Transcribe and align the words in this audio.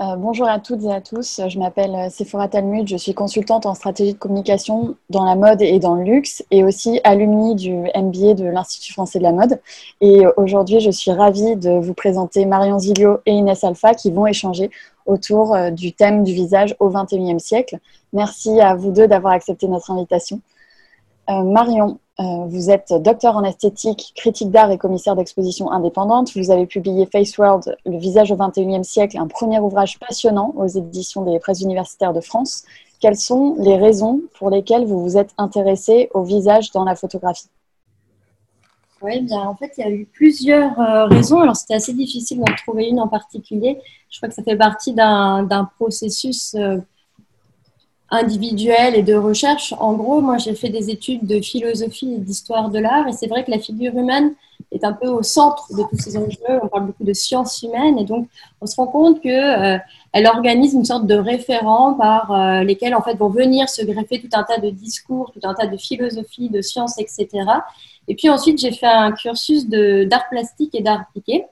Euh, 0.00 0.14
bonjour 0.14 0.46
à 0.46 0.60
toutes 0.60 0.84
et 0.84 0.92
à 0.92 1.00
tous. 1.00 1.40
Je 1.48 1.58
m'appelle 1.58 1.92
euh, 1.92 2.08
Sephora 2.08 2.46
Talmud. 2.46 2.86
Je 2.86 2.96
suis 2.96 3.14
consultante 3.14 3.66
en 3.66 3.74
stratégie 3.74 4.12
de 4.12 4.18
communication 4.18 4.94
dans 5.10 5.24
la 5.24 5.34
mode 5.34 5.60
et 5.60 5.80
dans 5.80 5.96
le 5.96 6.04
luxe 6.04 6.44
et 6.52 6.62
aussi 6.62 7.00
alumni 7.02 7.56
du 7.56 7.72
MBA 7.72 8.34
de 8.34 8.44
l'Institut 8.44 8.92
français 8.92 9.18
de 9.18 9.24
la 9.24 9.32
mode. 9.32 9.60
Et 10.00 10.22
aujourd'hui, 10.36 10.78
je 10.78 10.92
suis 10.92 11.10
ravie 11.10 11.56
de 11.56 11.70
vous 11.80 11.94
présenter 11.94 12.46
Marion 12.46 12.78
Zilio 12.78 13.18
et 13.26 13.32
Inès 13.32 13.64
Alpha 13.64 13.94
qui 13.94 14.12
vont 14.12 14.28
échanger 14.28 14.70
autour 15.04 15.56
euh, 15.56 15.70
du 15.70 15.92
thème 15.92 16.22
du 16.22 16.32
visage 16.32 16.76
au 16.78 16.90
XXIe 16.90 17.40
siècle. 17.40 17.78
Merci 18.12 18.60
à 18.60 18.76
vous 18.76 18.92
deux 18.92 19.08
d'avoir 19.08 19.32
accepté 19.32 19.66
notre 19.66 19.90
invitation. 19.90 20.40
Marion, 21.28 21.98
euh, 22.20 22.46
vous 22.46 22.68
êtes 22.68 22.92
docteur 22.92 23.36
en 23.36 23.44
esthétique, 23.44 24.12
critique 24.16 24.50
d'art 24.50 24.72
et 24.72 24.78
commissaire 24.78 25.14
d'exposition 25.14 25.70
indépendante. 25.70 26.36
Vous 26.36 26.50
avez 26.50 26.66
publié 26.66 27.06
Face 27.06 27.38
World, 27.38 27.76
le 27.86 27.96
visage 27.96 28.32
au 28.32 28.36
XXIe 28.36 28.84
siècle, 28.84 29.16
un 29.18 29.28
premier 29.28 29.60
ouvrage 29.60 30.00
passionnant 30.00 30.52
aux 30.56 30.66
éditions 30.66 31.22
des 31.22 31.38
presses 31.38 31.60
universitaires 31.60 32.12
de 32.12 32.20
France. 32.20 32.64
Quelles 32.98 33.16
sont 33.16 33.54
les 33.60 33.76
raisons 33.76 34.22
pour 34.36 34.50
lesquelles 34.50 34.84
vous 34.84 35.00
vous 35.00 35.16
êtes 35.16 35.30
intéressée 35.38 36.10
au 36.12 36.24
visage 36.24 36.72
dans 36.72 36.82
la 36.82 36.96
photographie 36.96 37.50
Oui, 39.00 39.20
bien, 39.20 39.42
en 39.42 39.54
fait, 39.54 39.70
il 39.78 39.84
y 39.84 39.86
a 39.86 39.90
eu 39.90 40.04
plusieurs 40.06 40.80
euh, 40.80 41.06
raisons. 41.06 41.38
Alors, 41.38 41.54
c'était 41.54 41.74
assez 41.74 41.94
difficile 41.94 42.40
d'en 42.40 42.52
trouver 42.56 42.88
une 42.88 42.98
en 42.98 43.06
particulier. 43.06 43.80
Je 44.10 44.18
crois 44.18 44.28
que 44.28 44.34
ça 44.34 44.42
fait 44.42 44.56
partie 44.56 44.92
d'un 44.92 45.70
processus 45.78 46.56
euh, 46.56 46.78
individuelle 48.10 48.94
et 48.94 49.02
de 49.02 49.14
recherche. 49.14 49.74
En 49.78 49.92
gros, 49.94 50.20
moi, 50.20 50.38
j'ai 50.38 50.54
fait 50.54 50.70
des 50.70 50.90
études 50.90 51.26
de 51.26 51.40
philosophie 51.40 52.14
et 52.14 52.18
d'histoire 52.18 52.70
de 52.70 52.78
l'art, 52.78 53.06
et 53.08 53.12
c'est 53.12 53.26
vrai 53.26 53.44
que 53.44 53.50
la 53.50 53.58
figure 53.58 53.94
humaine 53.96 54.34
est 54.72 54.84
un 54.84 54.92
peu 54.92 55.08
au 55.08 55.22
centre 55.22 55.66
de 55.70 55.82
tous 55.88 55.98
ces 55.98 56.16
enjeux. 56.16 56.60
On 56.62 56.68
parle 56.68 56.86
beaucoup 56.86 57.04
de 57.04 57.12
sciences 57.12 57.62
humaines, 57.62 57.98
et 57.98 58.04
donc 58.04 58.28
on 58.60 58.66
se 58.66 58.76
rend 58.76 58.86
compte 58.86 59.22
que 59.22 59.28
euh, 59.28 59.78
elle 60.12 60.26
organise 60.26 60.72
une 60.72 60.84
sorte 60.84 61.06
de 61.06 61.14
référent 61.14 61.94
par 61.94 62.32
euh, 62.32 62.62
lesquels 62.62 62.94
en 62.94 63.02
fait 63.02 63.14
vont 63.14 63.28
venir 63.28 63.68
se 63.68 63.84
greffer 63.84 64.20
tout 64.20 64.30
un 64.32 64.42
tas 64.42 64.58
de 64.58 64.70
discours, 64.70 65.30
tout 65.32 65.46
un 65.46 65.54
tas 65.54 65.66
de 65.66 65.76
philosophies, 65.76 66.48
de 66.48 66.62
sciences, 66.62 66.98
etc. 66.98 67.28
Et 68.08 68.14
puis 68.14 68.30
ensuite, 68.30 68.58
j'ai 68.58 68.72
fait 68.72 68.86
un 68.86 69.12
cursus 69.12 69.68
d'art 69.68 70.28
plastique 70.30 70.74
et 70.74 70.82
d'art 70.82 71.02
appliqué. 71.02 71.44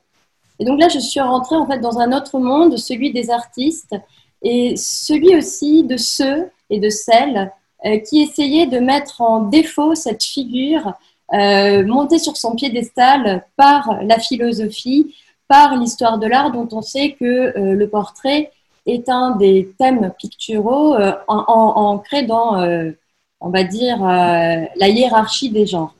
Et 0.58 0.64
donc 0.64 0.80
là, 0.80 0.88
je 0.88 0.98
suis 0.98 1.20
rentrée 1.20 1.56
en 1.56 1.66
fait 1.66 1.80
dans 1.80 1.98
un 1.98 2.16
autre 2.16 2.38
monde, 2.38 2.78
celui 2.78 3.12
des 3.12 3.28
artistes 3.30 3.94
et 4.42 4.76
celui 4.76 5.36
aussi 5.36 5.82
de 5.84 5.96
ceux 5.96 6.50
et 6.70 6.80
de 6.80 6.88
celles 6.88 7.50
euh, 7.84 7.98
qui 7.98 8.22
essayaient 8.22 8.66
de 8.66 8.78
mettre 8.78 9.20
en 9.20 9.40
défaut 9.40 9.94
cette 9.94 10.22
figure 10.22 10.94
euh, 11.34 11.84
montée 11.86 12.18
sur 12.18 12.36
son 12.36 12.54
piédestal 12.54 13.44
par 13.56 14.02
la 14.02 14.18
philosophie, 14.18 15.14
par 15.46 15.76
l'histoire 15.76 16.18
de 16.18 16.26
l'art, 16.26 16.52
dont 16.52 16.68
on 16.72 16.80
sait 16.80 17.12
que 17.12 17.24
euh, 17.24 17.74
le 17.74 17.88
portrait 17.88 18.50
est 18.86 19.08
un 19.08 19.32
des 19.32 19.72
thèmes 19.78 20.12
picturaux 20.18 20.96
ancrés 21.26 22.22
dans, 22.22 22.64
on 23.40 23.50
va 23.50 23.64
dire, 23.64 23.98
la 24.00 24.88
hiérarchie 24.88 25.50
des 25.50 25.66
genres. 25.66 25.92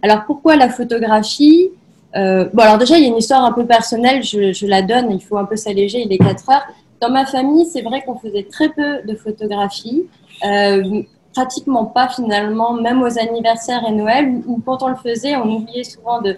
Alors 0.00 0.24
pourquoi 0.24 0.56
la 0.56 0.70
photographie? 0.70 1.68
Bon, 2.14 2.62
alors 2.62 2.78
déjà, 2.78 2.96
il 2.96 3.02
y 3.02 3.04
a 3.04 3.08
une 3.08 3.18
histoire 3.18 3.44
un 3.44 3.52
peu 3.52 3.66
personnelle, 3.66 4.22
je, 4.22 4.54
je 4.54 4.66
la 4.66 4.80
donne, 4.80 5.12
il 5.12 5.20
faut 5.20 5.36
un 5.36 5.44
peu 5.44 5.56
s'alléger, 5.56 6.00
il 6.00 6.10
est 6.10 6.16
4 6.16 6.48
heures. 6.48 6.66
Dans 7.00 7.10
ma 7.10 7.24
famille, 7.24 7.64
c'est 7.64 7.80
vrai 7.80 8.02
qu'on 8.02 8.18
faisait 8.18 8.42
très 8.42 8.68
peu 8.68 9.00
de 9.06 9.14
photographies, 9.14 10.06
euh, 10.44 11.02
pratiquement 11.32 11.86
pas 11.86 12.08
finalement, 12.08 12.74
même 12.74 13.02
aux 13.02 13.18
anniversaires 13.18 13.82
et 13.88 13.92
Noël, 13.92 14.42
où 14.46 14.60
quand 14.64 14.82
on 14.82 14.88
le 14.88 14.96
faisait, 14.96 15.34
on 15.36 15.50
oubliait 15.50 15.84
souvent 15.84 16.20
de, 16.20 16.36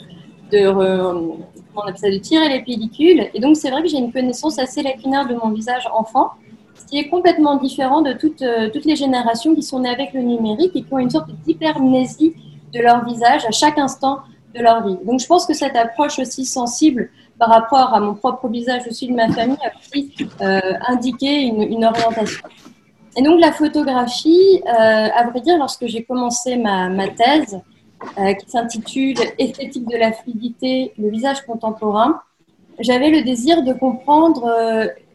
tirer 2.20 2.48
les 2.48 2.62
pellicules. 2.62 3.28
Et 3.34 3.40
donc, 3.40 3.56
c'est 3.56 3.70
vrai 3.70 3.82
que 3.82 3.88
j'ai 3.88 3.98
une 3.98 4.12
connaissance 4.12 4.58
assez 4.60 4.82
lacunaire 4.82 5.26
de 5.26 5.34
mon 5.34 5.50
visage 5.50 5.88
enfant, 5.92 6.30
ce 6.74 6.86
qui 6.86 6.98
est 6.98 7.08
complètement 7.08 7.56
différent 7.56 8.02
de 8.02 8.12
toutes, 8.12 8.42
euh, 8.42 8.70
toutes 8.70 8.84
les 8.84 8.96
générations 8.96 9.54
qui 9.54 9.62
sont 9.62 9.80
nées 9.80 9.88
avec 9.88 10.12
le 10.12 10.20
numérique 10.20 10.76
et 10.76 10.82
qui 10.82 10.92
ont 10.92 10.98
une 10.98 11.10
sorte 11.10 11.30
d'hypermnésie 11.44 12.34
de 12.72 12.80
leur 12.80 13.04
visage 13.04 13.44
à 13.46 13.50
chaque 13.50 13.78
instant 13.78 14.20
de 14.54 14.60
leur 14.60 14.86
vie. 14.86 14.98
Donc, 15.04 15.18
je 15.18 15.26
pense 15.26 15.44
que 15.44 15.54
cette 15.54 15.74
approche 15.74 16.20
aussi 16.20 16.44
sensible 16.44 17.10
par 17.42 17.50
rapport 17.50 17.92
à 17.92 17.98
mon 17.98 18.14
propre 18.14 18.46
visage 18.46 18.82
aussi 18.88 19.08
de 19.08 19.14
ma 19.14 19.28
famille 19.28 19.58
a 19.64 19.72
aussi 19.76 20.14
euh, 20.40 20.60
indiqué 20.86 21.40
une, 21.40 21.84
orientation. 21.84 22.46
Et 23.16 23.22
donc 23.22 23.40
la 23.40 23.50
photographie, 23.50 24.62
euh, 24.64 25.08
à 25.12 25.26
vrai 25.28 25.40
dire, 25.40 25.58
lorsque 25.58 25.86
j'ai 25.88 26.04
commencé 26.04 26.56
ma, 26.56 27.08
thèse, 27.08 27.60
euh, 28.16 28.32
qui 28.34 28.48
s'intitule 28.48 29.16
Esthétique 29.40 29.88
de 29.88 29.96
la 29.96 30.12
fluidité, 30.12 30.92
le 30.96 31.10
visage 31.10 31.44
contemporain, 31.44 32.20
j'avais 32.78 33.10
le 33.10 33.22
désir 33.22 33.64
de 33.64 33.72
comprendre 33.72 34.48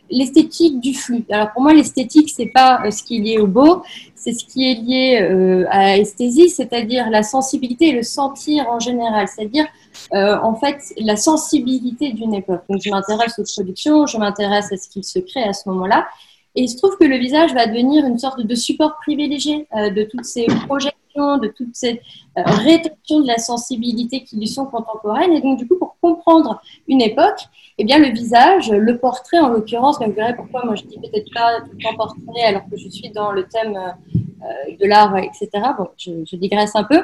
l'esthétique 0.10 0.80
du 0.80 0.94
flux. 0.94 1.26
Alors 1.30 1.52
pour 1.52 1.62
moi, 1.62 1.74
l'esthétique, 1.74 2.32
c'est 2.36 2.52
pas 2.54 2.90
ce 2.92 3.04
qui 3.04 3.18
est 3.18 3.22
lié 3.22 3.38
au 3.40 3.48
beau, 3.48 3.84
c'est 4.16 4.34
ce 4.34 4.46
qui 4.46 4.70
est 4.70 4.76
lié 4.76 5.66
à 5.70 5.98
l'esthésie, 5.98 6.50
c'est-à-dire 6.50 7.10
la 7.10 7.24
sensibilité 7.24 7.90
et 7.90 7.92
le 7.94 8.04
sentir 8.04 8.70
en 8.70 8.80
général, 8.80 9.28
c'est-à-dire 9.28 9.66
euh, 10.14 10.38
en 10.42 10.56
fait 10.56 10.78
la 10.98 11.16
sensibilité 11.16 12.14
d'une 12.14 12.34
époque. 12.34 12.62
Donc 12.70 12.80
je 12.82 12.90
m'intéresse 12.90 13.38
aux 13.40 13.44
productions, 13.44 14.06
je 14.06 14.18
m'intéresse 14.18 14.72
à 14.72 14.78
ce 14.78 14.88
qu'il 14.88 15.04
se 15.04 15.20
crée 15.20 15.44
à 15.44 15.54
ce 15.54 15.68
moment-là. 15.70 16.08
Et 16.56 16.62
il 16.62 16.70
se 16.70 16.78
trouve 16.78 16.98
que 16.98 17.04
le 17.04 17.18
visage 17.18 17.54
va 17.54 17.68
devenir 17.68 18.06
une 18.06 18.18
sorte 18.18 18.42
de 18.42 18.56
support 18.56 18.96
privilégié 19.02 19.68
euh, 19.76 19.90
de 19.90 20.04
toutes 20.04 20.26
ces 20.26 20.46
projections, 20.68 21.38
de 21.38 21.48
toutes 21.50 21.76
ces 21.76 22.02
euh, 22.38 22.44
de 22.44 23.28
la 23.28 23.38
sensibilité 23.38 24.24
qui 24.24 24.38
lui 24.38 24.48
sont 24.48 24.66
contemporaines. 24.66 25.34
Et 25.34 25.42
donc, 25.42 25.60
du 25.60 25.68
coup, 25.68 25.76
pour 25.78 25.98
comprendre 26.02 26.62
une 26.88 27.02
époque, 27.02 27.42
eh 27.78 27.84
bien, 27.84 28.00
le 28.00 28.10
visage, 28.10 28.72
le 28.72 28.98
portrait 28.98 29.40
en 29.40 29.50
l'occurrence, 29.50 30.00
vous 30.00 30.12
verrez 30.12 30.36
pourquoi 30.36 30.66
moi 30.66 30.76
je 30.76 30.84
dis 30.84 30.98
peut-être 30.98 31.32
pas 31.34 31.62
tout 31.62 31.72
le 31.78 31.84
temps 31.84 31.96
portrait 31.96 32.44
alors 32.44 32.64
que 32.70 32.78
je 32.78 32.90
suis 32.90 33.10
dans 33.10 33.32
le 33.32 33.44
thème 33.44 33.78
de 34.80 34.86
l'art, 34.88 35.16
etc. 35.18 35.50
Bon, 35.78 35.88
je, 35.98 36.12
je 36.26 36.36
digresse 36.38 36.76
un 36.76 36.84
peu. 36.84 37.02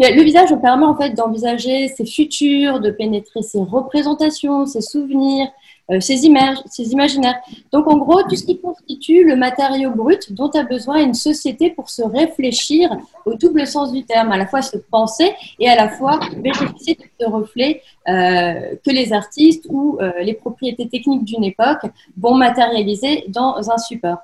Le 0.00 0.22
visage 0.22 0.50
nous 0.50 0.60
permet 0.60 0.86
en 0.86 0.96
fait 0.96 1.10
d'envisager 1.10 1.88
ses 1.88 2.04
futurs, 2.04 2.80
de 2.80 2.90
pénétrer 2.90 3.42
ses 3.42 3.62
représentations, 3.62 4.66
ses 4.66 4.80
souvenirs, 4.80 5.48
euh, 5.90 6.00
ses 6.00 6.24
images, 6.24 6.56
ses 6.66 6.92
imaginaires. 6.92 7.38
Donc 7.72 7.86
en 7.86 7.98
gros, 7.98 8.22
tout 8.22 8.36
ce 8.36 8.44
qui 8.44 8.58
constitue 8.58 9.24
le 9.24 9.36
matériau 9.36 9.90
brut 9.90 10.32
dont 10.32 10.50
a 10.50 10.62
besoin 10.62 11.02
une 11.02 11.14
société 11.14 11.70
pour 11.70 11.90
se 11.90 12.02
réfléchir 12.02 12.90
au 13.26 13.34
double 13.34 13.66
sens 13.66 13.92
du 13.92 14.02
terme, 14.04 14.32
à 14.32 14.38
la 14.38 14.46
fois 14.46 14.62
se 14.62 14.78
penser 14.78 15.32
et 15.58 15.68
à 15.68 15.76
la 15.76 15.90
fois 15.90 16.18
bénéficier 16.36 16.94
de 16.94 17.04
ce 17.20 17.28
reflet 17.28 17.82
euh, 18.08 18.76
que 18.84 18.90
les 18.90 19.12
artistes 19.12 19.66
ou 19.68 19.98
euh, 20.00 20.12
les 20.22 20.34
propriétés 20.34 20.88
techniques 20.88 21.24
d'une 21.24 21.44
époque 21.44 21.84
vont 22.16 22.34
matérialiser 22.34 23.24
dans 23.28 23.70
un 23.70 23.78
support. 23.78 24.18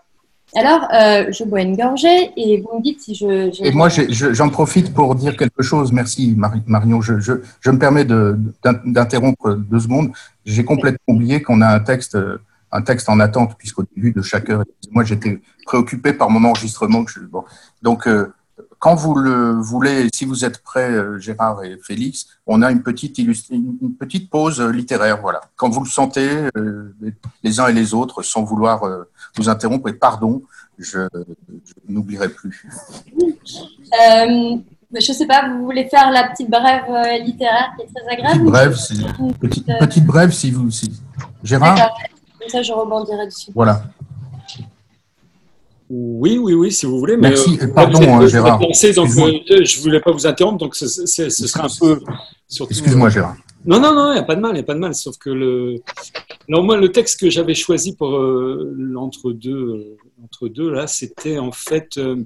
Alors, 0.56 0.88
euh, 0.92 1.30
je 1.30 1.44
bois 1.44 1.62
une 1.62 1.76
gorgée 1.76 2.32
et 2.36 2.60
vous 2.60 2.78
me 2.78 2.82
dites 2.82 3.00
si 3.00 3.14
je. 3.14 3.64
Et 3.64 3.72
moi, 3.72 3.88
j'en 3.88 4.48
profite 4.48 4.92
pour 4.92 5.14
dire 5.14 5.36
quelque 5.36 5.62
chose. 5.62 5.92
Merci, 5.92 6.36
Marion. 6.66 7.00
Je, 7.00 7.20
je, 7.20 7.70
me 7.70 7.78
permets 7.78 8.04
d'interrompre 8.04 9.54
deux 9.54 9.80
secondes. 9.80 10.10
J'ai 10.44 10.64
complètement 10.64 11.14
oublié 11.14 11.40
qu'on 11.42 11.60
a 11.60 11.68
un 11.68 11.80
texte, 11.80 12.18
un 12.72 12.82
texte 12.82 13.08
en 13.08 13.20
attente, 13.20 13.56
puisqu'au 13.58 13.84
début 13.94 14.12
de 14.12 14.22
chaque 14.22 14.50
heure, 14.50 14.64
moi, 14.90 15.04
j'étais 15.04 15.40
préoccupé 15.66 16.12
par 16.12 16.30
mon 16.30 16.42
enregistrement. 16.48 17.04
Bon. 17.30 17.44
Donc, 17.82 18.06
euh, 18.06 18.32
quand 18.80 18.96
vous 18.96 19.14
le 19.14 19.52
voulez, 19.52 20.08
si 20.12 20.24
vous 20.24 20.44
êtes 20.44 20.62
prêts, 20.62 20.90
euh, 20.90 21.20
Gérard 21.20 21.62
et 21.62 21.78
Félix, 21.80 22.26
on 22.46 22.62
a 22.62 22.72
une 22.72 22.82
petite, 22.82 23.18
une 23.18 23.94
petite 23.98 24.28
pause 24.28 24.60
littéraire. 24.60 25.20
Voilà. 25.20 25.40
Quand 25.54 25.68
vous 25.68 25.84
le 25.84 25.88
sentez, 25.88 26.48
les 27.44 27.60
uns 27.60 27.68
et 27.68 27.72
les 27.72 27.94
autres, 27.94 28.22
sans 28.22 28.42
vouloir 28.42 28.82
vous 29.36 29.48
interrompre 29.48 29.88
et 29.88 29.92
pardon, 29.92 30.42
je, 30.80 31.08
n'oublierai 31.88 32.28
plus. 32.28 32.66
Euh, 33.16 34.56
je 34.92 35.12
ne 35.12 35.16
sais 35.16 35.26
pas, 35.26 35.48
vous 35.48 35.64
voulez 35.64 35.88
faire 35.88 36.10
la 36.10 36.28
petite 36.28 36.50
brève 36.50 36.84
euh, 36.88 37.18
littéraire 37.18 37.72
qui 37.76 37.84
est 37.84 37.88
très 37.94 38.12
agréable 38.12 38.40
Petite 38.40 38.44
brève, 38.44 38.76
euh, 39.68 39.78
petite, 39.78 40.04
brève 40.04 40.30
si 40.32 40.50
vous. 40.50 40.70
Si. 40.70 41.00
Gérard 41.44 41.76
Comme 42.38 42.48
ça, 42.48 42.62
je 42.62 42.72
rebondirai 42.72 43.26
dessus. 43.26 43.50
Voilà. 43.54 43.82
Oui, 45.92 46.38
oui, 46.38 46.54
oui, 46.54 46.70
si 46.70 46.86
vous 46.86 47.00
voulez. 47.00 47.16
Merci, 47.16 47.58
pardon, 47.74 48.26
Gérard. 48.28 48.60
donc, 48.60 48.72
je 48.72 49.78
ne 49.78 49.82
voulais 49.82 50.00
pas 50.00 50.12
vous 50.12 50.24
interrompre, 50.24 50.58
donc 50.58 50.76
ce, 50.76 50.86
ce 50.86 51.28
sera 51.28 51.64
un 51.64 51.68
peu. 51.80 52.00
Excuse-moi, 52.70 53.10
Gérard. 53.10 53.36
Non, 53.64 53.78
non, 53.78 53.94
non, 53.94 54.12
il 54.12 54.14
n'y 54.14 54.20
a 54.20 54.22
pas 54.22 54.36
de 54.36 54.40
mal, 54.40 54.52
il 54.52 54.54
n'y 54.54 54.60
a 54.60 54.64
pas 54.64 54.74
de 54.74 54.78
mal. 54.78 54.94
Sauf 54.94 55.18
que 55.18 55.28
le, 55.28 55.82
non, 56.48 56.62
moi, 56.62 56.76
le 56.76 56.90
texte 56.90 57.20
que 57.20 57.28
j'avais 57.28 57.54
choisi 57.54 57.94
pour 57.94 58.16
euh, 58.16 58.72
l'entre-deux, 58.76 59.52
euh, 59.52 59.96
entre 60.24 60.48
deux, 60.48 60.70
là, 60.70 60.86
c'était 60.86 61.38
en 61.38 61.52
fait. 61.52 61.98
Euh, 61.98 62.16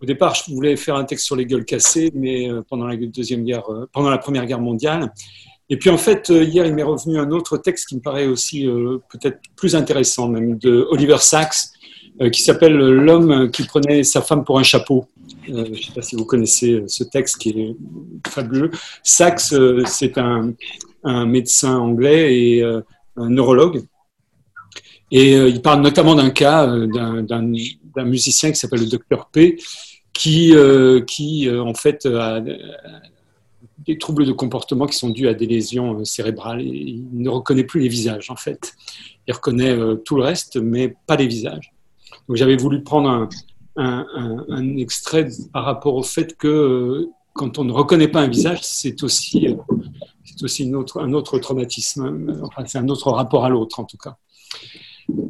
au 0.00 0.06
départ, 0.06 0.34
je 0.34 0.52
voulais 0.52 0.76
faire 0.76 0.96
un 0.96 1.04
texte 1.04 1.24
sur 1.24 1.36
les 1.36 1.46
gueules 1.46 1.64
cassées, 1.64 2.10
mais 2.14 2.50
pendant 2.68 2.86
la 2.86 2.96
deuxième 2.96 3.44
guerre, 3.44 3.64
pendant 3.92 4.10
la 4.10 4.18
première 4.18 4.44
guerre 4.44 4.60
mondiale. 4.60 5.10
Et 5.70 5.78
puis 5.78 5.88
en 5.88 5.96
fait, 5.96 6.28
hier, 6.28 6.66
il 6.66 6.74
m'est 6.74 6.82
revenu 6.82 7.18
un 7.18 7.30
autre 7.30 7.56
texte 7.56 7.88
qui 7.88 7.94
me 7.94 8.00
paraît 8.00 8.26
aussi 8.26 8.66
peut-être 9.08 9.38
plus 9.56 9.74
intéressant, 9.74 10.28
même 10.28 10.58
de 10.58 10.86
Oliver 10.90 11.16
Sacks, 11.20 11.54
qui 12.32 12.42
s'appelle 12.42 12.76
L'homme 12.76 13.50
qui 13.50 13.64
prenait 13.64 14.04
sa 14.04 14.22
femme 14.22 14.44
pour 14.44 14.58
un 14.58 14.62
chapeau. 14.62 15.06
je 15.46 15.52
ne 15.52 15.74
sais 15.74 15.92
pas 15.94 16.02
si 16.02 16.16
vous 16.16 16.24
connaissez 16.24 16.84
ce 16.86 17.04
texte 17.04 17.38
qui 17.38 17.50
est 17.50 17.76
fabuleux. 18.28 18.70
Sachs, 19.02 19.52
c'est 19.86 20.18
un, 20.18 20.52
un, 21.02 21.26
médecin 21.26 21.76
anglais 21.76 22.38
et 22.38 22.62
un 22.62 23.30
neurologue 23.30 23.84
Et 25.10 25.32
il 25.34 25.60
parle 25.60 25.82
notamment 25.82 26.14
d'un 26.14 26.30
cas 26.30 26.66
d'un 26.66 28.04
musicien 28.04 28.50
qui 28.50 28.56
s'appelle 28.56 28.80
le 28.80 28.88
docteur 28.88 29.28
P, 29.30 29.56
qui, 30.12 30.54
qui 31.06 31.50
en 31.50 31.74
fait 31.74 32.06
a 32.06 32.40
des 33.86 33.98
troubles 33.98 34.24
de 34.24 34.32
comportement 34.32 34.86
qui 34.86 34.96
sont 34.96 35.10
dus 35.10 35.28
à 35.28 35.34
des 35.34 35.46
lésions 35.46 36.04
cérébrales. 36.04 36.62
il 36.62 37.06
ne 37.12 37.28
reconnaît 37.28 37.64
plus 37.64 37.80
les 37.80 37.88
visages, 37.88 38.30
en 38.30 38.36
fait. 38.36 38.74
Il 39.26 39.34
reconnaît 39.34 39.76
tout 40.04 40.16
le 40.16 40.22
reste, 40.22 40.56
mais 40.56 40.94
pas 41.06 41.16
les 41.16 41.26
visages. 41.26 41.73
Donc 42.28 42.36
j'avais 42.36 42.56
voulu 42.56 42.82
prendre 42.82 43.28
un, 43.76 44.76
extrait 44.78 45.28
par 45.52 45.64
rapport 45.64 45.94
au 45.94 46.02
fait 46.02 46.36
que 46.36 46.48
euh, 46.48 47.10
quand 47.32 47.58
on 47.58 47.64
ne 47.64 47.72
reconnaît 47.72 48.08
pas 48.08 48.20
un 48.20 48.28
visage, 48.28 48.60
c'est 48.62 49.02
aussi, 49.02 49.48
euh, 49.48 49.54
c'est 50.24 50.42
aussi 50.42 50.72
autre, 50.74 51.00
un 51.00 51.12
autre 51.12 51.38
traumatisme, 51.38 52.40
enfin, 52.42 52.64
c'est 52.66 52.78
un 52.78 52.88
autre 52.88 53.10
rapport 53.10 53.44
à 53.44 53.48
l'autre 53.48 53.80
en 53.80 53.84
tout 53.84 53.96
cas. 53.96 54.16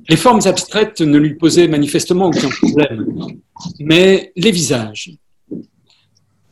Les 0.08 0.16
formes 0.16 0.40
abstraites 0.44 1.00
ne 1.00 1.18
lui 1.18 1.34
posaient 1.34 1.66
manifestement 1.66 2.26
aucun 2.26 2.48
problème, 2.50 3.06
mais 3.80 4.32
les 4.36 4.50
visages. 4.50 5.10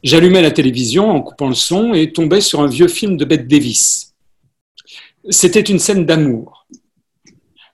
J'allumais 0.03 0.43
la 0.43 0.51
télévision 0.51 1.11
en 1.11 1.23
coupant 1.23 1.49
le 1.49 1.55
son 1.55 1.95
et 1.95 2.13
tombais 2.13 2.41
sur 2.41 2.61
un 2.61 2.67
vieux 2.67 2.89
film 2.89 3.17
de 3.17 3.25
Bette 3.25 3.47
Davis. 3.47 4.15
C'était 5.29 5.61
une 5.61 5.79
scène 5.79 6.05
d'amour. 6.05 6.67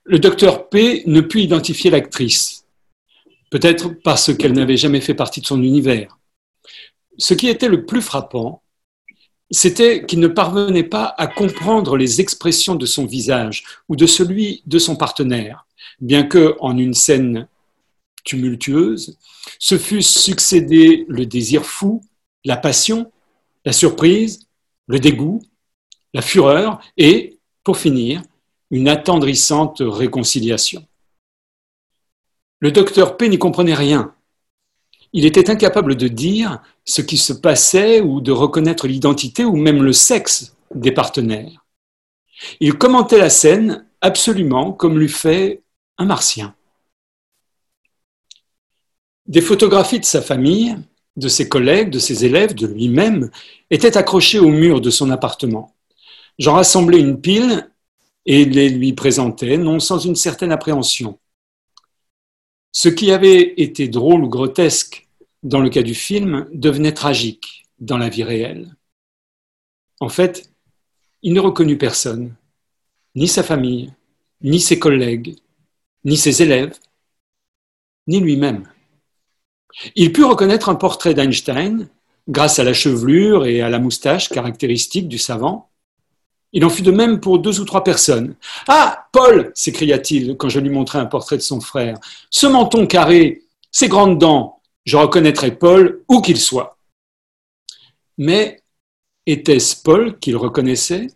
Le 0.05 0.19
docteur 0.19 0.69
P 0.69 1.03
ne 1.07 1.23
put 1.23 1.41
identifier 1.41 1.91
l'actrice 1.91 2.58
peut-être 3.51 3.89
parce 4.03 4.35
qu'elle 4.35 4.53
n'avait 4.53 4.77
jamais 4.77 5.01
fait 5.01 5.15
partie 5.15 5.41
de 5.41 5.47
son 5.47 5.63
univers. 5.63 6.19
Ce 7.17 7.35
qui 7.35 7.49
était 7.49 7.69
le 7.69 7.85
plus 7.85 8.03
frappant, 8.03 8.63
c'était 9.51 10.05
qu'il 10.05 10.21
ne 10.21 10.29
parvenait 10.29 10.85
pas 10.85 11.15
à 11.17 11.27
comprendre 11.27 11.97
les 11.97 12.21
expressions 12.21 12.75
de 12.75 12.87
son 12.87 13.07
visage 13.07 13.65
ou 13.89 13.97
de 13.97 14.07
celui 14.07 14.63
de 14.67 14.79
son 14.79 14.97
partenaire, 14.97 15.67
bien 16.01 16.23
que, 16.23 16.57
en 16.61 16.77
une 16.77 16.95
scène 16.95 17.49
tumultueuse, 18.25 19.17
se 19.59 19.79
fût 19.79 20.03
succédé 20.03 21.07
le 21.09 21.25
désir 21.25 21.65
fou, 21.65 22.03
la 22.45 22.57
passion, 22.57 23.11
la 23.65 23.73
surprise, 23.73 24.41
le 24.87 24.99
dégoût, 24.99 25.41
la 26.13 26.23
fureur 26.23 26.81
et, 26.97 27.39
pour 27.65 27.79
finir, 27.79 28.23
une 28.71 28.89
attendrissante 28.89 29.79
réconciliation. 29.81 30.87
Le 32.61 32.73
docteur 32.73 33.17
P 33.17 33.29
n'y 33.29 33.39
comprenait 33.39 33.75
rien. 33.75 34.15
Il 35.13 35.25
était 35.25 35.51
incapable 35.51 35.95
de 35.95 36.09
dire 36.09 36.61
ce 36.85 37.01
qui 37.01 37.17
se 37.17 37.33
passait 37.33 38.01
ou 38.01 38.21
de 38.21 38.33
reconnaître 38.33 38.87
l'identité 38.87 39.45
ou 39.45 39.57
même 39.57 39.83
le 39.83 39.93
sexe 39.93 40.57
des 40.75 40.93
partenaires. 40.93 41.65
Il 42.61 42.75
commentait 42.75 43.19
la 43.19 43.31
scène 43.31 43.87
absolument 44.01 44.73
comme 44.73 44.99
l'eût 44.99 45.09
fait 45.09 45.63
un 45.99 46.05
martien. 46.05 46.55
Des 49.27 49.41
photographies 49.41 50.01
de 50.01 50.05
sa 50.05 50.23
famille, 50.23 50.77
de 51.17 51.29
ses 51.29 51.49
collègues, 51.49 51.91
de 51.91 51.99
ses 51.99 52.25
élèves, 52.25 52.55
de 52.55 52.67
lui-même, 52.67 53.31
étaient 53.71 53.97
accrochées 53.97 54.39
au 54.39 54.49
mur 54.49 54.81
de 54.81 54.91
son 54.91 55.11
appartement. 55.11 55.75
J'en 56.39 56.55
rassemblais 56.55 57.01
une 57.01 57.21
pile 57.21 57.71
et 58.25 58.45
les 58.45 58.69
lui 58.69 58.93
présentais, 58.93 59.59
non 59.59 59.81
sans 59.81 59.99
une 59.99 60.17
certaine 60.17 60.53
appréhension. 60.53 61.19
Ce 62.81 62.89
qui 62.89 63.11
avait 63.11 63.55
été 63.57 63.89
drôle 63.89 64.23
ou 64.23 64.29
grotesque 64.29 65.09
dans 65.43 65.59
le 65.59 65.69
cas 65.69 65.83
du 65.83 65.97
film 65.97 66.49
devenait 66.53 66.95
tragique 66.95 67.65
dans 67.81 67.99
la 67.99 68.09
vie 68.09 68.23
réelle. 68.23 68.77
En 69.99 70.09
fait, 70.09 70.53
il 71.23 71.33
ne 71.33 71.41
reconnut 71.41 71.77
personne, 71.77 72.37
ni 73.17 73.27
sa 73.27 73.43
famille, 73.43 73.93
ni 74.43 74.61
ses 74.61 74.79
collègues, 74.79 75.35
ni 76.05 76.17
ses 76.17 76.41
élèves, 76.41 76.79
ni 78.07 78.21
lui-même. 78.21 78.71
Il 79.97 80.13
put 80.13 80.23
reconnaître 80.23 80.69
un 80.69 80.77
portrait 80.77 81.15
d'Einstein 81.15 81.89
grâce 82.29 82.61
à 82.61 82.65
la 82.65 82.75
chevelure 82.75 83.45
et 83.45 83.61
à 83.61 83.71
la 83.71 83.81
moustache 83.81 84.29
caractéristiques 84.29 85.09
du 85.09 85.19
savant, 85.19 85.69
il 86.53 86.65
en 86.65 86.71
fut 86.71 86.83
de 86.83 86.91
même 86.91 87.21
pour 87.21 87.39
deux 87.39 87.61
ou 87.61 87.65
trois 87.65 87.85
personnes. 87.85 88.35
Ah, 88.67 89.09
Paul 89.13 89.53
s'écria-t-il 89.55 90.37
quand 90.37 90.49
je 90.49 90.61
lui 90.61 90.71
montrai 90.71 90.99
un 90.99 91.07
portrait 91.07 91.37
de 91.37 91.43
son 91.43 91.61
frère. 91.61 91.99
Ce 92.31 92.47
menton 92.47 92.87
carré, 92.87 93.43
ces 93.71 93.89
grandes 93.89 94.19
dents, 94.19 94.61
je 94.85 94.97
reconnaîtrai 94.97 95.57
Paul 95.57 96.03
où 96.09 96.21
qu'il 96.21 96.39
soit. 96.39 96.79
Mais 98.17 98.63
était-ce 99.27 99.83
Paul 99.83 100.19
qu'il 100.19 100.37
reconnaissait? 100.37 101.09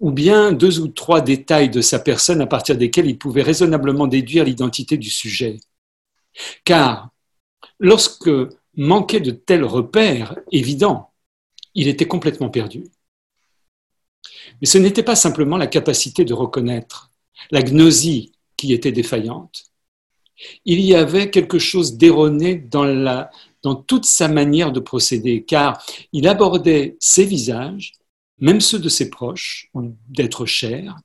Ou 0.00 0.10
bien 0.10 0.52
deux 0.52 0.80
ou 0.80 0.88
trois 0.88 1.20
détails 1.20 1.70
de 1.70 1.80
sa 1.80 1.98
personne 1.98 2.40
à 2.40 2.46
partir 2.46 2.76
desquels 2.76 3.06
il 3.06 3.18
pouvait 3.18 3.42
raisonnablement 3.42 4.06
déduire 4.06 4.44
l'identité 4.44 4.96
du 4.96 5.10
sujet? 5.10 5.56
Car 6.64 7.10
lorsque 7.78 8.30
manquait 8.76 9.20
de 9.20 9.30
tels 9.30 9.64
repères 9.64 10.36
évidents, 10.50 11.10
il 11.74 11.88
était 11.88 12.08
complètement 12.08 12.50
perdu. 12.50 12.84
Mais 14.62 14.68
ce 14.68 14.78
n'était 14.78 15.02
pas 15.02 15.16
simplement 15.16 15.56
la 15.56 15.66
capacité 15.66 16.24
de 16.24 16.34
reconnaître, 16.34 17.10
la 17.50 17.62
gnosie 17.62 18.32
qui 18.56 18.72
était 18.72 18.92
défaillante. 18.92 19.64
Il 20.64 20.80
y 20.80 20.94
avait 20.94 21.30
quelque 21.30 21.58
chose 21.58 21.96
d'erroné 21.96 22.54
dans, 22.54 23.28
toute 23.88 24.04
sa 24.04 24.28
manière 24.28 24.70
de 24.70 24.78
procéder, 24.78 25.42
car 25.42 25.84
il 26.12 26.28
abordait 26.28 26.96
ses 27.00 27.24
visages, 27.24 27.94
même 28.38 28.60
ceux 28.60 28.78
de 28.78 28.88
ses 28.88 29.10
proches 29.10 29.68
ou 29.74 29.96
d'êtres 30.08 30.46
chers, 30.46 30.96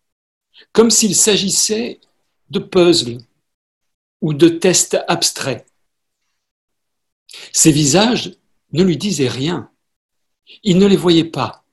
comme 0.72 0.92
s'il 0.92 1.16
s'agissait 1.16 2.00
de 2.52 2.60
puzzles 2.60 3.18
ou 4.22 4.36
de 4.36 4.50
tests 4.50 5.00
abstraits. 5.08 5.66
Ces 7.52 7.72
visages 7.72 8.34
ne 8.72 8.84
lui 8.84 8.98
disaient 8.98 9.28
rien. 9.28 9.72
Il 10.64 10.78
ne 10.78 10.86
les 10.86 10.96
voyait 10.96 11.26
pas. 11.26 11.64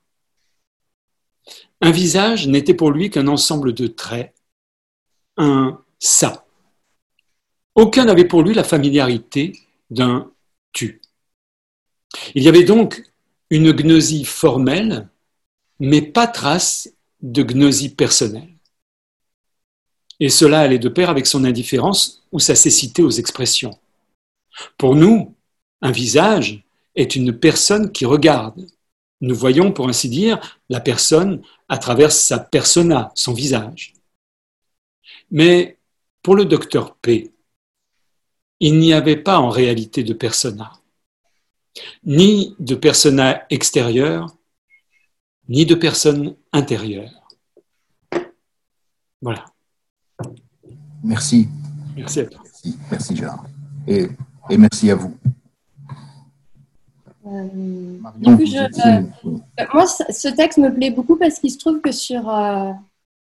Un 1.81 1.91
visage 1.91 2.47
n'était 2.47 2.73
pour 2.73 2.91
lui 2.91 3.09
qu'un 3.09 3.27
ensemble 3.27 3.73
de 3.73 3.87
traits, 3.87 4.33
un 5.37 5.81
ça. 5.99 6.45
Aucun 7.75 8.05
n'avait 8.05 8.25
pour 8.25 8.41
lui 8.41 8.53
la 8.53 8.63
familiarité 8.63 9.59
d'un 9.89 10.31
tu. 10.71 11.01
Il 12.33 12.43
y 12.43 12.47
avait 12.47 12.63
donc 12.63 13.03
une 13.49 13.71
gnosie 13.71 14.25
formelle, 14.25 15.09
mais 15.79 16.01
pas 16.01 16.27
trace 16.27 16.89
de 17.21 17.43
gnosie 17.43 17.89
personnelle. 17.89 18.55
Et 20.19 20.29
cela 20.29 20.61
allait 20.61 20.79
de 20.79 20.89
pair 20.89 21.09
avec 21.09 21.25
son 21.25 21.43
indifférence 21.43 22.25
ou 22.31 22.39
sa 22.39 22.55
cécité 22.55 23.01
aux 23.01 23.11
expressions. 23.11 23.77
Pour 24.77 24.95
nous, 24.95 25.35
un 25.81 25.91
visage 25.91 26.63
est 26.95 27.15
une 27.15 27.37
personne 27.37 27.91
qui 27.91 28.05
regarde. 28.05 28.65
Nous 29.25 29.35
voyons, 29.35 29.71
pour 29.71 29.89
ainsi 29.89 30.07
dire, 30.07 30.39
la 30.69 30.79
personne 30.79 31.41
à 31.67 31.79
travers 31.79 32.11
sa 32.11 32.37
persona, 32.37 33.11
son 33.15 33.33
visage. 33.33 33.93
Mais 35.31 35.79
pour 36.21 36.35
le 36.35 36.45
docteur 36.45 36.95
P, 36.97 37.33
il 38.59 38.77
n'y 38.77 38.93
avait 38.93 39.17
pas 39.17 39.39
en 39.39 39.49
réalité 39.49 40.03
de 40.03 40.13
persona, 40.13 40.73
ni 42.03 42.55
de 42.59 42.75
persona 42.75 43.43
extérieur, 43.49 44.37
ni 45.49 45.65
de 45.65 45.73
personne 45.73 46.35
intérieure. 46.53 47.09
Voilà. 49.23 49.45
Merci. 51.03 51.47
Merci 51.95 52.19
à 52.19 52.25
toi. 52.27 52.41
Merci, 52.43 52.77
merci 52.91 53.15
Gérard. 53.15 53.45
Et, 53.87 54.07
et 54.51 54.57
merci 54.57 54.91
à 54.91 54.95
vous. 54.95 55.17
Euh, 57.27 57.47
euh, 58.27 59.01
moi, 59.73 59.85
ce 59.87 60.27
texte 60.35 60.59
me 60.59 60.73
plaît 60.73 60.91
beaucoup 60.91 61.15
parce 61.15 61.39
qu'il 61.39 61.49
se 61.49 61.57
trouve 61.57 61.81
que 61.81 61.91
sur 61.91 62.29
euh, 62.29 62.71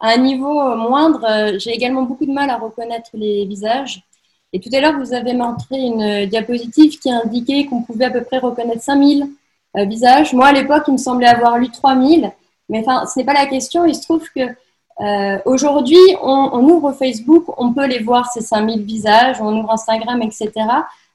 un 0.02 0.18
niveau 0.18 0.76
moindre, 0.76 1.58
j'ai 1.58 1.72
également 1.72 2.04
beaucoup 2.04 2.26
de 2.26 2.32
mal 2.32 2.50
à 2.50 2.58
reconnaître 2.58 3.10
les 3.14 3.46
visages. 3.46 4.04
Et 4.54 4.60
tout 4.60 4.70
à 4.74 4.80
l'heure, 4.80 5.00
vous 5.00 5.14
avez 5.14 5.34
montré 5.34 5.78
une 5.78 6.26
diapositive 6.28 7.00
qui 7.00 7.12
indiquait 7.12 7.66
qu'on 7.66 7.82
pouvait 7.82 8.06
à 8.06 8.12
peu 8.12 8.24
près 8.24 8.38
reconnaître 8.38 8.84
5000 8.84 9.28
visages. 9.76 10.34
Moi, 10.34 10.48
à 10.48 10.54
l'époque, 10.54 10.84
il 10.88 10.94
me 10.94 10.98
semblait 10.98 11.28
avoir 11.28 11.58
lu 11.58 11.70
3000. 11.70 12.32
Mais 12.70 12.80
enfin, 12.80 13.06
ce 13.06 13.20
n'est 13.20 13.26
pas 13.26 13.34
la 13.34 13.46
question. 13.48 13.86
Il 13.86 13.96
se 13.96 14.04
trouve 14.04 14.24
que 14.34 14.42
aujourd'hui, 15.46 15.98
on, 16.22 16.50
on, 16.54 16.64
ouvre 16.70 16.94
Facebook, 16.94 17.46
on 17.58 17.74
peut 17.74 17.88
les 17.88 18.00
voir, 18.00 18.32
ces 18.32 18.42
5000 18.42 18.84
visages, 18.84 19.42
on 19.42 19.60
ouvre 19.60 19.72
Instagram, 19.72 20.22
etc. 20.22 20.52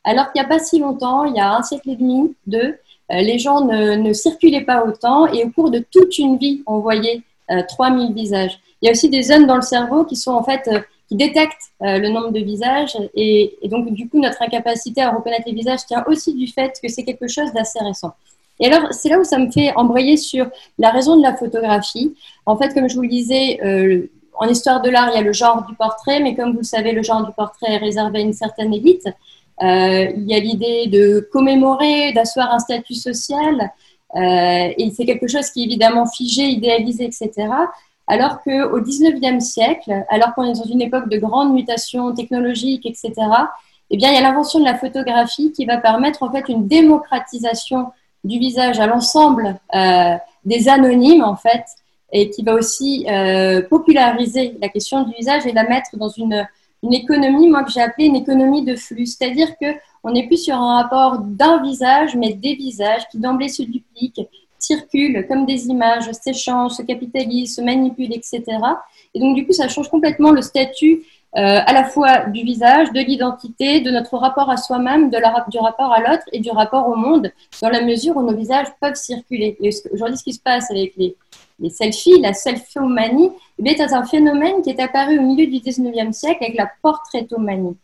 Alors 0.05 0.33
qu'il 0.33 0.41
n'y 0.41 0.47
a 0.47 0.49
pas 0.49 0.59
si 0.59 0.79
longtemps, 0.79 1.25
il 1.25 1.37
y 1.37 1.41
a 1.41 1.55
un 1.55 1.63
siècle 1.63 1.91
et 1.91 1.97
demi, 1.97 2.35
deux, 2.47 2.77
euh, 3.13 3.21
les 3.21 3.39
gens 3.39 3.65
ne, 3.65 4.13
circulaient 4.13 4.65
pas 4.65 4.85
autant 4.85 5.27
et 5.27 5.45
au 5.45 5.51
cours 5.51 5.71
de 5.71 5.85
toute 5.91 6.19
une 6.19 6.39
vie, 6.39 6.63
on 6.67 6.79
voyait 6.79 7.23
3000 7.69 8.11
euh, 8.11 8.15
visages. 8.15 8.59
Il 8.81 8.87
y 8.87 8.89
a 8.89 8.93
aussi 8.93 9.11
des 9.11 9.23
zones 9.23 9.47
dans 9.47 9.57
le 9.57 9.63
cerveau 9.63 10.05
qui 10.05 10.17
sont 10.17 10.33
en 10.33 10.43
fait 10.43 10.69
euh, 10.69 10.81
qui 11.09 11.17
détectent 11.17 11.73
le 11.81 12.09
nombre 12.09 12.31
de 12.31 12.41
visages 12.41 12.97
et, 13.15 13.59
donc 13.65 13.93
du 13.93 14.09
coup 14.09 14.19
notre 14.19 14.41
incapacité 14.41 15.03
à 15.03 15.11
reconnaître 15.11 15.43
les 15.47 15.53
visages 15.53 15.85
tient 15.85 16.03
aussi 16.07 16.33
du 16.33 16.47
fait 16.47 16.73
que 16.83 16.89
c'est 16.89 17.05
quelque 17.05 17.29
chose 17.29 17.53
d'assez 17.53 17.81
récent. 17.81 18.15
Et 18.61 18.67
alors 18.73 18.93
c'est 18.93 19.11
là 19.11 19.19
où 19.19 19.25
ça 19.25 19.37
me 19.37 19.51
fait 19.51 19.77
embrayer 19.77 20.17
sur 20.17 20.47
la 20.79 20.89
raison 20.89 21.19
de 21.19 21.23
la 21.23 21.37
photographie. 21.37 22.15
En 22.47 22.57
fait, 22.57 22.73
comme 22.73 22.89
je 22.89 22.95
vous 22.95 23.03
le 23.03 23.09
disais, 23.09 23.61
en 24.39 24.49
histoire 24.49 24.81
de 24.81 24.89
l'art, 24.89 25.11
il 25.13 25.17
y 25.17 25.19
a 25.19 25.23
le 25.23 25.35
genre 25.35 25.67
du 25.67 25.75
portrait, 25.75 26.21
mais 26.21 26.35
comme 26.35 26.53
vous 26.53 26.59
le 26.59 26.65
savez, 26.65 26.93
le 26.93 27.03
genre 27.03 27.27
du 27.27 27.33
portrait 27.33 27.73
est 27.73 27.79
réservé 27.79 28.21
à 28.21 28.23
une 28.23 28.33
certaine 28.33 28.73
élite. 28.73 29.07
Euh, 29.63 30.11
il 30.17 30.29
y 30.29 30.35
a 30.35 30.41
l'idée 30.41 30.87
de 30.89 31.29
commémorer, 31.33 32.13
d'asseoir 32.13 32.53
un 32.53 32.59
statut 32.59 32.95
social, 32.95 33.71
euh, 34.17 34.73
et 34.77 34.91
c'est 34.95 35.05
quelque 35.05 35.29
chose 35.29 35.51
qui 35.51 35.63
est 35.63 35.65
évidemment 35.67 36.07
figé, 36.07 36.43
idéalisé, 36.43 37.05
etc. 37.05 37.31
Alors 38.09 38.43
qu'au 38.43 38.81
XIXe 38.81 39.43
siècle, 39.45 40.05
alors 40.09 40.35
qu'on 40.35 40.45
est 40.45 40.59
dans 40.59 40.65
une 40.65 40.83
époque 40.83 41.09
de 41.09 41.19
grande 41.19 41.55
mutation 41.55 42.13
technologique, 42.13 42.85
etc., 42.87 43.13
eh 43.91 43.97
bien, 43.97 44.11
il 44.11 44.15
y 44.15 44.19
a 44.19 44.23
l'invention 44.23 44.59
de 44.59 44.65
la 44.65 44.77
photographie 44.77 45.53
qui 45.53 45.65
va 45.65 45.77
permettre 45.77 46.23
en 46.23 46.33
fait 46.33 46.49
une 46.49 46.67
démocratisation 46.67 47.93
du 48.25 48.39
visage 48.39 48.81
à 48.81 48.87
l'ensemble 48.87 49.57
euh, 49.75 50.17
des 50.45 50.69
anonymes, 50.69 51.23
en 51.23 51.37
fait, 51.37 51.65
et 52.11 52.31
qui 52.31 52.43
va 52.43 52.55
aussi 52.55 53.07
populariser 53.71 54.59
la 54.61 54.69
question 54.69 55.03
du 55.05 55.15
visage 55.15 55.47
et 55.47 55.53
la 55.53 55.65
mettre 55.65 55.97
dans 55.97 56.11
une, 56.11 56.47
une 56.83 56.95
économie, 56.95 57.49
moi 57.49 57.63
que 57.63 57.71
j'ai 57.71 57.81
appelée 57.81 58.07
une 58.07 58.17
économie 58.17 58.65
de 58.65 58.77
flux. 58.77 59.07
C'est-à-dire 59.07 59.57
qu'on 59.57 60.11
n'est 60.11 60.27
plus 60.27 60.39
sur 60.39 60.57
un 60.57 60.83
rapport 60.83 61.19
d'un 61.19 61.63
visage, 61.63 62.17
mais 62.17 62.33
des 62.33 62.55
visages 62.55 63.09
qui 63.11 63.19
d'emblée 63.19 63.49
se 63.49 63.63
dupliquent, 63.63 64.29
circulent 64.59 65.27
comme 65.29 65.47
des 65.47 65.69
images, 65.69 66.11
s'échangent, 66.13 66.73
se 66.73 66.83
capitalisent, 66.83 67.57
se 67.57 67.61
manipulent, 67.61 68.13
etc. 68.13 68.43
Et 69.15 69.21
donc, 69.21 69.37
du 69.37 69.47
coup, 69.47 69.53
ça 69.53 69.69
change 69.69 69.89
complètement 69.89 70.31
le 70.31 70.43
statut 70.43 71.03
euh, 71.35 71.61
à 71.65 71.73
la 71.73 71.85
fois 71.85 72.27
du 72.27 72.43
visage, 72.43 72.93
de 72.93 73.01
l'identité, 73.01 73.81
de 73.81 73.91
notre 73.91 74.19
rapport 74.19 74.51
à 74.51 74.59
soi-même, 74.59 75.09
de 75.09 75.17
la, 75.17 75.47
du 75.49 75.59
rapport 75.59 75.93
à 75.93 76.01
l'autre 76.01 76.25
et 76.31 76.41
du 76.41 76.51
rapport 76.51 76.89
au 76.89 76.95
monde, 76.95 77.33
dans 77.63 77.71
la 77.71 77.81
mesure 77.83 78.17
où 78.17 78.23
nos 78.23 78.37
visages 78.37 78.67
peuvent 78.81 78.97
circuler. 78.97 79.57
Aujourd'hui, 79.93 80.19
ce 80.19 80.25
qui 80.25 80.35
se 80.35 80.41
passe 80.41 80.71
avec 80.71 80.93
les, 80.97 81.17
les 81.63 81.71
selfies, 81.71 82.21
la 82.21 82.35
selfiomanie, 82.35 83.31
eh 83.65 83.77
c'est 83.77 83.93
un 83.93 84.05
phénomène 84.05 84.61
qui 84.63 84.71
est 84.71 84.81
apparu 84.81 85.19
au 85.19 85.23
milieu 85.23 85.47
du 85.47 85.59
19e 85.59 86.13
siècle 86.13 86.45
avec 86.45 86.57
la 86.57 86.71
portraitomanie. 86.83 87.77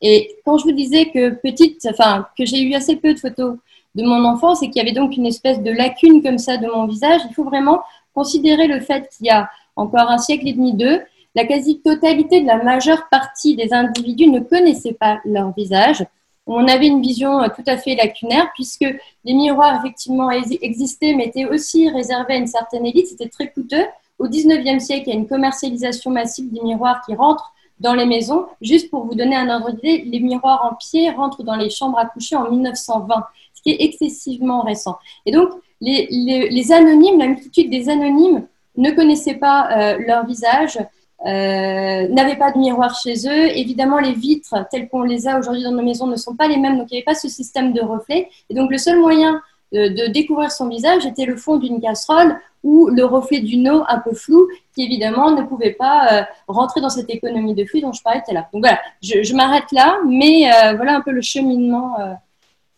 Et 0.00 0.36
quand 0.44 0.56
je 0.58 0.64
vous 0.64 0.72
disais 0.72 1.06
que 1.06 1.30
petite, 1.30 1.86
enfin, 1.90 2.26
que 2.36 2.46
j'ai 2.46 2.62
eu 2.62 2.74
assez 2.74 2.96
peu 2.96 3.12
de 3.12 3.18
photos 3.18 3.56
de 3.94 4.02
mon 4.02 4.24
enfance 4.24 4.62
et 4.62 4.70
qu'il 4.70 4.76
y 4.76 4.80
avait 4.80 4.98
donc 4.98 5.16
une 5.16 5.26
espèce 5.26 5.60
de 5.60 5.70
lacune 5.70 6.22
comme 6.22 6.38
ça 6.38 6.56
de 6.56 6.66
mon 6.66 6.86
visage, 6.86 7.20
il 7.28 7.34
faut 7.34 7.44
vraiment 7.44 7.82
considérer 8.14 8.66
le 8.66 8.80
fait 8.80 9.08
qu'il 9.14 9.26
y 9.26 9.30
a 9.30 9.50
encore 9.76 10.10
un 10.10 10.18
siècle 10.18 10.48
et 10.48 10.52
demi, 10.54 10.72
deux, 10.72 11.00
la 11.34 11.44
quasi-totalité 11.44 12.40
de 12.40 12.46
la 12.46 12.62
majeure 12.62 13.08
partie 13.10 13.54
des 13.54 13.72
individus 13.72 14.28
ne 14.28 14.40
connaissaient 14.40 14.94
pas 14.94 15.20
leur 15.24 15.52
visage. 15.52 16.04
On 16.46 16.66
avait 16.66 16.86
une 16.86 17.02
vision 17.02 17.42
euh, 17.42 17.48
tout 17.54 17.62
à 17.66 17.76
fait 17.76 17.94
lacunaire 17.94 18.50
puisque 18.54 18.86
les 19.24 19.34
miroirs 19.34 19.78
effectivement 19.80 20.30
existaient 20.30 21.14
mais 21.14 21.26
étaient 21.26 21.46
aussi 21.46 21.88
réservés 21.88 22.34
à 22.34 22.36
une 22.36 22.46
certaine 22.46 22.86
élite. 22.86 23.08
C'était 23.08 23.28
très 23.28 23.50
coûteux. 23.50 23.86
Au 24.18 24.26
19e 24.26 24.80
siècle, 24.80 25.04
il 25.06 25.14
y 25.14 25.16
a 25.16 25.18
une 25.18 25.28
commercialisation 25.28 26.10
massive 26.10 26.52
des 26.52 26.60
miroirs 26.60 27.02
qui 27.06 27.14
rentrent 27.14 27.52
dans 27.80 27.94
les 27.94 28.06
maisons. 28.06 28.46
Juste 28.60 28.90
pour 28.90 29.06
vous 29.06 29.14
donner 29.14 29.34
un 29.34 29.48
ordre 29.48 29.72
d'idée, 29.72 30.04
les 30.06 30.20
miroirs 30.20 30.68
en 30.70 30.74
pied 30.74 31.10
rentrent 31.10 31.42
dans 31.42 31.56
les 31.56 31.70
chambres 31.70 31.98
à 31.98 32.06
coucher 32.06 32.36
en 32.36 32.50
1920, 32.50 33.24
ce 33.54 33.62
qui 33.62 33.70
est 33.70 33.82
excessivement 33.82 34.62
récent. 34.62 34.98
Et 35.24 35.32
donc, 35.32 35.48
les, 35.80 36.72
anonymes, 36.72 37.18
la 37.18 37.28
multitude 37.28 37.70
des 37.70 37.88
anonymes 37.88 38.46
ne 38.76 38.90
connaissaient 38.90 39.34
pas 39.34 39.70
euh, 39.72 39.98
leur 40.06 40.26
visage, 40.26 40.78
euh, 41.26 42.08
n'avaient 42.08 42.36
pas 42.36 42.50
de 42.52 42.58
miroir 42.58 42.98
chez 42.98 43.28
eux. 43.28 43.56
Évidemment, 43.56 43.98
les 43.98 44.12
vitres 44.12 44.54
telles 44.70 44.88
qu'on 44.88 45.02
les 45.02 45.28
a 45.28 45.38
aujourd'hui 45.38 45.62
dans 45.62 45.72
nos 45.72 45.82
maisons 45.82 46.06
ne 46.06 46.16
sont 46.16 46.34
pas 46.34 46.48
les 46.48 46.56
mêmes, 46.56 46.78
donc 46.78 46.88
il 46.90 46.94
n'y 46.94 46.98
avait 46.98 47.04
pas 47.04 47.14
ce 47.14 47.28
système 47.28 47.72
de 47.72 47.80
reflet. 47.80 48.28
Et 48.48 48.54
donc, 48.54 48.70
le 48.70 48.78
seul 48.78 48.98
moyen 48.98 49.40
de, 49.72 50.10
découvrir 50.10 50.50
son 50.50 50.68
visage 50.68 51.06
était 51.06 51.26
le 51.26 51.36
fond 51.36 51.56
d'une 51.56 51.80
casserole 51.80 52.36
ou 52.62 52.88
le 52.88 53.04
reflet 53.04 53.40
d'une 53.40 53.70
eau 53.70 53.84
un 53.88 53.98
peu 53.98 54.14
floue 54.14 54.48
qui, 54.74 54.82
évidemment, 54.82 55.30
ne 55.30 55.42
pouvait 55.42 55.72
pas 55.72 56.12
euh, 56.12 56.22
rentrer 56.48 56.80
dans 56.80 56.90
cette 56.90 57.10
économie 57.10 57.54
de 57.54 57.64
flux 57.64 57.80
dont 57.80 57.92
je 57.92 58.02
parlais 58.02 58.22
tout 58.26 58.36
à. 58.36 58.48
Donc 58.52 58.62
voilà, 58.62 58.80
je, 59.02 59.34
m'arrête 59.34 59.70
là, 59.72 59.98
mais 60.06 60.50
euh, 60.50 60.74
voilà 60.74 60.96
un 60.96 61.00
peu 61.02 61.12
le 61.12 61.20
cheminement. 61.20 61.96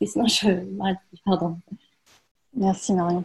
et 0.01 0.07
sinon, 0.07 0.27
je 0.29 0.49
m'arrête. 0.77 0.99
Pardon. 1.25 1.57
Merci 2.55 2.93
Marion. 2.93 3.25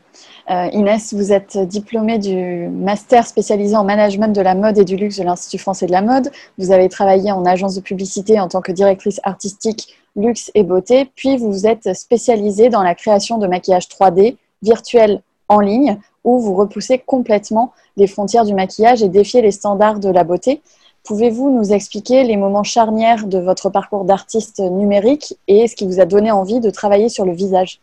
Euh, 0.49 0.69
Inès, 0.71 1.13
vous 1.13 1.33
êtes 1.33 1.57
diplômée 1.57 2.17
du 2.17 2.69
master 2.69 3.27
spécialisé 3.27 3.75
en 3.75 3.83
management 3.83 4.33
de 4.33 4.39
la 4.39 4.55
mode 4.55 4.77
et 4.77 4.85
du 4.85 4.95
luxe 4.95 5.17
de 5.17 5.23
l'Institut 5.23 5.57
français 5.57 5.85
de 5.85 5.91
la 5.91 6.01
mode. 6.01 6.31
Vous 6.57 6.71
avez 6.71 6.87
travaillé 6.87 7.33
en 7.33 7.45
agence 7.45 7.75
de 7.75 7.81
publicité 7.81 8.39
en 8.39 8.47
tant 8.47 8.61
que 8.61 8.71
directrice 8.71 9.19
artistique 9.23 9.97
luxe 10.15 10.49
et 10.55 10.63
beauté, 10.63 11.09
puis 11.15 11.37
vous 11.37 11.51
vous 11.51 11.67
êtes 11.67 11.93
spécialisée 11.93 12.69
dans 12.69 12.83
la 12.83 12.95
création 12.95 13.37
de 13.37 13.47
maquillage 13.47 13.87
3D 13.89 14.37
virtuel 14.61 15.21
en 15.49 15.59
ligne 15.59 15.99
où 16.23 16.39
vous 16.39 16.55
repoussez 16.55 16.97
complètement 16.97 17.73
les 17.97 18.07
frontières 18.07 18.45
du 18.45 18.53
maquillage 18.53 19.03
et 19.03 19.09
défiez 19.09 19.41
les 19.41 19.51
standards 19.51 19.99
de 19.99 20.09
la 20.09 20.23
beauté. 20.23 20.61
Pouvez-vous 21.03 21.51
nous 21.51 21.73
expliquer 21.73 22.23
les 22.23 22.37
moments 22.37 22.63
charnières 22.63 23.27
de 23.27 23.39
votre 23.39 23.69
parcours 23.69 24.05
d'artiste 24.05 24.59
numérique 24.59 25.37
et 25.47 25.67
ce 25.67 25.75
qui 25.75 25.85
vous 25.85 25.99
a 25.99 26.05
donné 26.05 26.31
envie 26.31 26.59
de 26.61 26.69
travailler 26.69 27.09
sur 27.09 27.25
le 27.25 27.33
visage? 27.33 27.81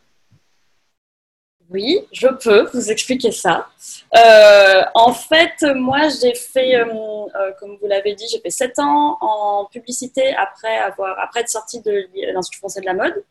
Oui, 1.74 2.00
je 2.12 2.28
peux 2.28 2.68
vous 2.72 2.90
expliquer 2.90 3.32
ça. 3.32 3.66
Euh, 4.16 4.82
en 4.94 5.12
fait, 5.12 5.56
moi, 5.74 6.02
j'ai 6.08 6.34
fait, 6.34 6.76
euh, 6.76 6.84
euh, 6.86 7.50
comme 7.58 7.76
vous 7.80 7.88
l'avez 7.88 8.14
dit, 8.14 8.26
j'ai 8.30 8.38
fait 8.38 8.50
7 8.50 8.78
ans 8.78 9.18
en 9.20 9.64
publicité 9.66 10.34
après, 10.36 10.76
avoir, 10.78 11.18
après 11.18 11.40
être 11.40 11.48
sortie 11.48 11.80
de 11.80 12.06
l'Institut 12.32 12.60
français 12.60 12.80
de 12.80 12.86
la 12.86 12.94
mode, 12.94 13.24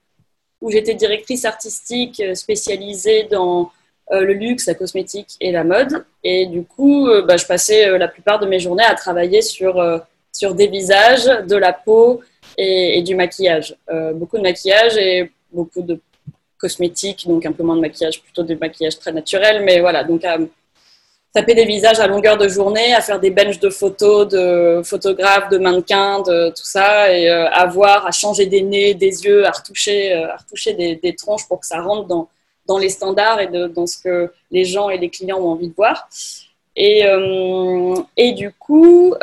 où 0.62 0.70
j'étais 0.72 0.94
directrice 0.94 1.46
artistique 1.46 2.22
spécialisée 2.36 3.24
dans 3.32 3.72
le 4.12 4.34
luxe, 4.34 4.68
la 4.68 4.76
cosmétique 4.76 5.38
et 5.40 5.52
la 5.54 5.64
mode. 5.64 6.06
Et 6.24 6.46
du 6.46 6.66
coup, 6.66 7.10
bah, 7.26 7.38
je 7.38 7.46
passais 7.46 7.98
la 7.98 8.10
plupart 8.10 8.40
de 8.40 8.46
mes 8.46 8.60
journées 8.60 8.84
à 8.84 8.96
travailler 8.96 9.42
sur, 9.42 9.82
sur 10.32 10.54
des 10.54 10.68
visages, 10.68 11.26
de 11.26 11.56
la 11.56 11.72
peau 11.72 12.22
et, 12.58 13.00
et 13.00 13.02
du 13.02 13.16
maquillage. 13.16 13.76
beaucoup 14.14 14.38
de 14.38 14.44
maquillage 14.44 14.98
et 14.98 15.32
beaucoup 15.52 15.82
de 15.82 16.00
cosmétique, 16.63 17.27
donc 17.27 17.46
un 17.46 17.51
peu 17.58 17.63
moins 17.63 17.75
de 17.75 17.82
maquillage, 17.88 18.22
plutôt 18.22 18.43
du 18.43 18.55
maquillage 18.55 18.98
très 18.98 19.12
naturel. 19.12 19.63
Mais 19.65 19.82
voilà, 19.86 20.03
donc 20.03 20.24
à 20.24 20.38
taper 21.34 21.55
des 21.55 21.65
visages 21.65 22.00
à 22.00 22.08
longueur 22.08 22.38
de 22.38 22.48
journée, 22.48 22.93
à 22.93 23.01
faire 23.01 23.20
des 23.20 23.32
benches 23.32 23.60
de 23.60 23.70
photos, 23.70 24.27
de 24.27 24.82
photographes, 24.84 25.50
de 25.50 25.58
mannequins, 25.58 26.22
de 26.22 26.50
tout 26.50 26.70
ça, 26.75 27.12
et 27.12 27.27
euh, 27.27 27.50
à 27.50 27.65
voir, 27.65 28.05
à 28.05 28.12
changer 28.12 28.46
des 28.46 28.62
nez, 28.62 28.93
des 28.93 29.25
yeux, 29.25 29.46
à 29.46 29.51
retoucher, 29.51 30.13
euh, 30.13 30.34
à 30.34 30.38
retoucher 30.38 30.74
des, 30.74 31.15
tronches 31.15 31.48
pour 31.48 31.60
que 31.60 31.65
ça 31.65 31.82
rentre 31.82 32.08
dans, 32.08 32.29
dans 32.67 32.77
les 32.77 32.89
standards 32.89 33.41
et 33.41 33.48
dans 33.48 33.88
ce 33.88 33.98
que 33.98 34.32
les 34.51 34.63
gens 34.63 34.89
et 34.89 34.98
les 35.00 35.10
clients 35.10 35.39
ont 35.39 35.51
envie 35.55 35.70
de 35.70 35.75
voir. 35.75 36.08
Et, 36.75 37.05
euh, 37.05 37.96
et 38.15 38.32
du 38.34 38.51
coup, 38.51 39.13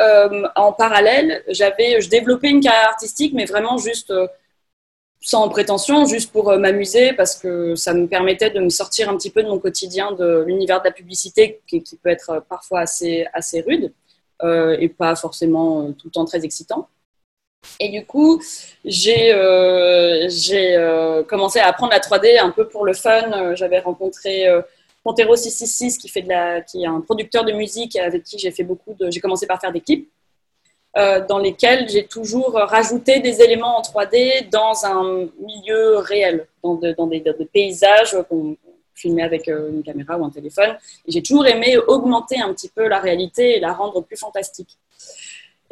en 0.55 0.71
parallèle, 0.73 1.43
j'avais, 1.47 2.01
je 2.01 2.09
développais 2.09 2.49
une 2.49 2.61
carrière 2.61 2.89
artistique, 2.89 3.33
mais 3.33 3.45
vraiment 3.45 3.77
juste 3.77 4.13
sans 5.21 5.47
prétention, 5.49 6.05
juste 6.05 6.31
pour 6.31 6.49
euh, 6.49 6.57
m'amuser, 6.57 7.13
parce 7.13 7.35
que 7.35 7.75
ça 7.75 7.93
me 7.93 8.07
permettait 8.07 8.49
de 8.49 8.59
me 8.59 8.69
sortir 8.69 9.07
un 9.07 9.15
petit 9.15 9.29
peu 9.29 9.43
de 9.43 9.47
mon 9.47 9.59
quotidien 9.59 10.11
de 10.13 10.43
l'univers 10.47 10.79
de 10.79 10.85
la 10.85 10.91
publicité, 10.91 11.61
qui, 11.67 11.81
peut 12.03 12.09
être 12.09 12.29
euh, 12.31 12.39
parfois 12.41 12.79
assez, 12.81 13.27
assez 13.31 13.61
rude 13.61 13.93
euh, 14.43 14.75
et 14.79 14.89
pas 14.89 15.15
forcément 15.15 15.91
tout 15.93 16.07
le 16.07 16.11
temps 16.11 16.25
très 16.25 16.43
excitant. 16.43 16.89
Et 17.79 17.89
du 17.89 18.03
coup, 18.03 18.41
j'ai 18.83 19.31
commencé 21.27 21.59
à 21.59 21.67
apprendre 21.67 21.91
la 21.91 21.99
3D 21.99 22.39
un 22.39 22.49
peu 22.49 22.67
pour 22.67 22.85
le 22.85 22.93
fun. 22.93 23.53
J'avais 23.53 23.77
rencontré 23.77 24.47
Pontero 25.03 25.35
666, 25.35 25.99
qui, 25.99 26.09
fait 26.09 26.23
de 26.23 26.29
la, 26.29 26.61
qui 26.61 26.81
est 26.81 26.87
un 26.87 27.01
producteur 27.01 27.45
de 27.45 27.51
musique 27.51 27.95
avec 27.97 28.23
qui. 28.23 28.39
J'ai 28.39 29.19
commencé 29.19 29.45
par 29.45 29.61
faire 29.61 29.71
des 29.71 29.81
clips. 29.81 30.09
Euh, 30.97 31.25
dans 31.25 31.37
lesquels 31.37 31.87
j'ai 31.87 32.05
toujours 32.05 32.51
rajouté 32.51 33.21
des 33.21 33.41
éléments 33.41 33.77
en 33.77 33.81
3D 33.81 34.49
dans 34.49 34.85
un 34.85 35.25
milieu 35.39 35.99
réel, 35.99 36.47
dans, 36.61 36.75
des, 36.75 37.23
paysages 37.53 38.17
qu'on 38.29 38.57
filmait 38.93 39.23
avec 39.23 39.47
euh, 39.47 39.69
une 39.71 39.83
caméra 39.83 40.17
ou 40.17 40.25
un 40.25 40.29
téléphone. 40.29 40.77
J'ai 41.07 41.23
toujours 41.23 41.47
aimé 41.47 41.77
augmenter 41.77 42.41
un 42.41 42.53
petit 42.53 42.67
peu 42.67 42.89
la 42.89 42.99
réalité 42.99 43.55
et 43.55 43.59
la 43.61 43.71
rendre 43.71 44.01
plus 44.01 44.17
fantastique. 44.17 44.77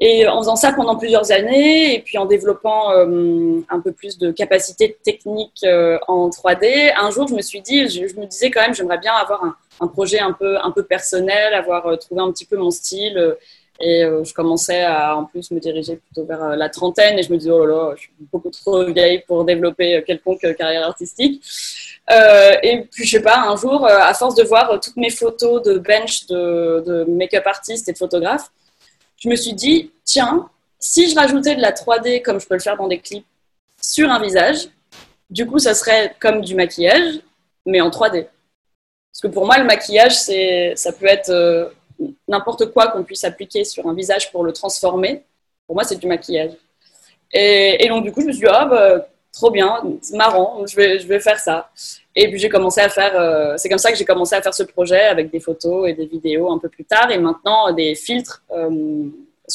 Et 0.02 0.26
en 0.26 0.38
faisant 0.38 0.56
ça 0.56 0.72
pendant 0.72 0.96
plusieurs 0.96 1.34
années, 1.34 1.96
et 1.96 2.00
puis 2.00 2.18
en 2.18 2.26
développant 2.26 2.94
euh, 2.94 3.60
un 3.68 3.82
peu 3.82 3.92
plus 3.92 4.18
de 4.18 4.32
capacité 4.32 4.98
technique 5.04 5.66
en 6.08 6.30
3D, 6.30 6.94
un 6.96 7.12
jour 7.12 7.28
je 7.28 7.34
me 7.34 7.42
suis 7.42 7.60
dit, 7.60 7.90
je, 7.90 8.18
me 8.18 8.26
disais 8.26 8.50
quand 8.52 8.62
même, 8.62 8.74
j'aimerais 8.74 9.00
bien 9.00 9.12
avoir 9.12 9.44
un, 9.44 9.88
projet 9.88 10.20
un 10.20 10.32
peu 10.32 10.84
personnel, 10.84 11.54
avoir 11.54 12.00
trouvé 12.00 12.22
un 12.22 12.32
petit 12.32 12.46
peu 12.46 12.56
mon 12.56 12.72
style 12.72 13.36
et 13.82 14.04
euh, 14.04 14.24
je 14.26 14.34
commençais 14.34 14.84
à 14.84 15.16
en 15.16 15.26
plus 15.26 15.52
me 15.52 15.60
diriger 15.60 15.96
plutôt 15.96 16.26
vers 16.26 16.44
euh, 16.44 16.56
la 16.56 16.70
trentaine 16.70 17.18
et 17.18 17.24
je 17.24 17.32
me 17.32 17.38
disais, 17.38 17.50
oh 17.50 17.66
là 17.66 17.76
là, 17.76 17.94
je 17.96 18.02
suis 18.02 18.12
beaucoup 18.20 18.50
trop 18.50 18.84
vieille 18.86 19.24
pour 19.26 19.46
développer 19.46 19.96
euh, 19.96 20.02
quelconque 20.02 20.42
carrière 20.58 20.86
artistique. 20.86 21.42
et 22.10 22.88
puis, 22.92 23.06
je 23.06 23.18
sais 23.18 23.24
pas, 23.24 23.40
un 23.48 23.56
jour, 23.56 23.86
à 23.86 24.14
force 24.14 24.36
de 24.36 24.44
voir 24.44 24.80
toutes 24.82 24.98
mes 24.98 25.10
photos 25.10 25.62
de 25.64 25.78
bench 25.78 26.26
de, 26.28 27.06
make-up 27.08 27.48
artistes 27.48 27.88
et 27.88 27.94
de 27.94 27.98
photographes, 27.98 28.52
je 29.18 29.30
me 29.30 29.36
suis 29.36 29.54
dit, 29.54 29.92
tiens, 30.04 30.50
si 30.80 31.10
je 31.10 31.16
rajoutais 31.16 31.56
de 31.56 31.62
la 31.62 31.72
3D 31.72 32.22
comme 32.22 32.40
je 32.40 32.48
peux 32.48 32.56
le 32.56 32.62
faire 32.62 32.78
dans 32.78 32.88
des 32.88 33.00
clips 33.00 33.26
sur 33.82 34.10
un 34.10 34.20
visage, 34.20 34.68
du 35.30 35.46
coup, 35.46 35.60
ça 35.60 35.74
serait 35.74 36.16
comme 36.20 36.42
du 36.42 36.56
maquillage, 36.56 37.20
mais 37.66 37.80
en 37.80 37.90
3D. 37.90 38.26
Parce 38.26 39.22
que 39.22 39.28
pour 39.28 39.46
moi, 39.46 39.58
le 39.58 39.66
maquillage, 39.66 40.16
ça 40.16 40.92
peut 40.92 41.06
être 41.06 41.72
n'importe 42.28 42.72
quoi 42.72 42.88
qu'on 42.88 43.04
puisse 43.04 43.24
appliquer 43.24 43.64
sur 43.64 43.88
un 43.88 43.94
visage 43.94 44.32
pour 44.32 44.44
le 44.44 44.54
transformer, 44.54 45.24
pour 45.68 45.76
moi, 45.76 45.84
c'est 45.84 45.98
du 45.98 46.08
maquillage. 46.08 46.52
Et, 47.32 47.88
donc, 47.90 48.04
du 48.04 48.12
coup, 48.12 48.22
je 48.22 48.28
me 48.28 48.32
suis 48.32 48.42
dit, 48.42 48.52
ah, 48.52 48.66
bah, 48.66 49.08
trop 49.32 49.52
bien, 49.52 49.82
c'est 50.02 50.18
marrant, 50.18 50.66
je 50.66 50.76
vais, 50.76 51.00
je 51.00 51.08
vais 51.08 51.20
faire 51.20 51.40
ça. 51.40 51.70
Et 52.16 52.28
puis, 52.30 52.40
j'ai 52.40 52.50
commencé 52.50 52.82
à 52.82 52.90
faire, 52.90 53.20
euh, 53.20 53.54
c'est 53.58 53.70
comme 53.70 53.78
ça 53.78 53.92
que 53.92 53.98
j'ai 53.98 54.06
commencé 54.06 54.36
à 54.36 54.42
faire 54.42 54.54
ce 54.54 54.64
projet 54.64 55.02
avec 55.02 55.30
des 55.32 55.40
photos 55.40 55.88
et 55.88 55.94
des 55.94 56.06
vidéos 56.06 56.52
un 56.52 56.58
peu 56.58 56.70
plus 56.70 56.86
tard, 56.86 57.12
et 57.12 57.18
maintenant 57.18 57.72
des 57.72 57.96
filtres, 57.96 58.44
euh, 58.52 59.06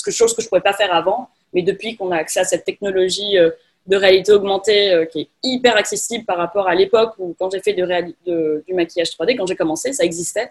que, 0.04 0.10
chose 0.10 0.34
que 0.34 0.42
je 0.42 0.46
ne 0.46 0.50
pouvais 0.50 0.60
pas 0.60 0.72
faire 0.72 0.94
avant. 0.94 1.28
Mais 1.52 1.62
depuis 1.62 1.96
qu'on 1.96 2.10
a 2.10 2.16
accès 2.16 2.40
à 2.40 2.44
cette 2.44 2.64
technologie 2.64 3.38
euh, 3.38 3.50
de 3.86 3.96
réalité 3.96 4.32
augmentée 4.32 5.06
qui 5.12 5.20
est 5.20 5.28
hyper 5.42 5.76
accessible 5.76 6.24
par 6.24 6.38
rapport 6.38 6.68
à 6.68 6.74
l'époque 6.74 7.12
où, 7.18 7.34
quand 7.38 7.50
j'ai 7.50 7.60
fait 7.60 7.74
du 7.74 7.84
maquillage 8.74 9.10
3D, 9.10 9.36
quand 9.36 9.46
j'ai 9.46 9.56
commencé, 9.56 9.92
ça 9.92 10.04
existait 10.04 10.50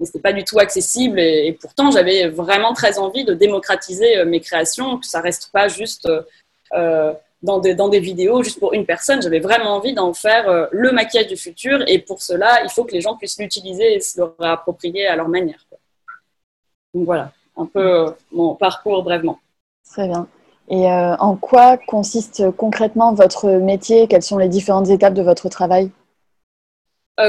mais 0.00 0.06
c'était 0.06 0.20
pas 0.20 0.32
du 0.32 0.44
tout 0.44 0.58
accessible. 0.58 1.20
Et, 1.20 1.56
pourtant, 1.60 1.90
j'avais 1.90 2.28
vraiment 2.28 2.72
très 2.72 2.98
envie 2.98 3.24
de 3.24 3.34
démocratiser 3.34 4.18
euh, 4.18 4.24
mes 4.24 4.40
créations, 4.40 4.98
que 4.98 5.06
ça 5.06 5.20
reste 5.20 5.50
pas 5.52 5.68
juste 5.68 6.08
euh, 6.72 7.12
dans, 7.42 7.58
des, 7.58 7.74
dans 7.74 7.88
des 7.88 8.00
vidéos 8.00 8.42
juste 8.42 8.58
pour 8.58 8.72
une 8.72 8.86
personne. 8.86 9.20
J'avais 9.20 9.40
vraiment 9.40 9.76
envie 9.76 9.92
d'en 9.92 10.14
faire 10.14 10.48
euh, 10.48 10.66
le 10.72 10.90
maquillage 10.90 11.26
du 11.26 11.36
futur. 11.36 11.84
Et 11.86 11.98
pour 11.98 12.22
cela, 12.22 12.64
il 12.64 12.70
faut 12.70 12.84
que 12.84 12.92
les 12.92 13.02
gens 13.02 13.14
puissent 13.16 13.38
l'utiliser 13.38 13.94
et 13.94 14.00
se 14.00 14.18
le 14.18 14.34
réapproprier 14.38 15.06
à 15.06 15.16
leur 15.16 15.28
manière. 15.28 15.66
Donc 16.94 17.04
voilà, 17.04 17.32
un 17.56 17.66
peu 17.66 18.06
mon 18.32 18.54
parcours 18.54 19.02
brièvement. 19.02 19.38
Très 19.88 20.08
bien. 20.08 20.26
Et 20.70 20.86
en 20.86 21.36
quoi 21.36 21.78
consiste 21.78 22.48
concrètement 22.52 23.12
votre 23.12 23.48
métier? 23.48 24.06
Quelles 24.06 24.22
sont 24.22 24.38
les 24.38 24.48
différentes 24.48 24.88
étapes 24.88 25.14
de 25.14 25.22
votre 25.22 25.48
travail? 25.48 25.90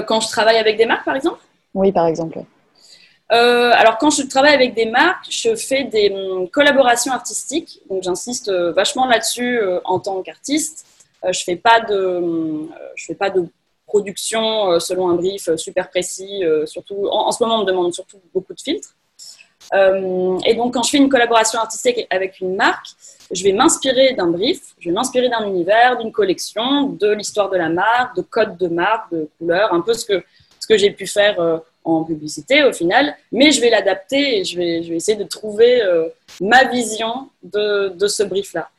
Quand 0.07 0.19
je 0.19 0.27
travaille 0.27 0.57
avec 0.57 0.77
des 0.77 0.85
marques, 0.85 1.05
par 1.05 1.15
exemple? 1.15 1.39
Oui, 1.73 1.91
par 1.91 2.07
exemple. 2.07 2.43
Euh, 3.31 3.71
alors, 3.73 3.97
quand 3.97 4.09
je 4.09 4.23
travaille 4.23 4.53
avec 4.53 4.73
des 4.73 4.85
marques, 4.85 5.27
je 5.29 5.55
fais 5.55 5.85
des 5.85 6.11
hum, 6.11 6.49
collaborations 6.49 7.13
artistiques. 7.13 7.79
Donc, 7.89 8.03
j'insiste 8.03 8.49
euh, 8.49 8.73
vachement 8.73 9.05
là-dessus 9.05 9.59
euh, 9.59 9.79
en 9.85 9.99
tant 9.99 10.21
qu'artiste. 10.21 10.85
je 11.23 11.43
fais 11.43 11.61
hum, 11.89 12.69
fais 12.97 13.15
pas 13.15 13.29
de 13.29 13.47
production 13.85 14.79
selon 14.79 15.09
un 15.09 15.15
brief 15.15 15.53
super 15.57 15.89
précis. 15.89 16.43
surtout, 16.65 17.09
en, 17.11 17.29
ce 17.33 17.43
moment, 17.43 17.57
on 17.57 17.61
me 17.63 17.65
demande 17.65 17.93
surtout 17.93 18.21
beaucoup 18.33 18.53
de 18.53 18.61
filtres. 18.61 18.95
et 19.73 20.55
donc, 20.55 20.73
quand 20.73 20.83
je 20.83 20.91
fais 20.91 20.97
une 20.97 21.09
collaboration 21.09 21.59
artistique 21.59 22.07
avec 22.09 22.39
une 22.39 22.55
marque, 22.55 22.87
je 23.31 23.43
vais 23.43 23.51
m'inspirer 23.51 24.13
d'un 24.13 24.27
brief, 24.27 24.75
je 24.79 24.87
vais 24.87 24.95
m'inspirer 24.95 25.27
d'un 25.27 25.45
univers, 25.45 25.97
d'une 25.97 26.13
collection, 26.13 26.87
de 26.87 27.09
l'histoire 27.11 27.49
de 27.49 27.57
la 27.57 27.67
marque, 27.67 28.15
de 28.15 28.21
codes 28.21 28.55
de 28.55 28.69
marque, 28.69 29.11
de 29.11 29.29
couleurs, 29.37 29.73
un 29.73 29.81
peu 29.81 29.93
ce 29.93 30.05
que, 30.05 30.23
ce 30.57 30.67
que 30.67 30.77
j'ai 30.77 30.91
pu 30.91 31.05
faire 31.05 31.61
en 31.83 32.03
publicité 32.03 32.63
au 32.63 32.73
final, 32.73 33.15
mais 33.31 33.51
je 33.51 33.61
vais 33.61 33.69
l'adapter 33.69 34.39
et 34.39 34.43
je 34.43 34.57
vais, 34.57 34.83
je 34.83 34.89
vais 34.89 34.95
essayer 34.95 35.17
de 35.17 35.23
trouver 35.23 35.81
euh, 35.81 36.07
ma 36.39 36.65
vision 36.65 37.29
de, 37.43 37.89
de 37.89 38.07
ce 38.07 38.23
brief-là. 38.23 38.69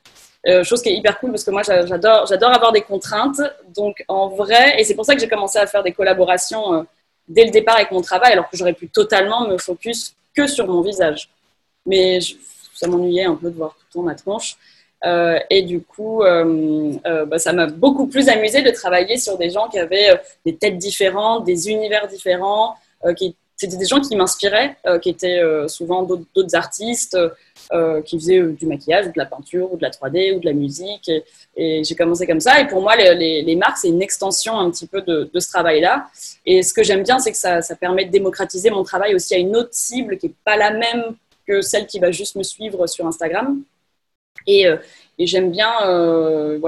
Euh, 0.47 0.65
chose 0.65 0.83
qui 0.83 0.89
est 0.89 0.97
hyper 0.97 1.21
cool 1.21 1.31
parce 1.31 1.45
que 1.45 1.53
moi 1.53 1.63
j'adore, 1.63 2.27
j'adore 2.27 2.51
avoir 2.51 2.73
des 2.73 2.81
contraintes. 2.81 3.41
Donc 3.75 4.05
en 4.09 4.29
vrai, 4.29 4.81
et 4.81 4.85
c'est 4.85 4.95
pour 4.95 5.05
ça 5.05 5.15
que 5.15 5.21
j'ai 5.21 5.29
commencé 5.29 5.59
à 5.59 5.67
faire 5.67 5.83
des 5.83 5.93
collaborations 5.93 6.75
euh, 6.75 6.83
dès 7.29 7.45
le 7.45 7.51
départ 7.51 7.77
avec 7.77 7.91
mon 7.91 8.03
travail, 8.03 8.33
alors 8.33 8.49
que 8.49 8.57
j'aurais 8.57 8.73
pu 8.73 8.89
totalement 8.89 9.47
me 9.47 9.59
focus 9.59 10.15
que 10.35 10.47
sur 10.47 10.67
mon 10.67 10.81
visage. 10.81 11.29
Mais 11.87 12.21
ça 12.75 12.87
m'ennuyait 12.87 13.25
un 13.25 13.35
peu 13.35 13.51
de 13.51 13.57
voir 13.57 13.75
tout 13.75 13.85
le 13.89 13.93
temps 13.93 14.03
ma 14.03 14.15
tronche. 14.15 14.57
Et 15.51 15.63
du 15.63 15.81
coup, 15.81 16.23
bah, 16.23 17.39
ça 17.39 17.53
m'a 17.53 17.67
beaucoup 17.67 18.07
plus 18.07 18.29
amusé 18.29 18.63
de 18.63 18.71
travailler 18.71 19.17
sur 19.17 19.37
des 19.37 19.51
gens 19.51 19.69
qui 19.69 19.81
avaient 19.81 20.21
des 20.47 20.55
têtes 20.55 20.79
différentes, 20.79 21.45
des 21.45 21.71
univers 21.71 22.07
différents, 22.07 22.77
euh, 23.05 23.15
c'était 23.57 23.77
des 23.77 23.87
gens 23.87 24.01
qui 24.01 24.17
m'inspiraient, 24.17 24.77
euh, 24.87 24.99
qui 24.99 25.11
étaient 25.11 25.39
euh, 25.39 25.69
souvent 25.69 26.03
d'autres 26.03 26.57
artistes 26.57 27.17
qui 28.05 28.19
faisaient 28.19 28.43
du 28.43 28.67
maquillage 28.67 29.07
ou 29.07 29.13
de 29.13 29.19
la 29.19 29.25
peinture 29.25 29.73
ou 29.73 29.79
de 29.79 29.83
la 29.83 29.89
3D 29.89 30.37
ou 30.37 30.41
de 30.41 30.45
la 30.45 30.53
musique. 30.53 31.11
Et, 31.57 31.83
j'ai 31.83 31.95
commencé 31.95 32.27
comme 32.27 32.41
ça. 32.41 32.61
Et 32.61 32.67
pour 32.67 32.83
moi, 32.83 32.97
les, 32.97 33.57
marques, 33.57 33.79
c'est 33.79 33.89
une 33.89 34.03
extension 34.03 34.59
un 34.59 34.71
petit 34.71 34.87
peu 34.87 35.01
de, 35.01 35.31
ce 35.39 35.49
travail-là. 35.49 36.07
Et 36.45 36.63
ce 36.63 36.75
que 36.75 36.83
j'aime 36.83 37.03
bien, 37.03 37.19
c'est 37.19 37.33
que 37.33 37.39
ça, 37.39 37.63
permet 37.81 38.05
de 38.05 38.11
démocratiser 38.11 38.69
mon 38.69 38.83
travail 38.83 39.15
aussi 39.15 39.35
à 39.35 39.39
une 39.39 39.57
autre 39.57 39.71
cible 39.73 40.19
qui 40.19 40.27
n'est 40.27 40.35
pas 40.45 40.57
la 40.57 40.71
même 40.71 41.17
que 41.47 41.63
celle 41.63 41.87
qui 41.87 41.99
va 41.99 42.11
juste 42.11 42.37
me 42.37 42.43
suivre 42.43 42.87
sur 42.87 43.07
Instagram. 43.07 43.63
Et, 44.47 44.67
j'aime 45.19 45.51
bien, 45.51 45.73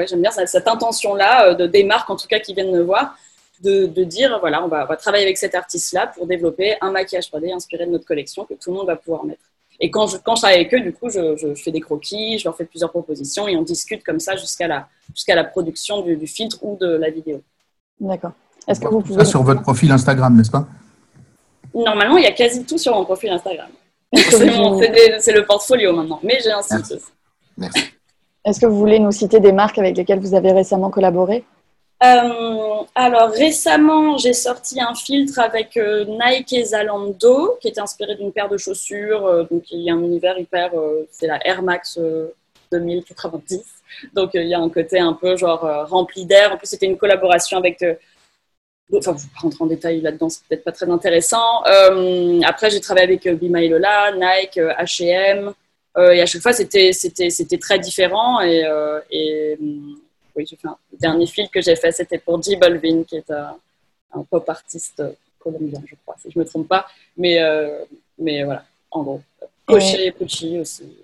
j'aime 0.06 0.22
bien 0.22 0.30
cette 0.30 0.68
intention-là 0.68 1.52
de 1.52 1.66
des 1.66 1.85
marques, 1.85 2.09
en 2.09 2.16
tout 2.16 2.28
cas, 2.28 2.38
qui 2.38 2.54
viennent 2.54 2.72
me 2.72 2.82
voir, 2.82 3.14
de, 3.62 4.04
dire, 4.04 4.38
voilà, 4.40 4.64
on 4.64 4.68
va, 4.68 4.86
travailler 4.96 5.24
avec 5.24 5.38
cet 5.38 5.54
artiste-là 5.54 6.08
pour 6.08 6.26
développer 6.26 6.76
un 6.80 6.90
maquillage 6.90 7.28
3D 7.30 7.54
inspiré 7.54 7.86
de 7.86 7.92
notre 7.92 8.06
collection 8.06 8.44
que 8.44 8.54
tout 8.54 8.70
le 8.70 8.76
monde 8.76 8.86
va 8.86 8.96
pouvoir 8.96 9.24
mettre. 9.24 9.42
Et 9.80 9.90
quand 9.90 10.06
je, 10.06 10.18
quand 10.18 10.36
je 10.36 10.42
travaille 10.42 10.60
avec 10.60 10.74
eux, 10.74 10.80
du 10.80 10.92
coup, 10.92 11.08
je, 11.10 11.54
fais 11.56 11.72
des 11.72 11.80
croquis, 11.80 12.38
je 12.38 12.44
leur 12.44 12.56
fais 12.56 12.64
plusieurs 12.64 12.90
propositions 12.90 13.48
et 13.48 13.56
on 13.56 13.62
discute 13.62 14.04
comme 14.04 14.20
ça 14.20 14.36
jusqu'à 14.36 14.68
la, 14.68 14.88
jusqu'à 15.12 15.34
la 15.34 15.44
production 15.44 16.02
du, 16.02 16.26
filtre 16.26 16.58
ou 16.62 16.76
de 16.80 16.86
la 16.86 17.10
vidéo. 17.10 17.42
D'accord. 17.98 18.32
Est-ce 18.68 18.80
que 18.80 18.88
vous 18.88 19.00
pouvez... 19.00 19.24
Ça 19.24 19.30
sur 19.30 19.42
votre 19.42 19.62
profil 19.62 19.90
Instagram, 19.90 20.36
n'est-ce 20.36 20.50
pas? 20.50 20.66
Normalement, 21.74 22.16
il 22.18 22.24
y 22.24 22.28
a 22.28 22.32
quasi 22.32 22.64
tout 22.64 22.78
sur 22.78 22.94
mon 22.94 23.04
profil 23.04 23.30
Instagram. 23.30 23.68
c'est, 24.14 25.32
le 25.32 25.44
portfolio 25.44 25.92
maintenant, 25.92 26.20
mais 26.22 26.38
j'ai 26.42 26.52
un 26.52 26.62
site. 26.62 27.00
Merci. 27.56 27.82
Est-ce 28.44 28.60
que 28.60 28.66
vous 28.66 28.78
voulez 28.78 28.98
nous 28.98 29.10
citer 29.10 29.40
des 29.40 29.52
marques 29.52 29.78
avec 29.78 29.96
lesquelles 29.96 30.20
vous 30.20 30.34
avez 30.34 30.52
récemment 30.52 30.90
collaboré? 30.90 31.44
Euh, 32.04 32.84
alors 32.94 33.30
récemment, 33.30 34.18
j'ai 34.18 34.32
sorti 34.32 34.80
un 34.80 34.94
filtre 34.94 35.38
avec 35.38 35.76
euh, 35.76 36.04
Nike 36.04 36.52
et 36.52 36.64
Zalando 36.64 37.56
qui 37.60 37.68
était 37.68 37.80
inspiré 37.80 38.14
d'une 38.16 38.32
paire 38.32 38.48
de 38.48 38.56
chaussures. 38.56 39.26
Euh, 39.26 39.44
donc 39.50 39.70
il 39.70 39.80
y 39.80 39.90
a 39.90 39.94
un 39.94 40.02
univers 40.02 40.38
hyper, 40.38 40.72
c'est 41.10 41.26
la 41.26 41.44
Air 41.46 41.62
Max 41.62 41.98
2090. 42.72 43.64
Donc 44.12 44.30
il 44.34 44.46
y 44.48 44.54
a 44.54 44.58
un 44.58 44.68
côté 44.70 44.98
un 44.98 45.12
peu 45.12 45.36
genre 45.36 45.60
rempli 45.88 46.26
d'air. 46.26 46.52
En 46.52 46.56
plus, 46.56 46.66
c'était 46.66 46.86
une 46.86 46.98
collaboration 46.98 47.58
avec 47.58 47.84
Enfin, 48.92 49.16
je 49.16 49.46
ne 49.46 49.52
en 49.60 49.66
détail 49.66 50.02
là-dedans, 50.02 50.28
c'est 50.28 50.44
peut-être 50.46 50.62
pas 50.62 50.70
très 50.70 50.88
intéressant. 50.90 51.62
après, 52.44 52.70
j'ai 52.70 52.80
travaillé 52.80 53.06
avec 53.06 53.28
Bima 53.40 53.62
et 53.62 53.68
Lola, 53.68 54.12
Nike, 54.12 54.58
H&M, 54.58 55.52
et 55.96 56.20
à 56.20 56.26
chaque 56.26 56.42
fois, 56.42 56.52
c'était 56.52 56.92
très 57.58 57.78
différent. 57.78 58.40
Et 58.42 59.58
oui, 60.37 60.47
j'ai 60.49 60.57
fait 60.57 60.68
le 60.92 60.99
dernier 60.99 61.27
film 61.27 61.49
que 61.49 61.61
j'ai 61.61 61.77
fait, 61.77 61.92
c'était 61.92 62.18
pour 62.18 62.42
J 62.42 62.57
Balvin, 62.57 63.05
qui 63.05 63.16
est 63.16 63.31
un, 63.31 63.57
pop 64.31 64.49
artiste 64.49 65.03
colombien, 65.38 65.83
je 65.87 65.94
crois, 66.05 66.16
si 66.20 66.31
je 66.31 66.38
ne 66.38 66.44
me 66.44 66.49
trompe 66.49 66.68
pas. 66.68 66.87
Mais, 67.16 67.40
euh, 67.40 67.85
mais 68.18 68.42
voilà, 68.44 68.64
en 68.90 69.03
gros. 69.03 69.20
Coché, 69.66 70.11
Pucci 70.12 70.59
aussi. 70.59 70.97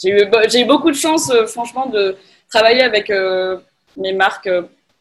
J'ai 0.00 0.10
eu, 0.10 0.64
beaucoup 0.64 0.90
de 0.90 0.96
chance, 0.96 1.30
euh, 1.30 1.46
franchement, 1.46 1.86
de 1.86 2.16
travailler 2.48 2.82
avec 2.82 3.10
euh, 3.10 3.58
mes 3.96 4.12
marques, 4.12 4.50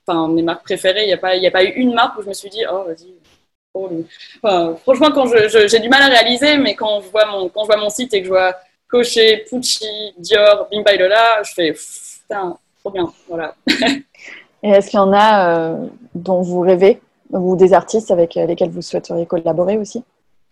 enfin, 0.06 0.28
mes 0.28 0.42
marques 0.42 0.64
préférées. 0.64 1.04
Il 1.04 1.08
n'y 1.08 1.14
a, 1.14 1.18
pas, 1.18 1.30
a 1.30 1.52
pas 1.52 1.64
eu 1.64 1.74
une 1.74 1.94
marque 1.94 2.18
où 2.18 2.24
je 2.24 2.30
me 2.30 2.34
suis 2.34 2.50
dit, 2.50 2.64
oh, 2.72 2.86
vas-y. 2.86 3.14
franchement, 4.82 5.12
quand 5.12 5.28
j'ai 5.28 5.80
du 5.80 5.90
mal 5.90 6.02
à 6.02 6.08
réaliser, 6.08 6.58
mais 6.58 6.76
quand 6.76 7.02
je 7.02 7.10
vois 7.10 7.26
mon, 7.28 7.50
quand 7.50 7.62
je 7.64 7.68
vois 7.68 7.78
mon 7.78 7.90
site 7.90 8.14
et 8.14 8.22
que 8.22 8.26
je 8.26 8.32
vois 8.32 8.56
Coché, 8.88 9.46
Pucci, 9.50 10.14
Dior, 10.18 10.68
Bimba 10.72 10.96
Lola, 10.96 11.44
je 11.44 11.54
fais, 11.54 11.74
putain, 11.74 12.58
bien. 12.90 13.12
Voilà. 13.28 13.56
Et 14.64 14.70
est-ce 14.70 14.90
qu'il 14.90 14.98
y 14.98 15.02
en 15.02 15.14
a 15.14 15.50
euh, 15.50 15.88
dont 16.16 16.42
vous 16.42 16.62
rêvez 16.62 17.00
ou 17.30 17.56
des 17.56 17.74
artistes 17.74 18.12
avec 18.12 18.36
lesquels 18.36 18.70
vous 18.70 18.82
souhaiteriez 18.82 19.26
collaborer 19.26 19.78
aussi? 19.78 20.04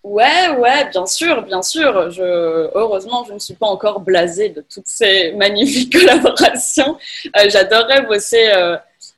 Ouais, 0.05 0.55
ouais, 0.59 0.87
bien 0.91 1.07
sûr, 1.07 1.41
bien 1.41 1.63
sûr. 1.63 2.11
Je, 2.11 2.69
heureusement, 2.75 3.23
je 3.27 3.33
ne 3.33 3.39
suis 3.39 3.55
pas 3.55 3.65
encore 3.65 4.01
blasée 4.01 4.49
de 4.49 4.61
toutes 4.61 4.85
ces 4.85 5.31
magnifiques 5.35 5.97
collaborations. 5.97 6.97
Euh, 7.35 7.49
j'adorerais 7.49 8.03
bosser. 8.05 8.51
Euh, 8.55 8.77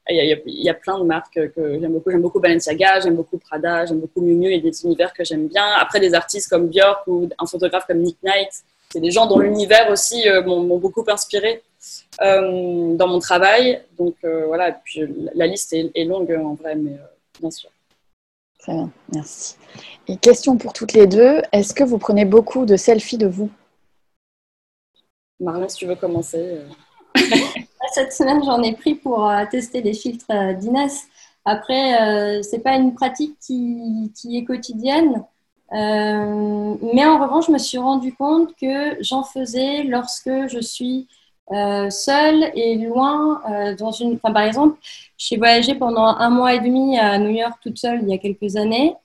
il, 0.10 0.40
y 0.46 0.70
a, 0.70 0.74
plein 0.74 0.98
de 0.98 1.04
marques 1.04 1.34
que 1.34 1.78
j'aime 1.82 1.92
beaucoup. 1.92 2.10
J'aime 2.10 2.22
beaucoup 2.22 2.40
Balenciaga, 2.40 3.02
j'aime 3.02 3.18
beaucoup 3.18 3.38
Prada, 3.38 3.86
j'aime 3.86 4.00
beaucoup 4.00 4.22
Miu 4.22 4.36
Miu. 4.36 4.56
A 4.56 4.60
des 4.62 4.86
univers 4.86 5.12
que 5.12 5.26
j'aime 5.26 5.48
bien. 5.48 5.66
Après, 5.78 6.00
des 6.00 6.14
artistes 6.14 6.50
comme 6.50 6.70
Björk 6.70 7.06
ou 7.08 7.28
un 7.38 7.46
photographe 7.46 7.86
comme 7.86 8.00
Nick 8.00 8.18
Knight. 8.24 8.52
C'est 8.90 9.02
des 9.02 9.12
gens 9.12 9.28
dont 9.28 9.40
l'univers 9.40 9.92
aussi 9.92 10.26
m'ont 10.46 10.78
beaucoup 10.78 11.04
inspiré. 11.10 11.62
Euh, 12.22 12.96
dans 12.96 13.08
mon 13.08 13.20
travail. 13.20 13.84
Donc 13.98 14.16
euh, 14.24 14.48
voilà, 14.48 14.72
puis 14.72 15.02
la 15.36 15.46
liste 15.46 15.74
est, 15.74 16.06
longue 16.06 16.32
en 16.32 16.56
vrai, 16.56 16.76
mais 16.76 16.94
euh, 16.94 17.06
bien 17.40 17.52
sûr. 17.52 17.70
Très 18.60 18.74
bien, 18.74 18.92
merci. 19.14 19.56
Et 20.08 20.18
question 20.18 20.58
pour 20.58 20.74
toutes 20.74 20.94
les 20.94 21.06
deux, 21.06 21.42
est-ce 21.52 21.74
que 21.74 21.84
vous 21.84 22.00
prenez 22.00 22.26
beaucoup 22.26 22.66
de 22.66 22.76
selfies 22.76 23.20
de 23.20 23.28
vous? 23.28 23.52
Marion, 25.40 25.70
si 25.70 25.78
tu 25.78 25.86
veux 25.86 25.96
commencer. 25.96 26.62
Cette 27.94 28.14
semaine, 28.14 28.44
j'en 28.44 28.64
ai 28.64 28.74
pris 28.74 28.96
pour 28.96 29.32
tester 29.52 29.82
les 29.82 29.94
filtres 29.94 30.56
d'Inès. 30.58 31.06
Après, 31.46 32.42
ce 32.44 32.56
n'est 32.56 32.62
pas 32.62 32.76
une 32.76 32.96
pratique 32.96 33.38
qui, 33.40 34.12
qui 34.16 34.38
est 34.38 34.44
quotidienne. 34.44 35.24
mais 35.72 37.06
en 37.06 37.20
revanche, 37.20 37.48
je 37.48 37.52
me 37.52 37.60
suis 37.60 37.78
rendu 37.78 38.14
compte 38.16 38.56
que 38.56 39.02
j'en 39.02 39.24
faisais 39.24 39.84
lorsque 39.84 40.48
je 40.48 40.60
suis 40.60 41.08
euh, 41.52 41.90
seule 41.90 42.52
et 42.56 42.76
loin 42.78 43.42
euh, 43.50 43.76
dans 43.76 43.92
une. 43.92 44.16
Enfin, 44.16 44.34
par 44.34 44.44
exemple, 44.44 44.78
j'ai 45.18 45.38
voyagé 45.38 45.76
pendant 45.76 46.06
un 46.06 46.30
mois 46.30 46.54
et 46.54 46.60
demi 46.60 46.98
à 46.98 47.18
New 47.18 47.30
York 47.30 47.60
toute 47.62 47.78
seule 47.78 48.00
il 48.04 48.10
y 48.10 48.14
a 48.14 48.18
quelques 48.18 48.56
années. 48.56 48.96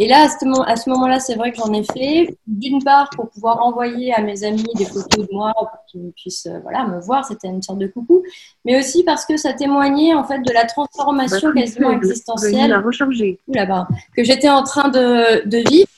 Et 0.00 0.06
là, 0.06 0.28
à 0.66 0.76
ce 0.76 0.90
moment-là, 0.90 1.18
c'est 1.18 1.34
vrai 1.34 1.50
que 1.50 1.56
j'en 1.56 1.72
ai 1.72 1.82
fait, 1.82 2.38
d'une 2.46 2.82
part 2.84 3.10
pour 3.10 3.28
pouvoir 3.30 3.66
envoyer 3.66 4.14
à 4.14 4.20
mes 4.20 4.44
amis 4.44 4.64
des 4.76 4.84
photos 4.84 5.26
de 5.26 5.34
moi 5.34 5.52
pour 5.58 5.84
qu'ils 5.88 6.12
puissent 6.12 6.46
euh, 6.46 6.60
voilà, 6.62 6.86
me 6.86 7.00
voir, 7.00 7.24
c'était 7.24 7.48
une 7.48 7.62
sorte 7.62 7.80
de 7.80 7.88
coucou, 7.88 8.22
mais 8.64 8.78
aussi 8.78 9.02
parce 9.02 9.26
que 9.26 9.36
ça 9.36 9.54
témoignait 9.54 10.14
en 10.14 10.22
fait 10.22 10.38
de 10.38 10.52
la 10.52 10.66
transformation 10.66 11.52
quasiment 11.52 11.90
existentielle 11.90 12.80
que 14.16 14.22
j'étais 14.22 14.48
en 14.48 14.62
train 14.62 14.88
de, 14.88 15.44
de 15.48 15.68
vivre. 15.68 15.88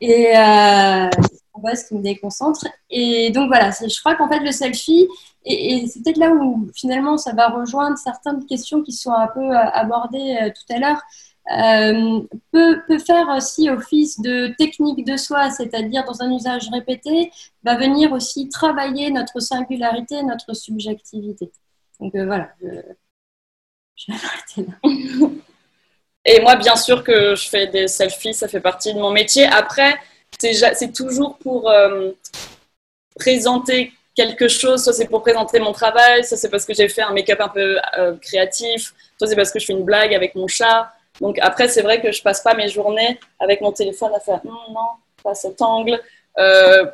Et 0.00 0.28
euh, 0.36 1.08
ce 1.74 1.88
qui 1.88 1.94
me 1.94 2.02
déconcentre. 2.02 2.66
Et 2.90 3.30
donc 3.30 3.48
voilà, 3.48 3.70
je 3.70 4.00
crois 4.00 4.14
qu'en 4.14 4.28
fait 4.28 4.40
le 4.40 4.52
selfie, 4.52 5.08
et, 5.44 5.86
c'est 5.86 6.02
peut-être 6.02 6.18
là 6.18 6.30
où 6.30 6.68
finalement 6.74 7.16
ça 7.16 7.32
va 7.32 7.48
rejoindre 7.48 7.96
certaines 7.98 8.44
questions 8.46 8.82
qui 8.82 8.92
sont 8.92 9.12
un 9.12 9.28
peu 9.28 9.40
euh, 9.40 9.70
abordées 9.72 10.36
euh, 10.42 10.50
tout 10.50 10.72
à 10.72 10.78
l'heure, 10.78 11.02
euh, 11.50 12.20
peut, 12.52 12.82
peut, 12.86 12.98
faire 12.98 13.28
aussi 13.28 13.70
office 13.70 14.20
de 14.20 14.54
technique 14.58 15.06
de 15.06 15.16
soi, 15.16 15.50
c'est-à-dire 15.50 16.04
dans 16.04 16.20
un 16.22 16.30
usage 16.30 16.68
répété, 16.70 17.32
va 17.62 17.76
venir 17.76 18.12
aussi 18.12 18.48
travailler 18.48 19.10
notre 19.10 19.40
singularité, 19.40 20.22
notre 20.22 20.54
subjectivité. 20.54 21.50
Donc 22.00 22.14
voilà, 22.14 22.50
je, 22.60 22.68
je 23.96 24.12
vais 24.12 24.18
arrêter 24.18 24.66
là. 24.70 25.28
Et 26.24 26.40
moi, 26.42 26.56
bien 26.56 26.76
sûr 26.76 27.02
que 27.02 27.34
je 27.34 27.48
fais 27.48 27.68
des 27.68 27.88
selfies, 27.88 28.34
ça 28.34 28.48
fait 28.48 28.60
partie 28.60 28.92
de 28.92 28.98
mon 28.98 29.10
métier. 29.10 29.46
Après, 29.46 29.94
c'est 30.38 30.92
toujours 30.92 31.36
pour 31.38 31.68
euh, 31.70 32.12
présenter 33.18 33.92
quelque 34.14 34.48
chose, 34.48 34.82
soit 34.82 34.92
c'est 34.92 35.06
pour 35.06 35.22
présenter 35.22 35.60
mon 35.60 35.72
travail, 35.72 36.24
soit 36.24 36.36
c'est 36.36 36.48
parce 36.48 36.64
que 36.64 36.74
j'ai 36.74 36.88
fait 36.88 37.02
un 37.02 37.12
make-up 37.12 37.40
un 37.40 37.48
peu 37.48 37.78
euh, 37.98 38.16
créatif, 38.16 38.94
soit 39.16 39.28
c'est 39.28 39.36
parce 39.36 39.50
que 39.50 39.58
je 39.58 39.66
fais 39.66 39.72
une 39.72 39.84
blague 39.84 40.14
avec 40.14 40.34
mon 40.34 40.46
chat. 40.46 40.92
Donc 41.20 41.38
après, 41.40 41.68
c'est 41.68 41.82
vrai 41.82 42.00
que 42.00 42.12
je 42.12 42.22
passe 42.22 42.40
pas 42.40 42.54
mes 42.54 42.68
journées 42.68 43.18
avec 43.40 43.60
mon 43.60 43.72
téléphone 43.72 44.12
à 44.14 44.20
faire 44.20 44.40
non, 44.44 44.72
non, 44.72 44.88
pas 45.22 45.34
cet 45.34 45.60
angle. 45.60 46.00
Euh, 46.38 46.86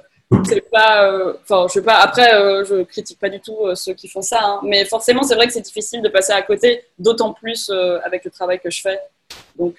c'est 0.49 0.69
pas, 0.71 1.35
enfin, 1.43 1.67
je 1.69 1.75
sais 1.75 1.83
pas. 1.83 1.97
Après, 1.97 2.31
je 2.65 2.83
critique 2.83 3.21
pas 3.21 3.29
du 3.29 3.41
tout 3.41 3.75
ceux 3.75 3.93
qui 3.93 4.09
font 4.09 4.23
ça, 4.23 4.41
hein. 4.43 4.61
mais 4.65 4.85
forcément, 4.87 5.23
c'est 5.23 5.35
vrai 5.35 5.47
que 5.47 5.53
c'est 5.53 5.61
difficile 5.61 6.03
de 6.03 6.09
passer 6.09 6.33
à 6.33 6.43
côté, 6.43 6.85
d'autant 6.99 7.35
plus 7.35 7.71
avec 8.03 8.25
le 8.25 8.31
travail 8.31 8.59
que 8.59 8.71
je 8.71 8.81
fais. 8.81 8.99
Donc 9.57 9.77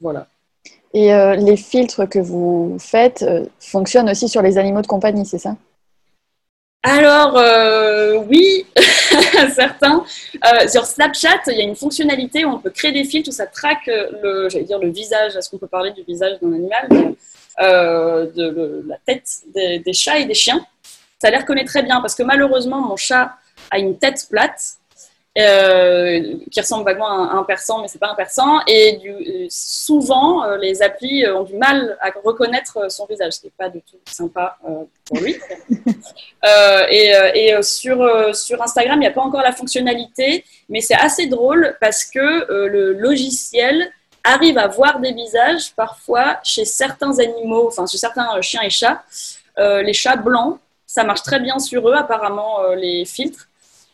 voilà. 0.00 0.26
Et 0.94 1.12
euh, 1.12 1.34
les 1.36 1.56
filtres 1.56 2.08
que 2.08 2.18
vous 2.18 2.76
faites 2.80 3.22
euh, 3.22 3.44
fonctionnent 3.60 4.08
aussi 4.08 4.28
sur 4.28 4.42
les 4.42 4.58
animaux 4.58 4.80
de 4.80 4.86
compagnie, 4.86 5.26
c'est 5.26 5.38
ça? 5.38 5.56
Alors, 6.82 7.36
euh, 7.36 8.22
oui, 8.28 8.64
certains. 9.54 10.04
sur 10.68 10.86
Snapchat, 10.86 11.40
il 11.48 11.58
y 11.58 11.60
a 11.60 11.64
une 11.64 11.76
fonctionnalité 11.76 12.44
où 12.44 12.50
on 12.50 12.58
peut 12.58 12.70
créer 12.70 12.92
des 12.92 13.04
filtres 13.04 13.28
où 13.28 13.32
ça 13.32 13.46
traque 13.46 13.86
le, 13.86 14.48
dire 14.62 14.78
le 14.78 14.88
visage. 14.88 15.36
Est-ce 15.36 15.50
qu'on 15.50 15.58
peut 15.58 15.66
parler 15.66 15.90
du 15.90 16.02
visage 16.02 16.38
d'un 16.40 16.52
animal? 16.52 17.14
De 17.60 18.84
la 18.86 18.96
tête 19.04 19.28
des, 19.54 19.92
chats 19.92 20.18
et 20.18 20.24
des 20.24 20.34
chiens. 20.34 20.64
Ça 21.20 21.30
les 21.30 21.36
reconnaît 21.36 21.64
très 21.64 21.82
bien 21.82 22.00
parce 22.00 22.14
que 22.14 22.22
malheureusement, 22.22 22.80
mon 22.80 22.96
chat 22.96 23.32
a 23.72 23.78
une 23.78 23.98
tête 23.98 24.26
plate 24.30 24.78
qui 26.50 26.60
ressemble 26.60 26.84
vaguement 26.84 27.30
à 27.30 27.34
un 27.34 27.44
persan, 27.44 27.80
mais 27.80 27.88
c'est 27.88 27.98
pas 27.98 28.10
un 28.10 28.14
persan. 28.14 28.60
Et 28.66 28.96
du, 28.96 29.10
euh, 29.10 29.46
souvent, 29.48 30.42
euh, 30.44 30.56
les 30.56 30.82
applis 30.82 31.28
ont 31.28 31.44
du 31.44 31.56
mal 31.56 31.96
à 32.00 32.10
reconnaître 32.24 32.90
son 32.90 33.06
visage, 33.06 33.34
ce 33.34 33.40
qui 33.40 33.46
n'est 33.46 33.52
pas 33.56 33.68
du 33.68 33.80
tout 33.82 33.98
sympa 34.06 34.58
pour 35.04 35.18
lui. 35.18 35.36
et, 36.90 37.12
et 37.34 37.62
sur, 37.62 38.34
sur 38.34 38.62
Instagram, 38.62 38.96
il 38.96 39.00
n'y 39.00 39.06
a 39.06 39.12
pas 39.12 39.20
encore 39.20 39.42
la 39.42 39.52
fonctionnalité, 39.52 40.44
mais 40.68 40.80
c'est 40.80 40.94
assez 40.94 41.26
drôle 41.26 41.76
parce 41.80 42.04
que 42.04 42.52
le 42.66 42.94
logiciel 42.94 43.92
arrive 44.24 44.58
à 44.58 44.66
voir 44.66 44.98
des 44.98 45.12
visages 45.12 45.72
parfois 45.74 46.40
chez 46.42 46.64
certains 46.64 47.18
animaux, 47.18 47.68
enfin 47.68 47.86
chez 47.86 47.98
certains 47.98 48.40
chiens 48.40 48.62
et 48.62 48.70
chats. 48.70 49.02
les 49.56 49.92
chats 49.92 50.16
blancs, 50.16 50.58
ça 50.86 51.04
marche 51.04 51.22
très 51.22 51.38
bien 51.38 51.58
sur 51.58 51.88
eux, 51.88 51.94
apparemment, 51.94 52.72
les 52.72 53.04
filtres. 53.04 53.47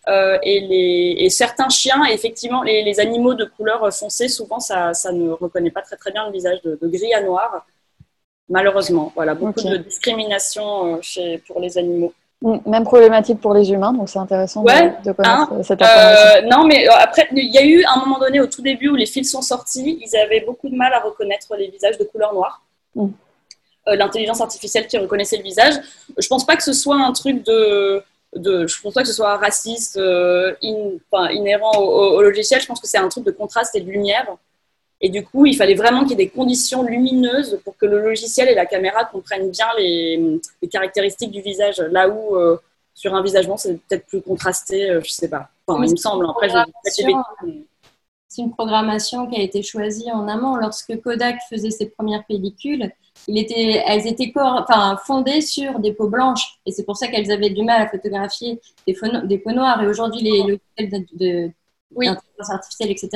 Euh, 0.09 0.39
et, 0.43 0.61
les, 0.61 1.25
et, 1.25 1.31
certains 1.31 1.69
chiens, 1.71 2.05
effectivement, 2.05 2.63
les, 2.63 2.83
les, 2.83 3.01
animaux 3.01 3.35
de 3.35 3.45
couleur 3.45 3.93
foncée, 3.93 4.29
souvent, 4.29 4.61
ça, 4.61 4.93
ça, 4.93 5.13
ne 5.13 5.31
reconnaît 5.31 5.71
pas 5.71 5.81
très 5.81 5.97
très 5.97 6.13
bien 6.13 6.27
le 6.27 6.33
visage 6.33 6.61
de, 6.63 6.79
gris 6.83 7.15
à 7.15 7.23
noir. 7.23 7.67
Malheureusement, 8.51 9.13
voilà, 9.15 9.35
beaucoup 9.35 9.63
de 9.63 9.79
discrimination 9.79 10.97
euh, 10.97 10.99
chez, 11.01 11.39
pour 11.39 11.59
les 11.59 11.79
animaux. 11.79 12.13
Mm, 12.43 12.59
même 12.67 12.85
problématique 12.85 13.41
pour 13.41 13.55
les 13.55 13.73
humains, 13.73 13.95
donc 13.95 14.11
c'est 14.11 14.19
intéressant 14.19 14.63
de, 14.63 14.67
connaître 14.69 14.99
hein, 15.21 15.63
cette 15.63 15.81
euh, 15.81 15.85
information. 15.87 16.49
non, 16.51 16.67
mais 16.67 16.87
après, 16.87 17.27
il 17.33 17.51
y 17.51 17.57
a 17.57 17.65
eu 17.65 17.83
un 17.87 18.01
moment 18.01 18.19
donné, 18.19 18.41
au 18.41 18.47
tout 18.47 18.61
début, 18.61 18.91
où 18.91 18.97
les 18.97 19.07
fils 19.07 19.33
sont 19.33 19.41
sortis, 19.41 19.99
ils 20.05 20.17
avaient 20.19 20.45
beaucoup 20.45 20.69
de 20.69 20.77
mal 20.77 20.93
à 20.93 21.01
reconnaître 21.01 21.57
les 21.57 21.69
visages 21.69 21.97
de 21.97 22.05
couleur 22.05 22.35
noire. 22.35 22.63
Mm. 22.95 23.09
L'intelligence 23.87 24.41
artificielle 24.41 24.87
qui 24.87 24.97
reconnaissait 24.97 25.37
le 25.37 25.43
visage. 25.43 25.75
Je 26.19 26.27
pense 26.27 26.45
pas 26.47 26.57
que 26.57 26.63
ce 26.63 26.73
soit 26.73 26.97
un 26.97 27.13
truc 27.13 27.45
de 27.45 28.03
de, 28.37 28.67
je 28.67 28.81
pense 28.81 28.95
pas 28.95 29.03
que 29.03 29.09
ce 29.09 29.15
soit 29.15 29.37
raciste, 29.37 29.97
euh, 29.97 30.55
inhérent 30.63 31.79
au, 31.79 32.23
logiciel. 32.23 32.61
Je 32.61 32.67
pense 32.67 32.81
que 32.81 32.87
c'est 32.87 32.99
un 32.99 33.09
truc 33.09 33.25
de 33.25 33.31
contraste 33.31 33.75
et 33.75 33.81
de 33.81 33.91
lumière. 33.91 34.27
Et 35.01 35.09
du 35.09 35.25
coup, 35.25 35.45
il 35.47 35.57
fallait 35.57 35.75
vraiment 35.75 36.01
qu'il 36.03 36.11
y 36.11 36.15
ait 36.15 36.25
des 36.25 36.31
conditions 36.31 36.83
lumineuses 36.83 37.61
pour 37.65 37.77
que 37.77 37.87
le 37.87 38.01
logiciel 38.01 38.49
et 38.49 38.55
la 38.55 38.67
caméra 38.67 39.05
comprennent 39.05 39.51
bien 39.51 39.67
les, 39.77 40.41
caractéristiques 40.71 41.31
du 41.31 41.43
visage. 41.43 41.79
Là 41.79 42.09
où 42.09 42.37
euh, 42.37 42.57
sur 42.95 43.15
un 43.15 43.23
visage 43.23 43.47
blanc, 43.47 43.57
c'est 43.57 43.75
peut-être 43.75 44.07
plus 44.07 44.23
contrasté, 44.23 44.91
euh, 44.91 45.01
je 45.05 45.11
sais 45.11 45.29
pas. 45.29 45.51
Enfin, 45.67 45.85
il 45.85 45.91
me 45.91 45.97
semble. 45.97 46.27
Après, 46.29 46.49
c'est 48.35 48.43
une 48.43 48.51
programmation 48.51 49.27
qui 49.29 49.37
a 49.37 49.43
été 49.43 49.63
choisie 49.63 50.11
en 50.11 50.27
amont. 50.27 50.57
Lorsque 50.57 51.01
Kodak 51.01 51.39
faisait 51.49 51.71
ses 51.71 51.87
premières 51.87 52.25
pellicules, 52.27 52.91
il 53.29 53.39
était, 53.39 53.83
elles 53.87 54.07
étaient 54.09 54.33
enfin, 54.35 54.99
fondées 55.07 55.41
sur 55.41 55.79
des 55.79 55.93
peaux 55.93 56.09
blanches. 56.09 56.59
Et 56.67 56.73
c'est 56.73 56.85
pour 56.85 56.97
ça 56.97 57.07
qu'elles 57.07 57.31
avaient 57.31 57.51
du 57.51 57.63
mal 57.63 57.81
à 57.83 57.89
photographier 57.89 58.61
des, 58.87 58.97
des 59.25 59.39
peaux 59.39 59.53
noires. 59.53 59.81
Et 59.83 59.87
aujourd'hui, 59.87 60.23
les 60.23 60.39
logiciels 60.41 61.07
de, 61.13 61.51
d'intelligence 61.93 62.51
artificielle, 62.51 62.91
etc. 62.91 63.11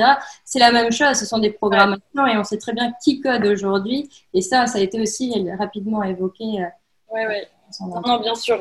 C'est 0.45 0.59
la 0.59 0.71
même 0.71 0.91
chose, 0.91 1.17
ce 1.17 1.25
sont 1.25 1.39
des 1.39 1.51
programmations 1.51 2.25
et 2.25 2.37
on 2.37 2.45
sait 2.45 2.57
très 2.57 2.73
bien 2.73 2.93
qui 3.03 3.19
code 3.19 3.45
aujourd'hui. 3.45 4.09
Et 4.33 4.41
ça, 4.41 4.67
ça 4.67 4.77
a 4.77 4.81
été 4.81 5.01
aussi 5.01 5.33
rapidement 5.57 6.01
évoqué. 6.03 6.45
Oui, 7.11 7.21
euh, 7.21 7.27
oui. 7.27 7.35
Non, 8.03 8.19
bien 8.19 8.33
sûr, 8.33 8.57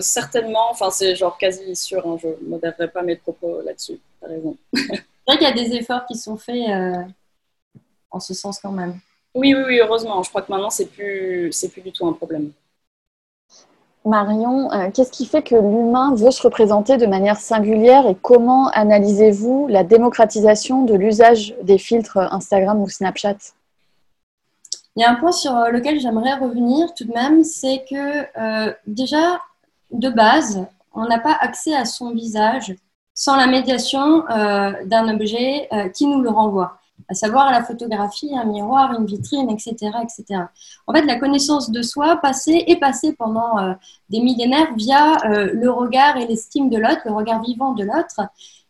certainement, 0.00 0.70
enfin 0.70 0.88
c'est 0.90 1.16
genre 1.16 1.36
quasi 1.36 1.74
sûr, 1.74 2.06
hein, 2.06 2.16
je 2.22 2.28
ne 2.28 2.50
modérerai 2.50 2.86
pas 2.86 3.02
mes 3.02 3.16
propos 3.16 3.60
là-dessus, 3.62 3.98
as 4.22 4.26
raison. 4.28 4.56
C'est 5.26 5.34
vrai 5.34 5.38
qu'il 5.38 5.56
y 5.56 5.60
a 5.60 5.68
des 5.68 5.74
efforts 5.76 6.04
qui 6.06 6.16
sont 6.16 6.36
faits 6.36 6.68
euh, 6.68 7.02
en 8.10 8.20
ce 8.20 8.34
sens 8.34 8.58
quand 8.60 8.72
même. 8.72 8.98
Oui, 9.34 9.54
oui, 9.54 9.62
oui, 9.66 9.80
heureusement. 9.80 10.22
Je 10.22 10.28
crois 10.28 10.42
que 10.42 10.52
maintenant, 10.52 10.70
c'est 10.70 10.86
plus, 10.86 11.50
c'est 11.52 11.68
plus 11.68 11.80
du 11.80 11.92
tout 11.92 12.06
un 12.06 12.12
problème. 12.12 12.52
Marion, 14.04 14.70
euh, 14.70 14.90
qu'est-ce 14.90 15.10
qui 15.10 15.24
fait 15.24 15.42
que 15.42 15.54
l'humain 15.54 16.14
veut 16.14 16.30
se 16.30 16.42
représenter 16.42 16.98
de 16.98 17.06
manière 17.06 17.38
singulière 17.38 18.06
et 18.06 18.14
comment 18.14 18.68
analysez-vous 18.68 19.66
la 19.68 19.82
démocratisation 19.82 20.84
de 20.84 20.94
l'usage 20.94 21.54
des 21.62 21.78
filtres 21.78 22.18
Instagram 22.18 22.82
ou 22.82 22.88
Snapchat? 22.88 23.38
Il 24.96 25.00
y 25.00 25.04
a 25.04 25.10
un 25.10 25.14
point 25.14 25.32
sur 25.32 25.52
lequel 25.72 25.98
j'aimerais 26.00 26.34
revenir 26.34 26.92
tout 26.94 27.04
de 27.04 27.12
même, 27.12 27.44
c'est 27.44 27.84
que 27.90 28.68
euh, 28.68 28.74
déjà, 28.86 29.40
de 29.90 30.10
base, 30.10 30.66
on 30.92 31.06
n'a 31.06 31.18
pas 31.18 31.36
accès 31.40 31.74
à 31.74 31.86
son 31.86 32.12
visage 32.12 32.74
sans 33.14 33.36
la 33.36 33.46
médiation 33.46 34.28
euh, 34.28 34.72
d'un 34.84 35.08
objet 35.08 35.68
euh, 35.72 35.88
qui 35.88 36.06
nous 36.06 36.20
le 36.20 36.30
renvoie, 36.30 36.78
à 37.08 37.14
savoir 37.14 37.52
la 37.52 37.62
photographie, 37.62 38.36
un 38.36 38.44
miroir, 38.44 38.92
une 38.98 39.06
vitrine, 39.06 39.48
etc., 39.50 39.92
etc. 40.02 40.42
En 40.88 40.92
fait, 40.92 41.02
la 41.02 41.18
connaissance 41.18 41.70
de 41.70 41.80
soi 41.80 42.16
passée 42.16 42.64
est 42.66 42.76
passée 42.76 43.14
pendant 43.14 43.58
euh, 43.58 43.72
des 44.10 44.20
millénaires 44.20 44.74
via 44.76 45.16
le 45.24 45.68
regard 45.70 46.16
et 46.16 46.26
l'estime 46.26 46.68
de 46.68 46.76
l'autre, 46.76 47.02
le 47.04 47.12
regard 47.12 47.40
vivant 47.42 47.72
de 47.72 47.84
l'autre. 47.84 48.20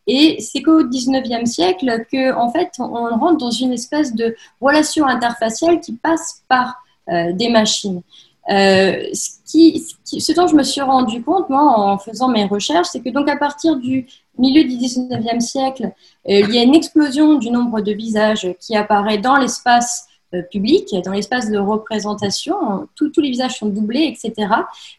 Et 0.06 0.38
c'est 0.40 0.60
qu'au 0.60 0.82
19e 0.82 1.46
siècle 1.46 2.04
que, 2.12 2.34
en 2.34 2.50
fait, 2.50 2.72
on 2.78 3.18
rentre 3.18 3.38
dans 3.38 3.50
une 3.50 3.72
espèce 3.72 4.14
de 4.14 4.36
relation 4.60 5.06
interfaciale 5.06 5.80
qui 5.80 5.94
passe 5.94 6.42
par 6.46 6.76
des 7.08 7.48
machines. 7.48 8.02
Euh, 8.50 9.04
ce, 9.12 10.32
dont 10.34 10.46
je 10.46 10.54
me 10.54 10.62
suis 10.62 10.80
rendu 10.80 11.22
compte, 11.22 11.48
moi, 11.48 11.62
en 11.62 11.98
faisant 11.98 12.28
mes 12.28 12.44
recherches, 12.44 12.88
c'est 12.92 13.00
que 13.00 13.08
donc 13.08 13.28
à 13.28 13.36
partir 13.36 13.76
du 13.76 14.06
milieu 14.38 14.64
du 14.64 14.76
19e 14.76 15.40
siècle, 15.40 15.84
euh, 15.84 16.40
il 16.40 16.54
y 16.54 16.58
a 16.58 16.62
une 16.62 16.74
explosion 16.74 17.36
du 17.36 17.50
nombre 17.50 17.80
de 17.80 17.92
visages 17.92 18.48
qui 18.60 18.76
apparaît 18.76 19.18
dans 19.18 19.36
l'espace 19.36 20.08
euh, 20.34 20.42
public, 20.42 20.94
dans 21.04 21.12
l'espace 21.12 21.50
de 21.50 21.58
représentation. 21.58 22.88
tous 22.94 23.12
les 23.18 23.30
visages 23.30 23.58
sont 23.58 23.68
doublés, 23.68 24.04
etc. 24.04 24.48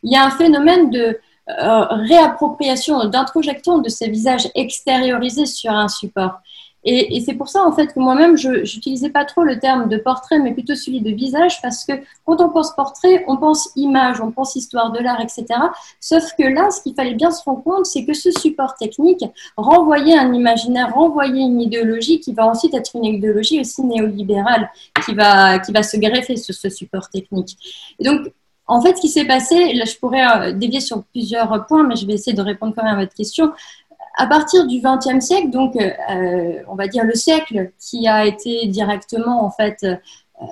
Il 0.04 0.12
y 0.12 0.16
a 0.16 0.26
un 0.26 0.32
phénomène 0.32 0.90
de 0.90 1.20
réappropriation, 1.48 3.06
d'introjection 3.06 3.78
de 3.78 3.88
ces 3.88 4.10
visages 4.10 4.50
extériorisés 4.56 5.46
sur 5.46 5.72
un 5.72 5.88
support. 5.88 6.40
Et, 6.86 7.20
c'est 7.26 7.34
pour 7.34 7.50
ça, 7.50 7.64
en 7.66 7.72
fait, 7.72 7.88
que 7.88 8.00
moi-même, 8.00 8.38
je 8.38 8.50
n'utilisais 8.50 9.10
pas 9.10 9.26
trop 9.26 9.44
le 9.44 9.60
terme 9.60 9.90
de 9.90 9.98
portrait, 9.98 10.38
mais 10.38 10.54
plutôt 10.54 10.76
celui 10.76 11.02
de 11.02 11.10
visage, 11.10 11.60
parce 11.62 11.84
que 11.84 11.94
quand 12.26 12.40
on 12.42 12.50
pense 12.50 12.76
portrait, 12.76 13.26
on 13.28 13.38
pense 13.38 13.72
image, 13.76 14.22
on 14.22 14.32
pense 14.32 14.56
histoire 14.56 14.92
de 14.92 15.00
l'art, 15.00 15.20
etc. 15.20 15.46
Sauf 16.00 16.24
que 16.38 16.44
là, 16.44 16.70
ce 16.70 16.82
qu'il 16.84 16.94
fallait 16.94 17.16
bien 17.16 17.32
se 17.32 17.44
rendre 17.44 17.64
compte, 17.64 17.88
c'est 17.88 18.06
que 18.06 18.14
ce 18.14 18.30
support 18.32 18.76
technique 18.76 19.26
renvoyait 19.58 20.18
un 20.18 20.32
imaginaire, 20.34 20.94
renvoyait 20.94 21.42
une 21.42 21.60
idéologie 21.60 22.20
qui 22.20 22.34
va 22.34 22.46
ensuite 22.46 22.76
être 22.76 22.96
une 22.96 23.06
idéologie 23.06 23.60
aussi 23.60 23.84
néolibérale, 23.84 24.70
qui 25.04 25.16
va, 25.16 25.58
qui 25.58 25.72
va 25.72 25.82
se 25.82 25.98
greffer 25.98 26.38
sur 26.38 26.54
ce 26.54 26.70
support 26.70 27.10
technique. 27.10 27.58
Donc, 28.00 28.32
en 28.68 28.82
fait, 28.82 28.96
ce 28.96 29.02
qui 29.02 29.10
s'est 29.10 29.26
passé, 29.26 29.74
là, 29.74 29.86
je 29.86 29.96
pourrais 29.98 30.26
euh, 30.26 30.52
dévier 30.52 30.80
sur 30.80 31.04
plusieurs 31.04 31.66
points, 31.68 31.84
mais 31.84 31.96
je 31.96 32.08
vais 32.08 32.14
essayer 32.14 32.36
de 32.36 32.42
répondre 32.42 32.74
quand 32.76 32.84
même 32.84 32.96
à 32.96 33.00
votre 33.00 33.14
question 33.14 33.52
à 34.18 34.28
partir 34.28 34.66
du 34.68 34.82
XXe 34.82 35.24
siècle, 35.24 35.50
donc 35.50 35.76
euh, 35.76 36.62
on 36.68 36.76
va 36.76 36.88
dire 36.88 37.04
le 37.04 37.16
siècle 37.16 37.72
qui 37.80 38.08
a 38.08 38.26
été 38.26 38.68
directement 38.68 39.44
en 39.44 39.52
fait 39.52 39.86
euh, 40.42 40.46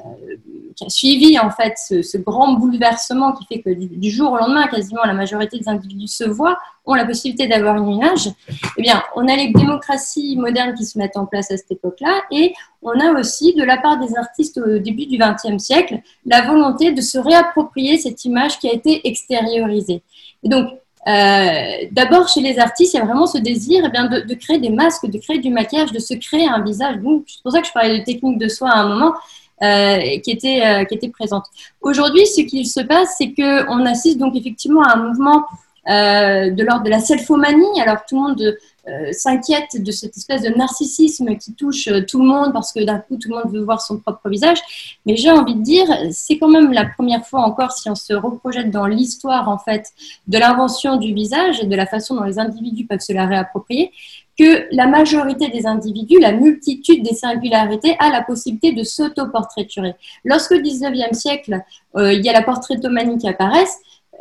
qui 0.75 0.85
a 0.85 0.89
suivi 0.89 1.37
en 1.37 1.51
fait 1.51 1.73
ce, 1.77 2.17
grand 2.17 2.53
bouleversement 2.53 3.33
qui 3.33 3.45
fait 3.45 3.61
que 3.61 3.69
du, 3.69 4.09
jour 4.09 4.31
au 4.31 4.37
lendemain, 4.37 4.65
quasiment 4.67 5.03
la 5.03 5.13
majorité 5.13 5.59
des 5.59 5.69
individus 5.69 6.07
se 6.07 6.23
voient, 6.23 6.57
ont 6.85 6.95
la 6.95 7.05
possibilité 7.05 7.47
d'avoir 7.47 7.75
une 7.75 7.89
image. 7.89 8.29
Eh 8.77 8.81
bien, 8.81 9.03
on 9.15 9.27
a 9.27 9.35
les 9.35 9.51
démocraties 9.51 10.35
modernes 10.37 10.73
qui 10.73 10.85
se 10.85 10.97
mettent 10.97 11.17
en 11.17 11.25
place 11.25 11.51
à 11.51 11.57
cette 11.57 11.71
époque-là, 11.71 12.23
et 12.31 12.53
on 12.81 12.97
a 12.99 13.11
aussi, 13.19 13.53
de 13.53 13.63
la 13.63 13.77
part 13.77 13.99
des 13.99 14.15
artistes 14.17 14.57
au 14.57 14.79
début 14.79 15.05
du 15.05 15.17
XXe 15.17 15.61
siècle, 15.61 15.99
la 16.25 16.41
volonté 16.41 16.91
de 16.91 17.01
se 17.01 17.19
réapproprier 17.19 17.97
cette 17.97 18.25
image 18.25 18.57
qui 18.59 18.69
a 18.69 18.73
été 18.73 19.07
extériorisée. 19.07 20.01
Et 20.43 20.49
donc, 20.49 20.69
euh, 20.69 20.75
d'abord, 21.05 22.27
chez 22.29 22.41
les 22.41 22.59
artistes, 22.59 22.93
il 22.93 22.97
y 22.97 22.99
a 22.99 23.05
vraiment 23.05 23.27
ce 23.27 23.37
désir 23.37 23.83
eh 23.85 23.89
bien, 23.89 24.05
de, 24.05 24.33
créer 24.35 24.59
des 24.59 24.69
masques, 24.69 25.09
de 25.09 25.17
créer 25.17 25.39
du 25.39 25.49
maquillage, 25.49 25.91
de 25.91 25.99
se 25.99 26.13
créer 26.13 26.47
un 26.47 26.63
visage. 26.63 26.95
C'est 27.27 27.43
pour 27.43 27.51
ça 27.51 27.61
que 27.61 27.67
je 27.67 27.73
parlais 27.73 27.99
de 27.99 28.03
technique 28.03 28.37
de 28.37 28.47
soie 28.47 28.69
à 28.69 28.79
un 28.79 28.87
moment. 28.87 29.13
Euh, 29.61 30.19
qui, 30.23 30.31
était, 30.31 30.61
euh, 30.65 30.83
qui 30.83 30.95
était 30.95 31.07
présente. 31.07 31.45
Aujourd'hui, 31.79 32.25
ce 32.25 32.41
qui 32.41 32.65
se 32.65 32.81
passe, 32.81 33.15
c'est 33.17 33.33
qu'on 33.33 33.85
assiste 33.85 34.17
donc 34.17 34.35
effectivement 34.35 34.81
à 34.81 34.97
un 34.97 35.07
mouvement 35.07 35.45
de 35.87 36.63
l'ordre 36.63 36.83
de 36.83 36.89
la 36.89 36.99
selfomanie. 36.99 37.81
Alors 37.81 37.99
tout 38.07 38.15
le 38.15 38.21
monde 38.21 38.57
euh, 38.89 39.11
s'inquiète 39.13 39.81
de 39.81 39.91
cette 39.91 40.17
espèce 40.17 40.41
de 40.41 40.49
narcissisme 40.49 41.37
qui 41.37 41.53
touche 41.53 41.87
euh, 41.87 42.01
tout 42.05 42.19
le 42.19 42.27
monde 42.27 42.51
parce 42.51 42.73
que 42.73 42.83
d'un 42.83 42.99
coup 42.99 43.17
tout 43.17 43.29
le 43.29 43.35
monde 43.35 43.53
veut 43.53 43.63
voir 43.63 43.81
son 43.81 43.97
propre 43.97 44.29
visage. 44.29 44.59
Mais 45.05 45.15
j'ai 45.15 45.31
envie 45.31 45.55
de 45.55 45.61
dire, 45.61 45.85
c'est 46.11 46.37
quand 46.37 46.49
même 46.49 46.73
la 46.73 46.85
première 46.85 47.25
fois 47.25 47.41
encore 47.41 47.71
si 47.71 47.89
on 47.89 47.95
se 47.95 48.13
reprojette 48.13 48.71
dans 48.71 48.85
l'histoire 48.85 49.47
en 49.47 49.57
fait 49.57 49.91
de 50.27 50.37
l'invention 50.37 50.97
du 50.97 51.13
visage 51.13 51.61
et 51.61 51.65
de 51.65 51.75
la 51.75 51.85
façon 51.85 52.15
dont 52.15 52.23
les 52.23 52.39
individus 52.39 52.85
peuvent 52.85 52.99
se 52.99 53.13
la 53.13 53.25
réapproprier 53.25 53.91
que 54.37 54.67
la 54.71 54.87
majorité 54.87 55.49
des 55.49 55.67
individus, 55.67 56.19
la 56.19 56.31
multitude 56.31 57.03
des 57.03 57.13
singularités, 57.13 57.95
a 57.99 58.09
la 58.09 58.23
possibilité 58.23 58.71
de 58.73 58.83
s'auto-portraiturer. 58.83 59.93
Lorsque 60.25 60.51
au 60.51 60.55
19e 60.59 61.13
siècle, 61.13 61.61
euh, 61.95 62.13
il 62.13 62.25
y 62.25 62.29
a 62.29 62.33
la 62.33 62.41
portraitomanie 62.41 63.17
qui 63.17 63.27
apparaît, 63.27 63.65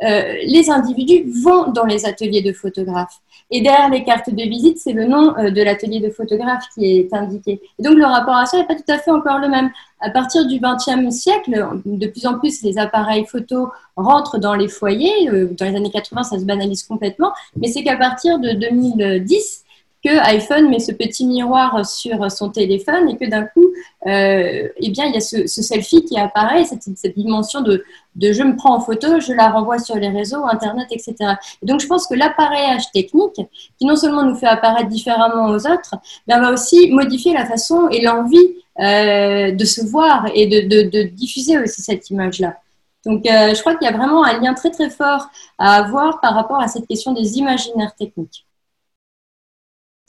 les 0.01 0.69
individus 0.69 1.23
vont 1.43 1.71
dans 1.71 1.85
les 1.85 2.05
ateliers 2.05 2.41
de 2.41 2.51
photographes. 2.51 3.21
Et 3.55 3.61
derrière 3.61 3.89
les 3.89 4.03
cartes 4.03 4.31
de 4.31 4.43
visite, 4.43 4.79
c'est 4.79 4.93
le 4.93 5.05
nom 5.05 5.37
euh, 5.37 5.51
de 5.51 5.61
l'atelier 5.61 5.99
de 5.99 6.09
photographe 6.09 6.63
qui 6.73 6.97
est 6.97 7.13
indiqué. 7.13 7.61
Et 7.77 7.83
donc 7.83 7.95
le 7.95 8.05
rapport 8.05 8.35
à 8.35 8.47
ça 8.47 8.57
n'est 8.57 8.65
pas 8.65 8.73
tout 8.73 8.91
à 8.91 8.97
fait 8.97 9.11
encore 9.11 9.37
le 9.37 9.47
même. 9.47 9.69
À 9.99 10.09
partir 10.09 10.47
du 10.47 10.59
XXe 10.59 11.13
siècle, 11.15 11.67
de 11.85 12.07
plus 12.07 12.25
en 12.25 12.39
plus, 12.39 12.63
les 12.63 12.79
appareils 12.79 13.25
photo 13.25 13.69
rentrent 13.95 14.39
dans 14.39 14.55
les 14.55 14.67
foyers. 14.67 15.29
Euh, 15.29 15.53
dans 15.57 15.65
les 15.65 15.75
années 15.75 15.91
80, 15.91 16.23
ça 16.23 16.39
se 16.39 16.45
banalise 16.45 16.81
complètement. 16.83 17.31
Mais 17.55 17.67
c'est 17.67 17.83
qu'à 17.83 17.95
partir 17.95 18.39
de 18.39 18.53
2010, 18.53 19.62
que 20.03 20.17
iPhone 20.27 20.69
met 20.69 20.79
ce 20.79 20.91
petit 20.91 21.25
miroir 21.25 21.85
sur 21.85 22.29
son 22.29 22.49
téléphone 22.49 23.09
et 23.09 23.17
que 23.17 23.29
d'un 23.29 23.43
coup, 23.43 23.65
euh, 24.05 24.67
eh 24.75 24.89
bien, 24.89 25.05
il 25.05 25.13
y 25.13 25.17
a 25.17 25.21
ce, 25.21 25.47
selfie 25.47 26.03
qui 26.03 26.19
apparaît, 26.19 26.65
cette, 26.65 26.83
cette 26.97 27.17
dimension 27.17 27.61
de, 27.61 27.85
de, 28.15 28.33
je 28.33 28.43
me 28.43 28.55
prends 28.55 28.75
en 28.75 28.81
photo, 28.81 29.19
je 29.19 29.31
la 29.31 29.49
renvoie 29.49 29.79
sur 29.79 29.95
les 29.95 30.09
réseaux, 30.09 30.43
Internet, 30.43 30.87
etc. 30.91 31.15
donc, 31.61 31.79
je 31.79 31.87
pense 31.87 32.07
que 32.07 32.15
l'appareillage 32.15 32.91
technique, 32.91 33.39
qui 33.79 33.85
non 33.85 33.95
seulement 33.95 34.23
nous 34.23 34.35
fait 34.35 34.47
apparaître 34.47 34.89
différemment 34.89 35.47
aux 35.47 35.67
autres, 35.67 35.95
mais 36.27 36.37
va 36.37 36.51
aussi 36.51 36.91
modifier 36.91 37.33
la 37.33 37.45
façon 37.45 37.87
et 37.89 38.01
l'envie 38.01 38.57
euh, 38.79 39.51
de 39.51 39.65
se 39.65 39.85
voir 39.85 40.27
et 40.33 40.47
de, 40.47 40.89
de, 40.89 41.03
diffuser 41.03 41.57
aussi 41.59 41.81
cette 41.81 42.09
image-là. 42.09 42.57
Donc, 43.05 43.25
euh, 43.25 43.53
je 43.53 43.59
crois 43.59 43.75
qu'il 43.75 43.87
y 43.87 43.91
a 43.91 43.95
vraiment 43.95 44.23
un 44.23 44.39
lien 44.39 44.53
très 44.53 44.71
très 44.71 44.89
fort 44.89 45.27
à 45.57 45.75
avoir 45.75 46.19
par 46.21 46.33
rapport 46.33 46.59
à 46.59 46.67
cette 46.67 46.87
question 46.87 47.13
des 47.13 47.37
imaginaires 47.37 47.93
techniques. 47.95 48.45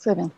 Très 0.05 0.13
bien. 0.13 0.29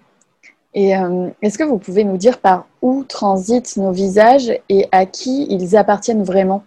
Et 0.73 0.95
euh, 0.95 1.29
est-ce 1.41 1.57
que 1.57 1.65
vous 1.65 1.77
pouvez 1.77 2.05
nous 2.05 2.15
dire 2.15 2.39
par 2.39 2.67
où 2.81 3.03
transitent 3.03 3.75
nos 3.75 3.91
visages 3.91 4.49
et 4.69 4.87
à 4.93 5.05
qui 5.05 5.45
ils 5.49 5.75
appartiennent 5.75 6.23
vraiment? 6.23 6.63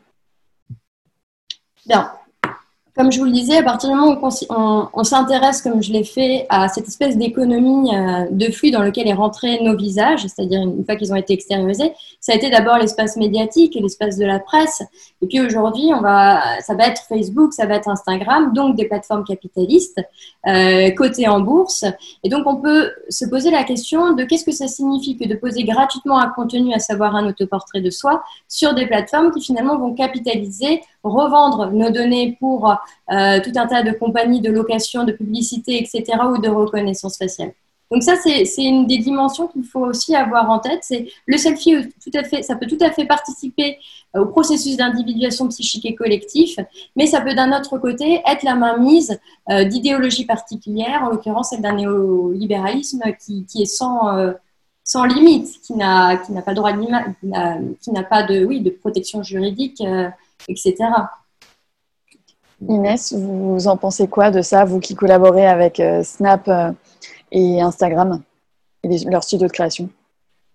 Bien 1.87 2.13
comme 3.01 3.11
je 3.11 3.19
vous 3.19 3.25
le 3.25 3.33
disais, 3.33 3.57
à 3.57 3.63
partir 3.63 3.89
du 3.89 3.97
moment 3.97 4.13
où 4.13 4.89
on, 4.93 5.05
s'intéresse, 5.05 5.63
comme 5.63 5.83
je 5.83 5.91
l'ai 5.91 6.05
fait, 6.05 6.45
à 6.51 6.69
cette 6.69 6.87
espèce 6.87 7.17
d'économie 7.17 7.97
euh, 7.97 8.27
de 8.31 8.53
flux 8.53 8.71
dans 8.71 8.83
lequel 8.83 9.09
est 9.09 9.15
rentré 9.15 9.59
nos 9.63 9.75
visages, 9.75 10.21
c'est-à-dire 10.21 10.61
une 10.61 10.85
fois 10.85 10.97
qu'ils 10.97 11.11
ont 11.11 11.17
été 11.17 11.33
extériorisés, 11.33 11.95
ça 12.21 12.33
a 12.33 12.35
été 12.35 12.51
d'abord 12.51 12.77
l'espace 12.77 13.17
médiatique 13.17 13.75
et 13.75 13.81
l'espace 13.81 14.19
de 14.19 14.27
la 14.27 14.39
presse. 14.39 14.83
Et 15.23 15.27
puis 15.27 15.41
aujourd'hui, 15.41 15.89
ça 16.03 16.75
va 16.75 16.87
être 16.89 17.01
Facebook, 17.09 17.55
ça 17.55 17.65
va 17.65 17.77
être 17.77 17.89
Instagram, 17.89 18.53
donc 18.53 18.77
des 18.77 18.87
plateformes 18.87 19.25
capitalistes 19.25 19.99
euh, 20.47 20.91
cotées 20.91 21.27
en 21.27 21.41
bourse. 21.41 21.87
Et 22.23 22.29
donc 22.29 22.47
on 22.47 22.57
peut 22.57 22.91
se 23.09 23.25
poser 23.25 23.51
la 23.51 23.65
question 23.65 24.13
de 24.13 24.25
qu'est-ce 24.25 24.45
que 24.45 24.53
ça 24.53 24.69
signifie 24.69 25.17
que 25.17 25.27
de 25.27 25.37
poser 25.37 25.65
gratuitement 25.65 26.19
un 26.19 26.29
contenu, 26.29 26.75
à 26.75 26.79
savoir 26.79 27.17
un 27.17 27.27
autoportrait 27.27 27.81
de 27.81 27.89
soi, 27.89 28.23
sur 28.47 28.75
des 28.75 28.87
plateformes 28.87 29.31
qui 29.31 29.41
finalement 29.41 29.79
vont 29.79 29.95
capitaliser, 29.95 30.83
revendre 31.03 31.71
nos 31.73 31.91
données 31.91 32.37
pour 32.39 32.71
euh, 32.71 33.41
tout 33.41 33.53
un 33.57 33.67
tas 33.67 33.83
de 33.83 33.93
compagnies 33.93 34.41
de 34.41 34.51
location, 34.51 35.05
de 35.05 35.13
publicité, 35.13 35.79
etc., 35.79 36.19
ou 36.29 36.39
de 36.39 36.49
reconnaissance 36.49 37.17
faciale. 37.17 37.53
Donc 37.91 38.05
ça, 38.05 38.15
c'est 38.17 38.63
une 38.63 38.87
des 38.87 38.99
dimensions 38.99 39.49
qu'il 39.49 39.65
faut 39.65 39.81
aussi 39.81 40.15
avoir 40.15 40.49
en 40.49 40.61
tête. 40.61 40.79
C'est 40.83 41.09
le 41.27 41.37
selfie, 41.37 41.75
tout 42.03 42.11
à 42.15 42.23
fait, 42.23 42.43
ça 42.43 42.55
peut 42.55 42.67
tout 42.67 42.79
à 42.81 42.93
fait 42.93 43.05
participer 43.05 43.79
au 44.17 44.27
processus 44.27 44.77
d'individuation 44.77 45.49
psychique 45.49 45.85
et 45.87 45.97
collectif, 45.97 46.59
mais 46.95 47.07
ça 47.07 47.21
peut 47.21 47.35
d'un 47.35 47.57
autre 47.57 47.79
côté 47.79 48.23
être 48.27 48.45
la 48.45 48.55
mainmise 48.55 49.19
euh, 49.51 49.65
d'idéologies 49.65 50.25
particulières, 50.25 51.03
en 51.03 51.11
l'occurrence 51.11 51.51
celle 51.51 51.63
d'un 51.63 51.75
néolibéralisme 51.75 53.03
qui, 53.25 53.45
est 53.61 53.67
sans, 53.67 54.17
euh, 54.17 54.33
limite, 55.09 55.61
qui 55.63 55.75
n'a 55.75 56.17
pas 56.45 56.55
droit 56.55 56.73
de 56.73 57.75
qui 57.81 57.91
n'a 57.91 58.03
pas 58.05 58.23
de, 58.23 58.45
oui, 58.45 58.61
de 58.61 58.71
protection 58.71 59.25
juridique, 59.25 59.83
etc. 60.49 60.77
Inès, 62.69 63.13
vous 63.15 63.69
en 63.69 63.77
pensez 63.77 64.07
quoi 64.07 64.31
de 64.31 64.43
ça, 64.43 64.65
vous 64.65 64.81
qui 64.81 64.95
collaborez 64.95 65.47
avec 65.47 65.81
euh, 65.81 66.03
Snap 66.03 66.47
euh, 66.49 66.71
et 67.33 67.61
Instagram 67.61 68.23
et 68.83 68.99
leur 69.11 69.25
studio 69.25 69.47
de 69.47 69.53
création? 69.53 69.89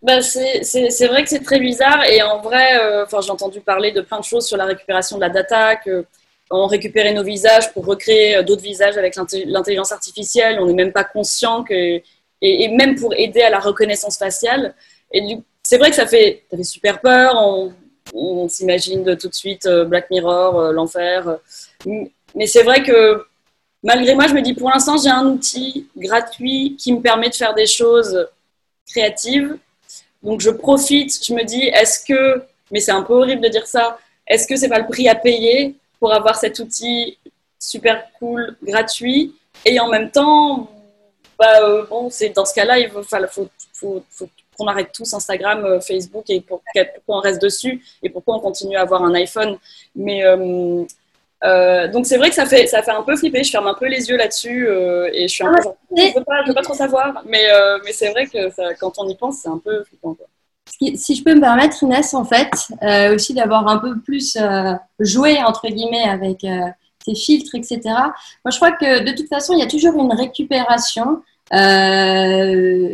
Bah 0.02 0.22
c'est 0.22 1.08
vrai 1.08 1.24
que 1.24 1.30
c'est 1.30 1.44
très 1.44 1.60
bizarre 1.60 2.04
et 2.04 2.22
en 2.22 2.40
vrai, 2.40 2.80
euh, 2.80 3.06
j'ai 3.22 3.32
entendu 3.32 3.60
parler 3.62 3.92
de 3.92 4.02
plein 4.02 4.20
de 4.20 4.24
choses 4.24 4.46
sur 4.46 4.56
la 4.56 4.66
récupération 4.66 5.16
de 5.18 5.22
la 5.22 5.30
data, 5.30 5.78
que 5.78 6.06
on 6.52 6.68
récupérait 6.68 7.14
nos 7.14 7.24
visages 7.24 7.74
pour 7.74 7.86
recréer 7.88 8.44
d'autres 8.44 8.62
visages 8.62 8.98
avec 8.98 9.16
l'intelligence 9.16 9.92
artificielle, 9.92 10.60
on 10.62 10.68
n'est 10.68 10.76
même 10.76 10.92
pas 10.92 11.04
conscient 11.04 11.64
que 11.64 12.02
et, 12.42 12.68
même 12.70 12.96
pour 12.96 13.14
aider 13.16 13.42
à 13.42 13.50
la 13.50 13.60
reconnaissance 13.60 14.18
faciale. 14.18 14.76
Et 15.12 15.38
c'est 15.64 15.78
vrai 15.78 15.90
que 15.90 15.96
ça 15.96 16.06
fait, 16.06 16.44
ça 16.52 16.58
fait 16.58 16.64
super 16.64 17.02
peur. 17.02 17.34
On, 17.36 17.74
on 18.16 18.48
s'imagine 18.48 19.18
tout 19.18 19.28
de 19.28 19.34
suite 19.34 19.68
Black 19.88 20.10
Mirror, 20.10 20.72
l'enfer. 20.72 21.38
Mais 21.86 22.48
c'est 22.48 22.64
vrai 22.64 22.84
que 22.84 23.26
malgré 23.84 24.16
moi, 24.16 24.28
je 24.28 24.34
me 24.34 24.42
dis 24.42 24.54
pour 24.54 24.70
l'instant, 24.70 24.98
j'ai 24.98 25.10
un 25.10 25.26
outil 25.26 25.88
gratuit 25.96 26.76
qui 26.78 26.94
me 26.94 27.02
permet 27.02 27.30
de 27.30 27.36
faire 27.36 27.54
des 27.54 27.68
choses 27.68 28.28
créatives. 28.88 29.58
Donc 30.24 30.42
je 30.42 30.50
profite, 30.50 31.24
je 31.24 31.34
me 31.34 31.44
dis, 31.44 31.64
est-ce 31.68 32.04
que, 32.04 32.44
mais 32.72 32.80
c'est 32.80 32.92
un 32.92 33.04
peu 33.04 33.14
horrible 33.14 33.42
de 33.42 33.50
dire 33.50 33.68
ça, 33.68 33.98
est-ce 34.28 34.48
que 34.48 34.56
c'est 34.56 34.70
pas 34.70 34.80
le 34.80 34.88
prix 34.88 35.08
à 35.08 35.16
payer 35.16 35.76
pour 36.00 36.12
avoir 36.14 36.36
cet 36.36 36.60
outil 36.60 37.18
super 37.60 38.04
cool, 38.20 38.58
gratuit? 38.64 39.36
Et 39.64 39.80
en 39.80 39.88
même 39.88 40.10
temps, 40.10 40.70
bah, 41.38 41.62
euh, 41.62 41.86
bon, 41.86 42.10
c'est 42.10 42.30
dans 42.30 42.46
ce 42.46 42.54
cas-là, 42.56 42.80
il 42.80 42.90
faut, 42.90 43.04
faut, 43.74 44.30
qu'on 44.58 44.68
arrête 44.68 44.92
tous 44.94 45.14
Instagram, 45.14 45.64
euh, 45.66 45.80
Facebook 45.80 46.26
et 46.30 46.42
pour, 46.42 46.62
pourquoi 46.96 47.18
on 47.18 47.20
reste 47.20 47.42
dessus 47.42 47.84
et 48.02 48.10
pourquoi 48.10 48.36
on 48.36 48.40
continue 48.40 48.76
à 48.76 48.82
avoir 48.82 49.04
un 49.04 49.14
iPhone. 49.14 49.58
Mais 49.96 50.26
euh, 50.26 50.84
euh, 51.44 51.88
donc 51.90 52.06
c'est 52.06 52.18
vrai 52.18 52.30
que 52.30 52.36
ça 52.36 52.46
fait, 52.46 52.66
ça 52.68 52.82
fait 52.82 52.92
un 52.92 53.04
peu 53.04 53.16
flipper, 53.16 53.44
je 53.44 53.52
ferme 53.52 53.68
un 53.68 53.74
peu 53.74 53.88
les 53.88 54.10
yeux 54.10 54.18
là-dessus 54.18 54.68
euh, 54.68 55.10
et 55.14 55.28
je 55.28 55.34
suis 55.34 55.44
un 55.44 55.54
peu 55.54 55.62
genre, 55.62 55.76
je 55.96 56.18
veux 56.18 56.24
pas, 56.24 56.44
veux 56.48 56.54
pas 56.54 56.62
trop 56.62 56.74
savoir, 56.74 57.24
mais, 57.28 57.50
euh, 57.52 57.78
mais 57.84 57.92
c'est 57.92 58.10
vrai 58.10 58.26
que 58.26 58.50
quand 58.80 58.94
on 58.98 59.08
y 59.08 59.16
pense, 59.16 59.40
c'est 59.40 59.50
un 59.50 59.60
peu 59.64 59.84
flippant. 59.84 60.16
Si 60.96 61.16
je 61.16 61.24
peux 61.24 61.36
me 61.36 61.42
permettre, 61.42 61.84
Inès, 61.84 62.14
en 62.14 62.26
fait, 62.26 62.50
aussi 63.14 63.34
d'avoir 63.34 63.68
un 63.68 63.78
peu 63.78 64.00
plus 64.00 64.38
joué, 65.00 65.38
entre 65.44 65.68
guillemets, 65.68 66.04
avec 66.04 66.40
tes 66.40 67.16
filtres, 67.16 67.56
etc. 67.56 67.82
Moi, 67.86 68.52
je 68.52 68.56
crois 68.56 68.72
que 68.72 69.04
de 69.04 69.16
toute 69.16 69.30
façon, 69.30 69.54
il 69.54 69.60
y 69.60 69.64
a 69.64 69.68
toujours 69.68 69.94
une 70.02 70.12
récupération 70.12 71.22
euh, 71.54 72.90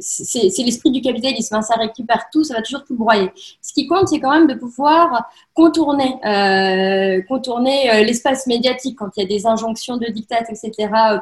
c'est 0.00 0.62
l'esprit 0.64 0.90
du 0.90 1.00
capitalisme, 1.00 1.54
hein, 1.54 1.62
ça 1.62 1.76
récupère 1.76 2.26
tout, 2.32 2.44
ça 2.44 2.54
va 2.54 2.62
toujours 2.62 2.84
tout 2.84 2.96
broyer. 2.96 3.30
Ce 3.62 3.72
qui 3.72 3.86
compte, 3.86 4.08
c'est 4.08 4.20
quand 4.20 4.32
même 4.32 4.48
de 4.48 4.54
pouvoir 4.54 5.30
contourner, 5.54 6.16
euh, 6.26 7.22
contourner 7.28 7.90
euh, 7.90 8.02
l'espace 8.02 8.46
médiatique 8.46 8.98
quand 8.98 9.10
il 9.16 9.22
y 9.22 9.24
a 9.24 9.28
des 9.28 9.46
injonctions 9.46 9.96
de 9.96 10.06
dictat, 10.06 10.40
etc., 10.40 10.72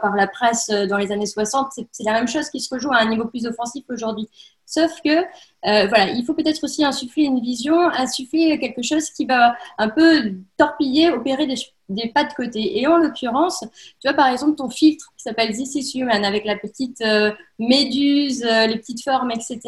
par 0.01 0.17
la 0.17 0.27
presse 0.27 0.69
dans 0.69 0.97
les 0.97 1.13
années 1.13 1.27
60. 1.27 1.73
C'est 1.93 2.05
la 2.05 2.13
même 2.13 2.29
chose 2.29 2.49
qui 2.49 2.61
se 2.61 2.75
rejoue 2.75 2.93
à 2.93 2.99
un 2.99 3.09
niveau 3.09 3.27
plus 3.27 3.47
offensif 3.47 3.85
aujourd'hui. 3.89 4.29
Sauf 4.65 4.91
que, 5.05 5.25
voilà, 5.63 6.11
il 6.13 6.25
faut 6.25 6.35
peut-être 6.35 6.65
aussi 6.65 6.83
insuffler 6.85 7.25
une 7.25 7.41
vision, 7.41 7.79
insuffler 7.91 8.59
quelque 8.59 8.83
chose 8.83 9.11
qui 9.11 9.27
va 9.27 9.55
un 9.77 9.91
peu 9.91 10.33
torpiller, 10.57 11.11
opérer 11.11 11.47
des, 11.47 11.57
des 11.95 12.09
pas 12.09 12.25
de 12.25 12.33
côté. 12.33 12.81
Et 12.81 12.87
en 12.87 12.97
l'occurrence, 12.97 13.61
tu 14.01 14.09
vois, 14.09 14.15
par 14.15 14.29
exemple, 14.29 14.57
ton 14.57 14.69
filtre 14.69 15.13
qui 15.17 15.23
s'appelle 15.23 15.53
This 15.53 15.75
is 15.75 15.99
Human 15.99 16.25
avec 16.25 16.45
la 16.45 16.57
petite 16.57 17.03
méduse, 17.59 18.43
les 18.43 18.77
petites 18.79 19.03
formes, 19.03 19.31
etc. 19.31 19.61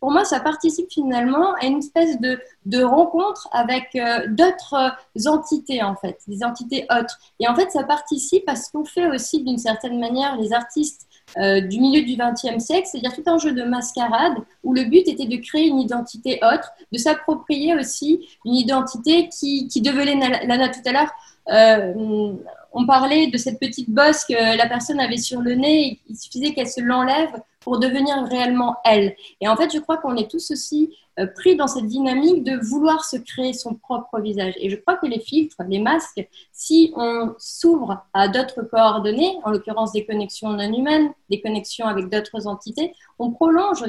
Pour 0.00 0.12
moi, 0.12 0.24
ça 0.24 0.40
participe 0.40 0.90
finalement 0.90 1.54
à 1.54 1.66
une 1.66 1.78
espèce 1.78 2.20
de, 2.20 2.38
de 2.66 2.82
rencontre 2.82 3.48
avec 3.52 3.88
euh, 3.96 4.26
d'autres 4.28 4.94
entités, 5.26 5.82
en 5.82 5.96
fait, 5.96 6.18
des 6.26 6.44
entités 6.44 6.86
autres. 6.90 7.18
Et 7.40 7.48
en 7.48 7.54
fait, 7.54 7.70
ça 7.70 7.82
participe 7.82 8.48
à 8.48 8.56
ce 8.56 8.70
qu'on 8.70 8.84
fait 8.84 9.08
aussi 9.08 9.42
d'une 9.42 9.58
certaine 9.58 9.98
manière 9.98 10.36
les 10.36 10.52
artistes 10.52 11.05
euh, 11.38 11.60
du 11.60 11.80
milieu 11.80 12.02
du 12.02 12.16
XXe 12.16 12.64
siècle, 12.64 12.88
c'est-à-dire 12.90 13.14
tout 13.14 13.24
un 13.26 13.38
jeu 13.38 13.52
de 13.52 13.62
mascarade 13.62 14.34
où 14.62 14.72
le 14.72 14.84
but 14.84 15.06
était 15.08 15.26
de 15.26 15.36
créer 15.36 15.66
une 15.66 15.80
identité 15.80 16.40
autre, 16.42 16.72
de 16.92 16.98
s'approprier 16.98 17.74
aussi 17.74 18.26
une 18.44 18.54
identité 18.54 19.28
qui, 19.28 19.68
qui 19.68 19.80
devenait, 19.82 20.46
Lana 20.46 20.68
tout 20.68 20.80
à 20.86 20.92
l'heure, 20.92 21.10
euh, 21.48 22.32
on 22.72 22.86
parlait 22.86 23.28
de 23.28 23.38
cette 23.38 23.58
petite 23.58 23.90
bosse 23.90 24.24
que 24.24 24.56
la 24.56 24.66
personne 24.66 25.00
avait 25.00 25.16
sur 25.16 25.40
le 25.40 25.54
nez, 25.54 26.00
il 26.08 26.16
suffisait 26.16 26.52
qu'elle 26.52 26.68
se 26.68 26.80
l'enlève 26.80 27.40
pour 27.60 27.78
devenir 27.78 28.16
réellement 28.24 28.76
elle. 28.84 29.16
Et 29.40 29.48
en 29.48 29.56
fait, 29.56 29.72
je 29.72 29.78
crois 29.78 29.96
qu'on 29.96 30.16
est 30.16 30.30
tous 30.30 30.50
aussi 30.50 30.94
pris 31.34 31.56
dans 31.56 31.66
cette 31.66 31.86
dynamique 31.86 32.44
de 32.44 32.58
vouloir 32.62 33.04
se 33.04 33.16
créer 33.16 33.52
son 33.52 33.74
propre 33.74 34.20
visage. 34.20 34.54
Et 34.58 34.68
je 34.68 34.76
crois 34.76 34.96
que 34.96 35.06
les 35.06 35.20
filtres, 35.20 35.56
les 35.68 35.78
masques, 35.78 36.28
si 36.52 36.92
on 36.96 37.34
s'ouvre 37.38 38.04
à 38.12 38.28
d'autres 38.28 38.62
coordonnées, 38.62 39.38
en 39.44 39.50
l'occurrence 39.50 39.92
des 39.92 40.04
connexions 40.04 40.50
non 40.50 40.72
humaines, 40.72 41.10
des 41.30 41.40
connexions 41.40 41.86
avec 41.86 42.10
d'autres 42.10 42.46
entités, 42.46 42.92
on 43.18 43.30
prolonge 43.30 43.84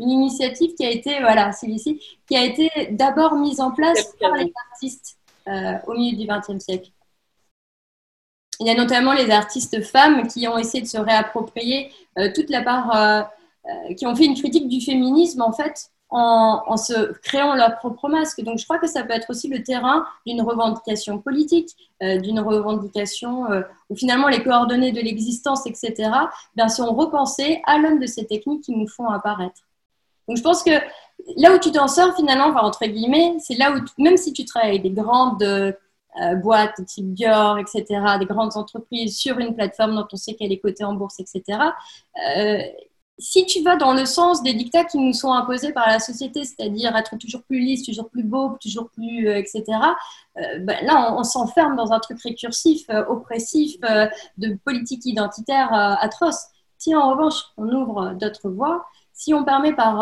une 0.00 0.10
initiative 0.10 0.74
qui 0.74 0.84
a 0.84 0.90
été, 0.90 1.20
voilà, 1.20 1.50
ici, 1.62 2.00
qui 2.26 2.36
a 2.36 2.44
été 2.44 2.70
d'abord 2.92 3.34
mise 3.34 3.60
en 3.60 3.70
place 3.70 4.14
par 4.20 4.34
les 4.34 4.52
artistes 4.70 5.18
euh, 5.48 5.74
au 5.86 5.94
milieu 5.94 6.16
du 6.16 6.26
XXe 6.26 6.62
siècle. 6.62 6.90
Il 8.60 8.66
y 8.66 8.70
a 8.70 8.74
notamment 8.74 9.12
les 9.12 9.30
artistes 9.30 9.82
femmes 9.82 10.28
qui 10.28 10.46
ont 10.46 10.56
essayé 10.56 10.82
de 10.82 10.88
se 10.88 10.98
réapproprier 10.98 11.90
euh, 12.18 12.30
toute 12.32 12.48
la 12.48 12.62
part, 12.62 12.94
euh, 12.94 13.22
euh, 13.66 13.94
qui 13.94 14.06
ont 14.06 14.14
fait 14.14 14.26
une 14.26 14.36
critique 14.36 14.68
du 14.68 14.80
féminisme 14.80 15.42
en 15.42 15.52
fait 15.52 15.90
en, 16.12 16.76
se 16.76 17.12
créant 17.20 17.54
leur 17.54 17.76
propre 17.76 18.08
masque. 18.08 18.42
Donc 18.42 18.58
je 18.58 18.64
crois 18.64 18.78
que 18.78 18.86
ça 18.86 19.02
peut 19.02 19.12
être 19.14 19.30
aussi 19.30 19.48
le 19.48 19.62
terrain 19.62 20.04
d'une 20.26 20.42
revendication 20.42 21.18
politique, 21.18 21.70
d'une 22.00 22.40
revendication 22.40 23.46
où 23.88 23.96
finalement 23.96 24.28
les 24.28 24.42
coordonnées 24.42 24.92
de 24.92 25.00
l'existence, 25.00 25.66
etc., 25.66 26.10
bien, 26.54 26.68
sont 26.68 26.94
repensées 26.94 27.62
à 27.66 27.78
l'homme 27.78 27.98
de 27.98 28.06
ces 28.06 28.26
techniques 28.26 28.64
qui 28.64 28.72
nous 28.72 28.88
font 28.88 29.08
apparaître. 29.08 29.62
Donc 30.28 30.36
je 30.36 30.42
pense 30.42 30.62
que 30.62 30.70
là 31.36 31.54
où 31.54 31.58
tu 31.58 31.72
t'en 31.72 31.88
sors 31.88 32.14
finalement, 32.14 32.48
entre 32.62 32.86
guillemets, 32.86 33.36
c'est 33.40 33.54
là 33.54 33.72
où, 33.72 34.02
même 34.02 34.16
si 34.16 34.32
tu 34.32 34.44
travailles 34.44 34.70
avec 34.70 34.82
des 34.82 34.90
grandes 34.90 35.42
euh, 35.42 36.34
boîtes 36.36 36.84
type 36.86 37.14
Dior, 37.14 37.58
etc., 37.58 37.84
des 38.18 38.26
grandes 38.26 38.56
entreprises 38.56 39.16
sur 39.16 39.38
une 39.38 39.54
plateforme 39.54 39.94
dont 39.94 40.06
on 40.12 40.16
sait 40.16 40.34
qu'elle 40.34 40.52
est 40.52 40.58
cotée 40.58 40.84
en 40.84 40.94
bourse, 40.94 41.20
etc., 41.20 41.58
euh, 42.36 42.62
si 43.22 43.46
tu 43.46 43.62
vas 43.62 43.76
dans 43.76 43.94
le 43.94 44.04
sens 44.04 44.42
des 44.42 44.52
dictats 44.52 44.84
qui 44.84 44.98
nous 44.98 45.12
sont 45.12 45.32
imposés 45.32 45.72
par 45.72 45.88
la 45.88 45.98
société, 45.98 46.44
c'est-à-dire 46.44 46.94
être 46.96 47.16
toujours 47.16 47.42
plus 47.44 47.60
lisse, 47.60 47.84
toujours 47.84 48.10
plus 48.10 48.24
beau, 48.24 48.56
toujours 48.60 48.90
plus, 48.90 49.28
euh, 49.28 49.36
etc., 49.36 49.62
ben 50.34 50.84
là, 50.84 51.14
on, 51.14 51.24
s'enferme 51.24 51.76
dans 51.76 51.92
un 51.92 52.00
truc 52.00 52.18
récursif, 52.22 52.86
oppressif, 53.06 53.76
de 54.38 54.58
politique 54.64 55.04
identitaire 55.04 55.74
atroce. 55.74 56.46
Si 56.78 56.94
en 56.94 57.10
revanche, 57.10 57.34
on 57.58 57.68
ouvre 57.68 58.14
d'autres 58.18 58.48
voies, 58.48 58.82
si 59.12 59.34
on 59.34 59.44
permet 59.44 59.74
par 59.74 60.00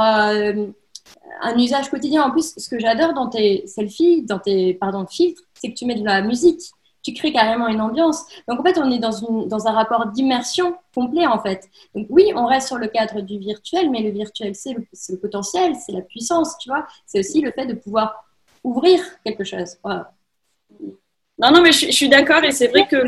un 1.43 1.59
usage 1.59 1.91
quotidien. 1.91 2.23
En 2.23 2.31
plus, 2.31 2.55
ce 2.57 2.69
que 2.69 2.79
j'adore 2.79 3.15
dans 3.15 3.29
tes 3.29 3.67
selfies, 3.67 4.23
dans 4.23 4.39
tes 4.39 4.75
pardon, 4.75 5.07
filtres, 5.07 5.43
c'est 5.55 5.71
que 5.71 5.75
tu 5.75 5.87
mets 5.87 5.95
de 5.95 6.05
la 6.05 6.23
musique. 6.23 6.63
Tu 7.03 7.15
crées 7.15 7.33
carrément 7.33 7.69
une 7.69 7.81
ambiance. 7.81 8.25
Donc 8.49 8.61
en 8.61 8.63
fait, 8.63 8.79
on 8.79 8.91
est 8.91 8.99
dans, 8.99 9.67
un 9.67 9.73
rapport 9.73 10.07
d'immersion 10.07 10.77
complet 10.95 11.27
en 11.27 11.41
fait. 11.41 11.69
Donc 11.95 12.07
oui, 12.11 12.33
on 12.35 12.47
reste 12.47 12.69
sur 12.69 12.79
le 12.79 12.89
cadre 12.89 13.21
du 13.21 13.39
virtuel, 13.39 13.91
mais 13.91 14.03
le 14.03 14.11
virtuel, 14.11 14.55
c'est 14.55 14.75
le, 14.75 14.85
le, 15.09 15.17
potentiel, 15.17 15.75
c'est 15.77 15.93
la 15.93 16.03
puissance, 16.03 16.59
tu 16.59 16.69
vois. 16.69 16.87
C'est 17.07 17.21
aussi 17.21 17.41
le 17.41 17.53
fait 17.53 17.67
de 17.67 17.75
pouvoir 17.75 18.25
ouvrir 18.65 19.01
quelque 19.25 19.45
chose. 19.45 19.77
Non, 21.41 21.51
non, 21.53 21.63
mais 21.63 21.73
je, 21.73 21.91
suis 21.91 22.09
d'accord 22.11 22.45
et 22.45 22.53
c'est 22.53 22.67
vrai 22.67 22.87
que 22.87 22.99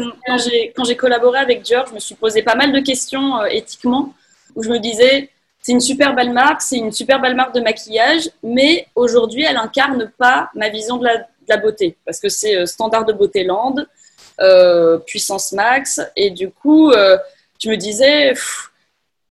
quand 0.74 0.84
j'ai 0.84 0.96
collaboré 0.96 1.38
avec 1.38 1.66
George, 1.66 1.90
je 1.90 1.94
me 1.94 2.00
suis 2.00 2.14
posé 2.14 2.42
pas 2.42 2.54
mal 2.54 2.72
de 2.72 2.80
questions 2.80 3.36
euh, 3.36 3.44
éthiquement 3.46 4.14
où 4.54 4.62
je 4.62 4.70
me 4.70 4.78
disais, 4.78 5.28
c'est 5.60 5.72
une 5.72 5.80
super 5.80 6.14
belle 6.14 6.32
marque, 6.32 6.62
c'est 6.62 6.78
une 6.78 6.92
super 6.92 7.20
belle 7.20 7.34
marque 7.34 7.54
de 7.54 7.60
maquillage, 7.60 8.30
mais 8.42 8.86
aujourd'hui, 8.94 9.44
elle 9.44 9.58
incarne 9.58 10.10
pas 10.16 10.50
ma 10.54 10.70
vision 10.70 10.96
de 10.96 11.04
la, 11.04 11.26
beauté, 11.56 11.96
parce 12.04 12.20
que 12.20 12.28
c'est 12.28 12.56
euh, 12.56 12.66
standard 12.66 13.04
de 13.04 13.12
beauté 13.12 13.44
land, 13.44 13.76
euh, 14.40 14.98
puissance 14.98 15.52
max, 15.52 16.00
et 16.16 16.30
du 16.30 16.50
coup, 16.50 16.90
euh, 16.90 17.18
je 17.62 17.68
me 17.68 17.76
disais, 17.76 18.32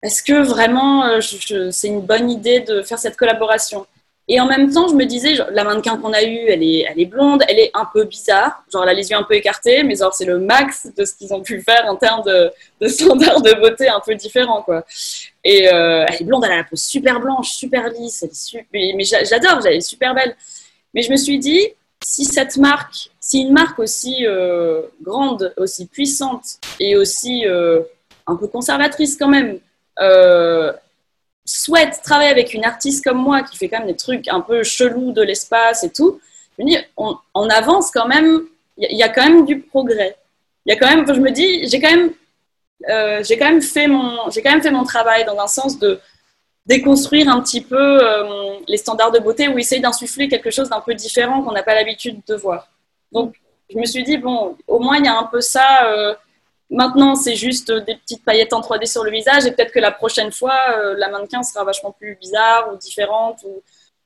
est-ce 0.03 0.23
que 0.23 0.43
vraiment 0.43 1.21
c'est 1.21 1.89
une 1.89 2.01
bonne 2.01 2.31
idée 2.31 2.61
de 2.61 2.83
faire 2.83 2.99
cette 2.99 3.17
collaboration? 3.17 3.87
Et 4.29 4.41
en 4.41 4.47
même 4.47 4.73
temps, 4.73 4.89
je 4.89 4.95
me 4.95 5.05
disais, 5.05 5.35
la 5.53 5.63
mannequin 5.63 5.99
qu'on 5.99 6.13
a 6.13 6.25
eue, 6.25 6.49
elle 6.49 6.63
est, 6.65 6.85
elle 6.89 6.99
est 7.01 7.07
blonde, 7.07 7.45
elle 7.47 7.61
est 7.61 7.71
un 7.75 7.89
peu 7.93 8.05
bizarre. 8.05 8.65
Genre, 8.73 8.83
elle 8.83 8.89
a 8.89 8.95
les 8.95 9.09
yeux 9.09 9.17
un 9.17 9.23
peu 9.23 9.35
écartés, 9.35 9.85
mais 9.85 9.95
genre, 9.95 10.13
c'est 10.13 10.25
le 10.25 10.41
max 10.41 10.89
de 10.97 11.05
ce 11.05 11.15
qu'ils 11.15 11.33
ont 11.33 11.43
pu 11.43 11.63
faire 11.63 11.85
en 11.87 11.95
termes 11.95 12.25
de, 12.25 12.51
de 12.81 12.89
standards 12.89 13.41
de 13.41 13.53
beauté 13.61 13.89
un 13.89 14.01
peu 14.05 14.17
différents, 14.17 14.63
quoi. 14.63 14.85
Et 15.45 15.73
euh, 15.73 16.05
elle 16.09 16.23
est 16.23 16.25
blonde, 16.25 16.45
elle 16.45 16.53
a 16.53 16.57
la 16.57 16.65
peau 16.65 16.75
super 16.75 17.21
blanche, 17.21 17.51
super 17.51 17.89
lisse, 17.91 18.27
mais, 18.73 18.95
j'adore, 19.05 19.65
elle 19.65 19.77
est 19.77 19.81
super 19.81 20.13
belle. 20.13 20.35
Mais 20.93 21.03
je 21.03 21.11
me 21.13 21.17
suis 21.17 21.39
dit, 21.39 21.69
si 22.09 22.25
cette 22.25 22.57
marque, 22.57 23.11
si 23.19 23.41
une 23.41 23.53
marque 23.53 23.81
aussi 23.81 24.25
euh, 24.27 24.83
grande, 25.03 25.53
aussi 25.57 25.87
puissante 25.87 26.59
et 26.79 26.97
aussi 26.97 27.45
euh, 27.47 27.81
un 28.29 28.37
peu 28.37 28.47
conservatrice 28.47 29.17
quand 29.17 29.29
même, 29.29 29.59
souhaite 31.45 32.01
travailler 32.05 32.31
avec 32.31 32.55
une 32.55 32.65
artiste 32.65 33.03
comme 33.03 33.19
moi 33.19 33.43
qui 33.43 33.57
fait 33.57 33.69
quand 33.69 33.79
même 33.79 33.89
des 33.89 33.97
trucs 33.97 34.29
un 34.29 34.41
peu 34.41 34.63
chelous 34.63 35.11
de 35.13 35.23
l'espace 35.23 35.83
et 35.83 35.91
tout, 35.91 36.21
je 36.57 36.65
me 36.65 36.69
dis, 36.69 36.79
on, 36.97 37.49
avance 37.49 37.91
quand 37.91 38.07
même, 38.07 38.43
il 38.77 38.97
y, 38.97 39.03
a 39.03 39.09
quand 39.09 39.25
même 39.25 39.45
du 39.45 39.59
progrès. 39.61 40.17
Il 40.65 40.73
y 40.73 40.77
a 40.77 40.79
quand 40.79 40.89
même, 40.89 41.07
je 41.07 41.21
me 41.21 41.31
dis, 41.31 41.69
j'ai 41.69 41.81
quand 41.81 41.91
euh, 42.89 43.19
quand 43.19 43.25
j'ai 43.25 43.37
quand 43.37 44.51
même 44.51 44.63
fait 44.63 44.71
mon 44.71 44.85
travail 44.85 45.25
dans 45.25 45.39
un 45.41 45.47
sens 45.49 45.79
de 45.79 45.99
déconstruire 46.67 47.29
un 47.29 47.41
petit 47.41 47.61
peu 47.61 47.77
euh, 47.79 48.57
les 48.67 48.77
standards 48.77 49.13
de 49.13 49.21
beauté 49.21 49.49
ou 49.49 49.59
essayer 49.59 49.81
d'insuffler 49.81 50.29
quelque 50.29 50.51
chose 50.51 50.69
d'un 50.69 50.81
peu 50.81 50.95
différent 50.95 51.43
qu'on 51.43 51.53
n'a 51.53 51.63
pas 51.63 51.75
l'habitude 51.75 52.21
de 52.27 52.35
voir. 52.35 52.69
Donc, 53.13 53.37
je 53.71 53.79
me 53.79 53.87
suis 53.87 54.03
dit, 54.03 54.19
bon, 54.19 54.57
au 54.67 54.81
moins 54.81 54.99
il 54.99 55.05
y 55.05 55.09
a 55.09 55.17
un 55.17 55.25
peu 55.25 55.41
ça. 55.41 55.87
Euh, 55.87 56.15
Maintenant, 56.69 57.15
c'est 57.15 57.37
juste 57.37 57.71
des 57.71 57.95
petites 57.95 58.25
paillettes 58.25 58.53
en 58.53 58.61
3D 58.61 58.87
sur 58.87 59.05
le 59.05 59.13
visage 59.13 59.47
et 59.47 59.53
peut-être 59.53 59.71
que 59.71 59.79
la 59.79 59.93
prochaine 59.93 60.33
fois, 60.33 60.59
euh, 60.77 60.97
la 60.99 61.09
mannequin 61.09 61.45
sera 61.45 61.63
vachement 61.63 61.93
plus 61.93 62.17
bizarre 62.17 62.73
ou 62.73 62.77
différente 62.77 63.39
ou 63.45 63.63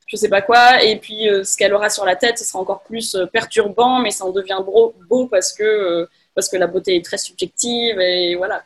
je 0.07 0.14
sais 0.14 0.29
pas 0.29 0.42
quoi. 0.42 0.83
Et 0.85 0.96
puis, 0.96 1.27
ce 1.42 1.57
qu'elle 1.57 1.73
aura 1.73 1.88
sur 1.88 2.05
la 2.05 2.16
tête, 2.16 2.37
ce 2.37 2.44
sera 2.44 2.59
encore 2.59 2.83
plus 2.83 3.16
perturbant, 3.33 4.01
mais 4.01 4.11
ça 4.11 4.27
en 4.27 4.31
devient 4.31 4.59
beau, 4.62 4.92
beau 5.09 5.27
parce, 5.27 5.55
que, 5.55 6.07
parce 6.35 6.51
que 6.51 6.59
la 6.59 6.66
beauté 6.66 6.96
est 6.96 7.05
très 7.05 7.16
subjective 7.16 7.99
et 7.99 8.35
voilà. 8.35 8.62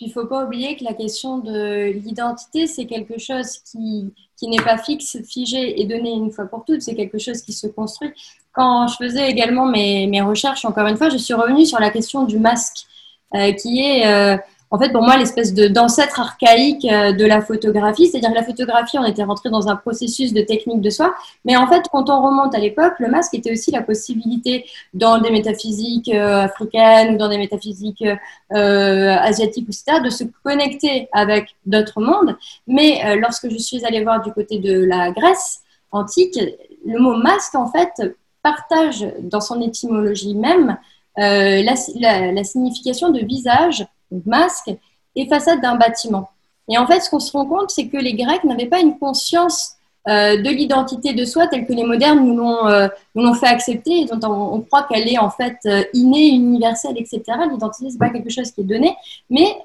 Il 0.00 0.08
ne 0.08 0.12
faut 0.12 0.26
pas 0.26 0.44
oublier 0.44 0.76
que 0.76 0.84
la 0.84 0.94
question 0.94 1.38
de 1.38 1.90
l'identité, 1.90 2.66
c'est 2.66 2.86
quelque 2.86 3.18
chose 3.18 3.58
qui, 3.70 4.12
qui 4.36 4.48
n'est 4.48 4.62
pas 4.62 4.78
fixe, 4.78 5.18
figé 5.24 5.80
et 5.80 5.86
donné 5.86 6.12
une 6.12 6.30
fois 6.30 6.46
pour 6.46 6.64
toutes. 6.64 6.82
C'est 6.82 6.94
quelque 6.94 7.18
chose 7.18 7.42
qui 7.42 7.52
se 7.52 7.66
construit 7.66 8.12
quand 8.58 8.88
je 8.88 8.96
faisais 8.96 9.30
également 9.30 9.66
mes, 9.66 10.08
mes, 10.08 10.20
recherches, 10.20 10.64
encore 10.64 10.88
une 10.88 10.96
fois, 10.96 11.10
je 11.10 11.16
suis 11.16 11.32
revenue 11.32 11.64
sur 11.64 11.78
la 11.78 11.90
question 11.90 12.24
du 12.24 12.40
masque, 12.40 12.86
euh, 13.34 13.52
qui 13.52 13.80
est 13.80 14.06
euh, 14.06 14.36
en 14.70 14.78
fait 14.78 14.90
pour 14.90 15.02
moi 15.02 15.16
l'espèce 15.16 15.54
d'ancêtre 15.54 16.20
archaïque 16.20 16.84
euh, 16.84 17.12
de 17.12 17.24
la 17.24 17.40
photographie. 17.40 18.06
C'est-à-dire 18.06 18.30
que 18.30 18.34
la 18.34 18.44
photographie, 18.44 18.98
on 18.98 19.04
était 19.04 19.22
rentré 19.22 19.50
dans 19.50 19.68
un 19.68 19.76
processus 19.76 20.32
de 20.32 20.42
technique 20.42 20.80
de 20.80 20.90
soi, 20.90 21.14
mais 21.44 21.56
en 21.56 21.66
fait, 21.66 21.84
quand 21.90 22.10
on 22.10 22.22
remonte 22.22 22.54
à 22.54 22.58
l'époque, 22.58 22.94
le 22.98 23.08
masque 23.08 23.34
était 23.34 23.52
aussi 23.52 23.70
la 23.70 23.82
possibilité 23.82 24.66
dans 24.94 25.18
des 25.18 25.30
métaphysiques 25.30 26.12
africaines 26.12 27.14
ou 27.14 27.18
dans 27.18 27.28
des 27.28 27.38
métaphysiques 27.38 28.04
asiatiques, 28.50 29.68
etc., 29.68 30.00
de 30.04 30.10
se 30.10 30.24
connecter 30.42 31.08
avec 31.12 31.54
d'autres 31.66 32.00
mondes. 32.00 32.36
Mais 32.66 33.16
lorsque 33.16 33.50
je 33.50 33.58
suis 33.58 33.84
allée 33.84 34.02
voir 34.02 34.22
du 34.22 34.32
côté 34.32 34.58
de 34.58 34.84
la 34.84 35.10
Grèce 35.10 35.60
antique, 35.92 36.38
le 36.86 36.98
mot 36.98 37.16
masque, 37.16 37.54
en 37.54 37.70
fait, 37.70 38.16
partage 38.42 39.06
dans 39.20 39.40
son 39.40 39.60
étymologie 39.60 40.34
même 40.34 40.78
euh, 41.18 41.62
la, 41.62 42.44
signification 42.44 43.10
de 43.10 43.20
visage, 43.24 43.84
masque, 44.26 44.70
et 45.16 45.26
façade 45.26 45.60
d'un 45.60 45.74
bâtiment. 45.74 46.30
Et 46.68 46.78
en 46.78 46.86
fait, 46.86 47.00
ce 47.00 47.10
qu'on 47.10 47.20
se 47.20 47.32
rend 47.32 47.46
compte, 47.46 47.70
c'est 47.70 47.88
que 47.88 47.96
les 47.96 48.14
Grecs 48.14 48.44
n'avaient 48.44 48.66
pas 48.66 48.80
une 48.80 48.98
conscience 48.98 49.74
euh, 50.08 50.40
de 50.40 50.48
l'identité 50.48 51.12
de 51.12 51.24
soi 51.24 51.48
telle 51.48 51.66
que 51.66 51.72
les 51.72 51.84
modernes 51.84 52.20
nous 52.20 52.36
l'ont, 52.36 52.66
euh, 52.66 52.88
fait 53.34 53.46
accepter 53.46 54.00
et 54.00 54.04
dont 54.06 54.18
on, 54.30 54.60
croit 54.62 54.84
qu'elle 54.84 55.06
est 55.06 55.18
en 55.18 55.28
fait 55.28 55.58
euh, 55.66 55.82
innée, 55.92 56.28
universelle, 56.28 56.94
etc. 56.96 57.22
L'identité, 57.50 57.90
c'est 57.90 57.98
pas 57.98 58.08
quelque 58.08 58.30
chose 58.30 58.50
qui 58.52 58.62
est 58.62 58.64
donné, 58.64 58.96
mais 59.28 59.58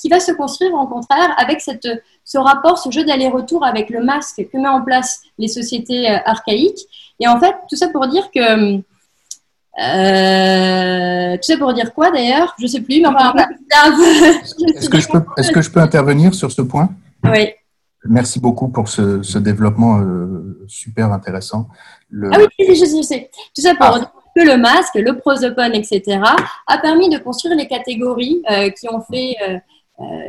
qui 0.00 0.08
va 0.08 0.20
se 0.20 0.30
construire 0.32 0.74
au 0.74 0.86
contraire 0.86 1.34
avec 1.36 1.60
cette, 1.60 1.88
ce 2.24 2.38
rapport, 2.38 2.78
ce 2.78 2.90
jeu 2.90 3.04
d'aller-retour 3.04 3.64
avec 3.64 3.90
le 3.90 4.00
masque 4.04 4.46
que 4.52 4.58
met 4.58 4.68
en 4.68 4.82
place 4.82 5.22
les 5.38 5.48
sociétés 5.48 6.06
archaïques. 6.08 6.86
Et 7.18 7.26
en 7.26 7.40
fait, 7.40 7.54
tout 7.68 7.76
ça 7.76 7.88
pour 7.88 8.06
dire 8.06 8.30
que 8.30 8.80
tout 9.78 11.42
ça 11.42 11.56
pour 11.58 11.72
dire 11.72 11.94
quoi 11.94 12.10
d'ailleurs? 12.10 12.54
Je 12.60 12.66
sais 12.66 12.80
plus, 12.80 13.00
mais 13.00 13.08
enfin. 13.08 13.32
est-ce 14.74 14.88
que, 14.88 14.98
je 14.98 15.08
peux, 15.08 15.22
est-ce 15.36 15.52
que 15.52 15.62
je 15.62 15.70
peux 15.70 15.80
intervenir 15.80 16.34
sur 16.34 16.50
ce 16.50 16.62
point? 16.62 16.90
Oui. 17.24 17.52
Merci 18.04 18.40
beaucoup 18.40 18.68
pour 18.68 18.88
ce, 18.88 19.38
développement 19.38 20.00
euh, 20.00 20.64
super 20.68 21.12
intéressant. 21.12 21.68
Ah 22.32 22.38
oui, 22.38 22.46
je 22.58 22.74
sais, 22.74 22.96
je 22.96 23.02
sais. 23.02 23.30
Tout 23.54 23.62
ça 23.62 23.74
pour 23.74 23.86
ah. 23.86 23.98
dire 23.98 24.10
que 24.36 24.42
le 24.42 24.56
masque, 24.56 24.94
le 24.94 25.18
prosopone, 25.18 25.74
etc., 25.74 26.20
a 26.66 26.78
permis 26.78 27.08
de 27.08 27.18
construire 27.18 27.56
les 27.56 27.66
catégories 27.66 28.42
euh, 28.50 28.70
qui 28.70 28.88
ont 28.88 29.00
fait 29.00 29.36
euh, 29.42 29.54
euh, 29.54 29.58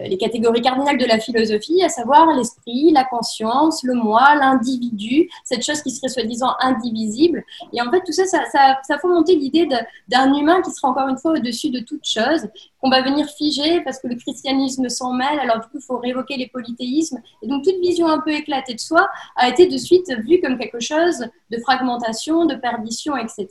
les 0.05 0.17
catégories 0.17 0.61
cardinales 0.61 0.97
de 0.97 1.05
la 1.05 1.20
philosophie, 1.20 1.84
à 1.84 1.89
savoir 1.89 2.34
l'esprit, 2.36 2.91
la 2.91 3.03
conscience, 3.03 3.84
le 3.84 3.93
moi, 3.93 4.36
l'individu, 4.36 5.30
cette 5.43 5.63
chose 5.63 5.82
qui 5.82 5.91
serait 5.91 6.09
soi-disant 6.09 6.55
indivisible. 6.61 7.43
Et 7.74 7.82
en 7.82 7.91
fait, 7.91 8.01
tout 8.05 8.11
ça, 8.11 8.26
ça, 8.26 8.43
ça, 8.51 8.80
ça 8.84 8.97
monter 9.07 9.36
l'idée 9.36 9.67
d'un 10.07 10.34
humain 10.34 10.61
qui 10.61 10.72
sera 10.72 10.89
encore 10.89 11.07
une 11.07 11.17
fois 11.17 11.34
au-dessus 11.34 11.70
de 11.70 11.80
toute 11.80 12.05
chose, 12.05 12.47
qu'on 12.82 12.89
va 12.89 13.01
venir 13.01 13.28
figer 13.28 13.82
parce 13.82 13.99
que 13.99 14.07
le 14.07 14.15
christianisme 14.15 14.89
s'en 14.89 15.13
mêle, 15.13 15.39
alors 15.39 15.57
du 15.57 15.67
coup, 15.67 15.78
il 15.78 15.84
faut 15.84 15.97
révoquer 15.97 16.38
les 16.38 16.47
polythéismes. 16.47 17.22
Et 17.41 17.47
donc, 17.47 17.63
toute 17.63 17.80
vision 17.82 18.07
un 18.07 18.20
peu 18.20 18.32
éclatée 18.32 18.74
de 18.74 18.80
soi 18.80 19.07
a 19.36 19.49
été 19.49 19.67
de 19.67 19.78
suite 19.78 20.09
vue 20.28 20.39
comme 20.41 20.57
quelque 20.57 20.80
chose 20.80 21.28
de 21.51 21.57
fragmentation, 21.59 22.45
de 22.45 22.55
perdition, 22.55 23.17
etc. 23.17 23.47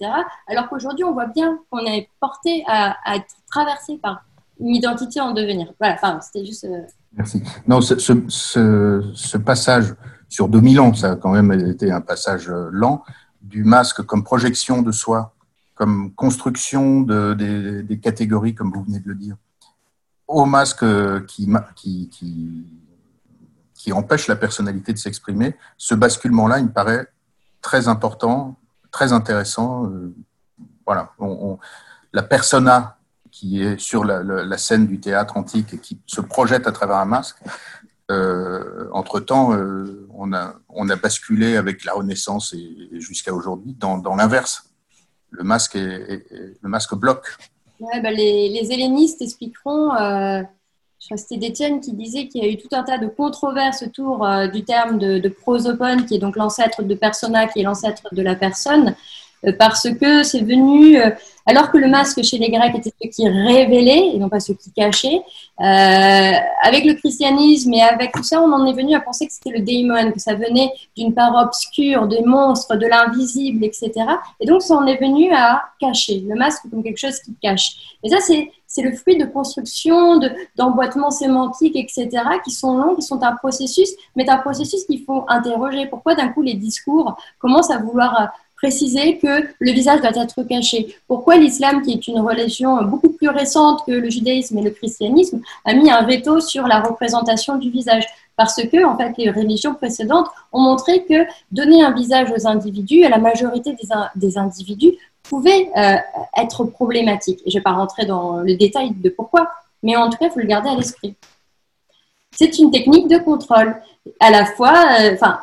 Alors 0.47 0.69
qu'aujourd'hui, 0.69 1.05
on 1.05 1.13
voit 1.13 1.27
bien 1.27 1.59
qu'on 1.71 1.85
est 1.85 2.09
porté 2.21 2.65
à, 2.67 2.97
à 3.05 3.17
être 3.17 3.35
traversé 3.51 3.99
par 3.99 4.25
une 4.61 4.75
identité 4.75 5.21
en 5.21 5.33
devenir. 5.33 5.73
Voilà, 5.79 5.95
enfin, 5.95 6.21
c'était 6.21 6.45
juste. 6.45 6.65
Euh, 6.65 6.83
Merci. 7.13 7.43
Non, 7.67 7.81
ce, 7.81 9.37
passage 9.37 9.95
sur 10.29 10.49
2000 10.49 10.81
ans, 10.81 10.95
ça 10.95 11.13
a 11.13 11.17
quand 11.17 11.31
même 11.31 11.53
été 11.53 11.91
un 11.91 12.01
passage 12.01 12.49
euh, 12.49 12.69
lent, 12.73 13.03
du 13.41 13.65
masque 13.65 14.03
comme 14.03 14.25
projection 14.25 14.83
de 14.83 14.93
soi, 14.93 15.35
comme 15.75 16.13
construction 16.15 17.01
de, 17.01 17.35
des, 17.83 17.99
catégories, 17.99 18.55
comme 18.55 18.73
vous 18.73 18.83
venez 18.83 18.99
de 18.99 19.09
le 19.09 19.15
dire, 19.15 19.37
au 20.27 20.45
masque 20.45 20.85
qui, 21.27 21.49
qui, 21.77 22.09
qui, 22.11 22.67
qui 23.75 23.93
empêche 23.93 24.27
la 24.27 24.37
personnalité 24.37 24.93
de 24.93 24.99
s'exprimer, 24.99 25.57
ce 25.77 25.95
basculement-là, 25.95 26.59
il 26.59 26.67
me 26.67 26.73
paraît 26.73 27.07
très 27.63 27.89
important, 27.89 28.57
très 28.91 29.13
intéressant. 29.13 29.87
Euh, 29.87 30.15
voilà, 30.85 31.13
la 32.13 32.23
persona 32.23 32.98
qui 33.31 33.63
est 33.63 33.79
sur 33.79 34.05
la, 34.05 34.59
scène 34.59 34.87
du 34.87 35.01
théâtre 35.01 35.37
antique 35.37 35.75
et 35.75 35.79
qui 35.79 35.99
se 36.07 36.21
projette 36.21 36.67
à 36.67 36.73
travers 36.73 36.97
un 36.97 37.05
masque. 37.05 37.37
Euh, 38.11 38.89
entre-temps, 38.93 39.53
euh, 39.53 40.09
on, 40.15 40.33
a, 40.33 40.97
basculé 40.97 41.57
avec 41.57 41.85
la 41.85 41.93
Renaissance 41.93 42.55
et, 42.55 43.01
jusqu'à 43.01 43.35
aujourd'hui 43.35 43.77
dans, 43.79 44.17
l'inverse. 44.17 44.65
Le 45.31 45.45
masque, 45.45 45.77
bloque. 46.95 47.27
Bah, 47.81 48.11
les, 48.11 48.49
les, 48.49 48.73
hellénistes 48.73 49.21
expliqueront, 49.21 49.93
euh, 49.95 50.43
je 50.99 51.07
crois 51.07 51.17
que 51.17 51.23
c'était 51.23 51.37
Détienne 51.37 51.81
qui 51.81 51.93
disait 51.93 52.29
qu'il 52.29 52.43
y 52.43 52.47
a 52.47 52.51
eu 52.51 52.57
tout 52.57 52.69
un 52.73 52.83
tas 52.83 52.97
de 52.97 53.09
controverses 53.09 53.83
autour 53.83 54.27
du 54.53 54.65
terme 54.65 54.99
de, 54.99 55.19
de 55.19 55.29
prosopone, 55.29 56.07
qui 56.07 56.15
est 56.15 56.19
donc 56.19 56.37
l'ancêtre 56.37 56.83
de 56.83 56.95
persona, 56.95 57.47
qui 57.47 57.61
est 57.61 57.65
l'ancêtre 57.65 58.09
de 58.13 58.23
la 58.23 58.35
personne, 58.35 58.97
parce 59.59 59.87
que 60.01 60.23
c'est 60.23 60.41
venu 60.41 60.99
alors 61.49 61.71
que 61.71 61.79
le 61.79 61.89
masque 61.89 62.23
chez 62.23 62.37
les 62.37 62.51
Grecs 62.51 62.75
était 62.75 62.93
ce 63.03 63.09
qui 63.09 63.27
révélait 63.27 64.11
et 64.15 64.19
non 64.19 64.29
pas 64.29 64.39
ce 64.39 64.53
qui 64.53 64.71
cachait, 64.71 65.23
euh, 65.61 66.33
avec 66.63 66.85
le 66.85 66.93
christianisme 66.93 67.73
et 67.73 67.81
avec 67.81 68.13
tout 68.13 68.23
ça, 68.23 68.43
on 68.43 68.53
en 68.53 68.67
est 68.67 68.75
venu 68.75 68.95
à 68.95 69.01
penser 69.01 69.27
que 69.27 69.33
c'était 69.33 69.57
le 69.57 69.65
démon, 69.65 70.13
que 70.13 70.21
ça 70.21 70.35
venait 70.35 70.71
d'une 70.95 71.15
part 71.15 71.35
obscure, 71.35 72.07
des 72.07 72.21
monstres, 72.21 72.77
de 72.77 72.87
l'invisible, 72.87 73.65
etc. 73.65 73.93
Et 74.41 74.47
donc, 74.47 74.61
ça 74.61 74.75
en 74.75 74.87
est 74.87 75.01
venu 75.01 75.33
à 75.33 75.63
cacher 75.81 76.23
le 76.29 76.35
masque 76.35 76.65
comme 76.71 76.83
quelque 76.83 76.99
chose 76.99 77.19
qui 77.21 77.35
cache. 77.41 77.97
Et 78.03 78.11
ça, 78.11 78.19
c'est 78.21 78.51
c'est 78.71 78.83
le 78.83 78.95
fruit 78.95 79.17
de 79.17 79.25
construction, 79.25 80.21
d'emboîtement 80.57 81.11
sémantique, 81.11 81.75
etc., 81.75 82.09
qui 82.45 82.51
sont 82.51 82.77
longs, 82.77 82.95
qui 82.95 83.01
sont 83.01 83.23
un 83.23 83.35
processus, 83.35 83.89
mais 84.15 84.29
un 84.29 84.37
processus 84.37 84.85
qu'il 84.85 85.03
faut 85.05 85.25
interroger. 85.27 85.87
Pourquoi 85.87 86.15
d'un 86.15 86.29
coup 86.29 86.43
les 86.43 86.53
discours 86.53 87.17
commencent 87.39 87.71
à 87.71 87.79
vouloir 87.79 88.31
préciser 88.59 89.19
que 89.19 89.47
le 89.59 89.73
visage 89.73 90.01
doit 90.01 90.23
être 90.23 90.43
caché. 90.43 90.97
Pourquoi 91.07 91.37
l'islam, 91.37 91.83
qui 91.83 91.93
est 91.93 92.07
une 92.09 92.21
religion 92.21 92.83
beaucoup 92.85 93.11
plus 93.11 93.29
récente 93.29 93.85
que 93.87 93.93
le 93.93 94.11
judaïsme 94.11 94.59
et 94.59 94.63
le 94.63 94.71
christianisme, 94.71 95.41
a 95.65 95.75
mis 95.75 95.91
un 95.91 96.03
veto 96.03 96.41
sur 96.41 96.67
la 96.67 96.81
représentation 96.81 97.57
du 97.57 97.71
visage? 97.71 98.05
Parce 98.37 98.63
que 98.63 98.85
en 98.85 98.97
fait 98.97 99.15
les 99.17 99.31
religions 99.31 99.75
précédentes 99.75 100.27
ont 100.53 100.61
montré 100.61 101.05
que 101.05 101.27
donner 101.51 101.83
un 101.83 101.93
visage 101.93 102.31
aux 102.31 102.47
individus, 102.47 103.05
à 103.05 103.09
la 103.09 103.19
majorité 103.19 103.77
des, 104.15 104.39
individus, 104.39 104.93
pouvait 105.23 105.71
euh, 105.77 105.97
être 106.37 106.65
problématique. 106.65 107.41
Je 107.47 107.51
ne 107.51 107.55
vais 107.61 107.63
pas 107.63 107.73
rentrer 107.73 108.07
dans 108.07 108.39
le 108.39 108.57
détail 108.57 108.93
de 108.93 109.09
pourquoi, 109.09 109.51
mais 109.83 109.97
en 109.97 110.09
tout 110.09 110.19
cas, 110.19 110.27
il 110.27 110.31
faut 110.33 110.41
le 110.41 110.47
garder 110.47 110.71
à 110.71 110.75
l'esprit. 110.75 111.15
C'est 112.33 112.59
une 112.59 112.71
technique 112.71 113.09
de 113.09 113.19
contrôle. 113.19 113.81
À 114.21 114.31
la 114.31 114.47
fois, 114.47 114.85
euh, 115.01 115.15
enfin, 115.15 115.41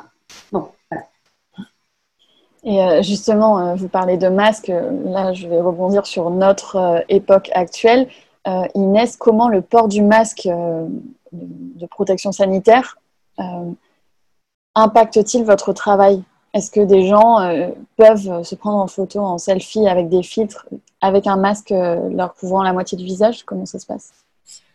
et 2.66 2.82
euh, 2.82 3.03
justement, 3.03 3.59
euh, 3.59 3.76
vous 3.76 3.88
parlez 3.88 4.18
de 4.18 4.28
masques. 4.28 4.72
Là, 5.05 5.34
je 5.34 5.47
vais 5.47 5.61
rebondir 5.61 6.07
sur 6.07 6.32
notre 6.32 6.76
euh, 6.78 6.99
époque 7.09 7.49
actuelle. 7.53 8.09
Inès, 8.76 9.18
comment 9.18 9.49
le 9.49 9.61
port 9.61 9.88
du 9.88 10.03
masque 10.03 10.47
de 11.32 11.86
protection 11.88 12.32
sanitaire 12.32 12.99
impacte-t-il 14.76 15.43
votre 15.43 15.74
travail? 15.74 16.22
Est-ce 16.53 16.70
que 16.70 16.82
des 16.82 17.07
gens 17.07 17.39
peuvent 17.97 18.43
se 18.43 18.53
prendre 18.53 18.78
en 18.78 18.86
photo, 18.86 19.22
en 19.22 19.39
selfie 19.39 19.88
avec 19.88 20.09
des 20.09 20.22
filtres, 20.22 20.68
avec 21.01 21.26
un 21.26 21.38
masque 21.38 21.72
leur 21.72 22.36
couvrant 22.36 22.61
la 22.61 22.72
moitié 22.72 22.95
du 22.99 23.03
visage? 23.03 23.43
Comment 23.45 23.66
ça 23.66 23.80
se 23.80 23.88
passe? 23.88 24.13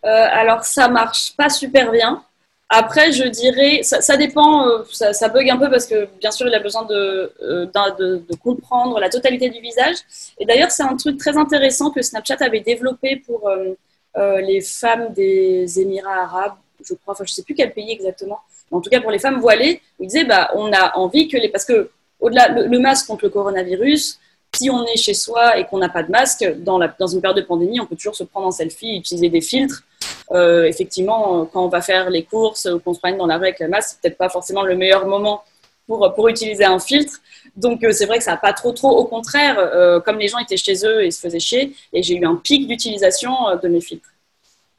Alors, 0.02 0.64
ça 0.64 0.88
marche 0.88 1.36
pas 1.36 1.48
super 1.48 1.92
bien. 1.92 2.24
Après, 2.72 3.10
je 3.10 3.24
dirais, 3.24 3.82
ça, 3.82 4.16
dépend, 4.16 4.64
euh, 4.64 4.84
ça, 4.92 5.28
bug 5.28 5.50
un 5.50 5.56
peu 5.56 5.68
parce 5.68 5.86
que 5.86 6.06
bien 6.20 6.30
sûr, 6.30 6.46
il 6.46 6.54
a 6.54 6.60
besoin 6.60 6.84
de, 6.84 7.32
euh, 7.42 7.66
de, 7.66 8.36
comprendre 8.36 9.00
la 9.00 9.08
totalité 9.08 9.50
du 9.50 9.60
visage. 9.60 9.96
Et 10.38 10.46
d'ailleurs, 10.46 10.70
c'est 10.70 10.84
un 10.84 10.96
truc 10.96 11.18
très 11.18 11.36
intéressant 11.36 11.90
que 11.90 12.00
Snapchat 12.00 12.36
avait 12.38 12.60
développé 12.60 13.16
pour 13.16 13.48
euh, 13.48 14.40
les 14.40 14.60
femmes 14.60 15.12
des 15.12 15.80
Émirats 15.80 16.22
arabes, 16.22 16.54
je 16.84 16.94
crois, 16.94 17.14
enfin, 17.14 17.24
je 17.24 17.32
ne 17.32 17.34
sais 17.34 17.42
plus 17.42 17.54
quel 17.54 17.72
pays 17.72 17.90
exactement, 17.90 18.38
mais 18.70 18.78
en 18.78 18.80
tout 18.80 18.88
cas 18.88 19.00
pour 19.00 19.10
les 19.10 19.18
femmes 19.18 19.40
voilées, 19.40 19.82
ils 19.98 20.06
disaient, 20.06 20.24
bah, 20.24 20.50
on 20.54 20.72
a 20.72 20.96
envie 20.96 21.26
que 21.26 21.36
les. 21.36 21.48
Parce 21.48 21.64
que, 21.64 21.90
au-delà, 22.20 22.50
le, 22.50 22.78
masque 22.78 23.08
contre 23.08 23.24
le 23.24 23.30
coronavirus, 23.30 24.19
si 24.60 24.68
on 24.68 24.84
est 24.84 24.96
chez 24.96 25.14
soi 25.14 25.58
et 25.58 25.64
qu'on 25.64 25.78
n'a 25.78 25.88
pas 25.88 26.02
de 26.02 26.10
masque, 26.10 26.44
dans, 26.58 26.78
une 26.78 27.20
période 27.20 27.38
de 27.38 27.42
pandémie, 27.42 27.80
on 27.80 27.86
peut 27.86 27.96
toujours 27.96 28.14
se 28.14 28.24
prendre 28.24 28.46
en 28.46 28.50
selfie, 28.50 28.96
utiliser 28.96 29.30
des 29.30 29.40
filtres 29.40 29.84
euh, 30.32 30.64
effectivement, 30.64 31.44
quand 31.46 31.64
on 31.64 31.68
va 31.68 31.80
faire 31.80 32.08
les 32.08 32.22
courses 32.22 32.66
ou 32.66 32.78
qu'on 32.78 32.94
se 32.94 33.00
promène 33.00 33.18
dans 33.18 33.26
la 33.26 33.36
rue 33.36 33.44
avec 33.44 33.58
la 33.58 33.68
masse, 33.68 33.90
c'est 33.90 34.00
peut-être 34.00 34.18
pas 34.18 34.28
forcément 34.28 34.62
le 34.62 34.76
meilleur 34.76 35.06
moment 35.06 35.42
pour, 35.86 36.28
utiliser 36.28 36.64
un 36.64 36.78
filtre. 36.78 37.14
Donc, 37.56 37.82
euh, 37.82 37.90
c'est 37.90 38.06
vrai 38.06 38.18
que 38.18 38.24
ça 38.24 38.32
n'a 38.32 38.36
pas 38.36 38.52
trop, 38.52 38.70
trop. 38.70 38.90
Au 38.90 39.06
contraire, 39.06 39.56
euh, 39.58 39.98
comme 39.98 40.18
les 40.18 40.28
gens 40.28 40.38
étaient 40.38 40.56
chez 40.56 40.86
eux 40.86 41.04
et 41.04 41.10
se 41.10 41.20
faisaient 41.20 41.40
chier, 41.40 41.74
et 41.92 42.02
j'ai 42.04 42.14
eu 42.14 42.24
un 42.24 42.36
pic 42.36 42.68
d'utilisation 42.68 43.32
de 43.60 43.68
mes 43.68 43.80
filtres. 43.80 44.12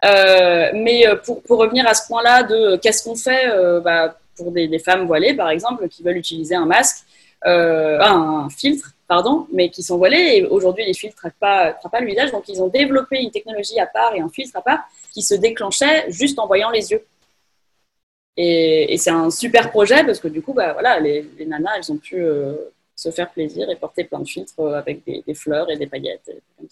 mais 0.04 1.04
pour, 1.26 1.42
revenir 1.50 1.86
à 1.86 1.96
ce 1.96 2.08
point-là 2.08 2.44
de 2.44 2.78
qu'est-ce 2.78 3.04
qu'on 3.04 3.16
fait 3.16 3.46
bah, 3.84 4.16
pour 4.38 4.52
des, 4.52 4.80
femmes 4.80 5.06
voilées, 5.06 5.34
par 5.34 5.50
exemple, 5.50 5.90
qui 5.90 6.02
veulent 6.02 6.18
utiliser 6.18 6.56
un 6.56 6.66
masque, 6.66 7.04
un 7.44 8.48
filtre, 8.50 8.94
pardon, 9.12 9.46
mais 9.52 9.70
qui 9.70 9.84
sont 9.84 9.98
voilées. 9.98 10.38
Et 10.38 10.46
aujourd'hui, 10.46 10.86
les 10.86 10.94
filtres 10.94 11.18
ne 11.18 11.20
traitent 11.20 11.38
pas, 11.38 11.74
pas 11.74 12.00
le 12.00 12.08
visage. 12.08 12.32
Donc, 12.32 12.48
ils 12.48 12.64
ont 12.64 12.70
développé 12.70 13.22
une 13.22 13.30
technologie 13.30 13.78
à 13.78 13.86
part 13.86 14.16
et 14.16 14.22
un 14.22 14.30
filtre 14.30 14.56
à 14.56 14.62
part 14.62 14.80
qui 15.12 15.22
se 15.22 15.36
déclenchait 15.36 16.10
juste 16.10 16.40
en 16.40 16.48
voyant 16.48 16.70
les 16.70 16.92
yeux. 16.92 17.06
Et, 18.38 18.96
c'est 18.98 19.10
un 19.10 19.30
super 19.30 19.70
projet 19.70 20.06
parce 20.06 20.22
que 20.22 20.30
du 20.30 20.42
coup, 20.42 20.54
bah, 20.54 20.72
voilà, 20.72 20.98
les, 21.02 21.28
nanas, 21.46 21.72
elles 21.76 21.92
ont 21.92 21.98
pu 21.98 22.24
euh, 22.24 22.56
se 22.96 23.12
faire 23.12 23.30
plaisir 23.32 23.70
et 23.70 23.76
porter 23.76 24.06
plein 24.06 24.20
de 24.20 24.26
filtres 24.26 24.62
euh, 24.62 24.76
avec 24.76 25.04
des, 25.04 25.34
fleurs 25.34 25.70
et 25.70 25.76
des 25.76 25.88
paillettes. 25.88 26.30
Et. 26.30 26.70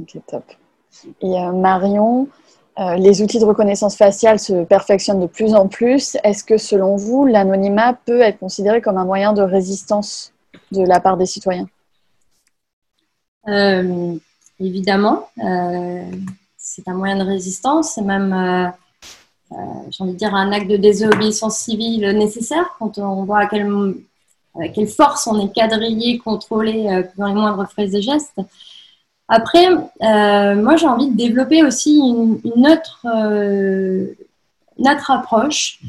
Ok, 0.00 0.22
top. 0.28 0.44
Et 1.20 1.36
euh, 1.36 1.50
Marion, 1.50 2.28
les 2.96 3.22
outils 3.22 3.40
de 3.40 3.44
reconnaissance 3.44 3.96
faciale 3.96 4.38
se 4.38 4.62
perfectionnent 4.62 5.20
de 5.20 5.26
plus 5.26 5.52
en 5.56 5.66
plus. 5.66 6.16
Est-ce 6.22 6.44
que 6.44 6.58
selon 6.58 6.94
vous, 6.94 7.26
l'anonymat 7.26 7.98
peut 8.06 8.20
être 8.20 8.38
considéré 8.38 8.80
comme 8.80 8.98
un 8.98 9.04
moyen 9.04 9.32
de 9.32 9.42
résistance? 9.42 10.33
De 10.74 10.84
la 10.86 11.00
part 11.00 11.16
des 11.16 11.26
citoyens 11.26 11.68
Évidemment 14.60 15.28
c'est 16.64 16.88
un 16.88 16.94
moyen 16.94 17.18
de 17.18 17.24
résistance, 17.24 17.92
c'est 17.94 18.02
même, 18.02 18.72
j'ai 19.50 20.02
envie 20.02 20.14
de 20.14 20.18
dire, 20.18 20.34
un 20.34 20.50
acte 20.50 20.68
de 20.68 20.78
désobéissance 20.78 21.58
civile 21.58 22.08
nécessaire 22.16 22.74
quand 22.78 22.96
on 22.98 23.24
voit 23.24 23.40
à 23.40 23.46
quelle, 23.46 23.70
à 24.58 24.68
quelle 24.68 24.88
force 24.88 25.26
on 25.26 25.38
est 25.46 25.52
quadrillé, 25.52 26.18
contrôlé 26.18 27.04
dans 27.18 27.26
les 27.26 27.34
moindres 27.34 27.68
phrases 27.70 27.94
et 27.94 28.00
gestes. 28.00 28.40
Après, 29.28 29.68
moi, 29.70 30.76
j'ai 30.76 30.86
envie 30.86 31.10
de 31.10 31.16
développer 31.16 31.62
aussi 31.62 31.98
une, 31.98 32.40
une 32.44 32.66
autre 32.66 33.06
approche 35.10 35.80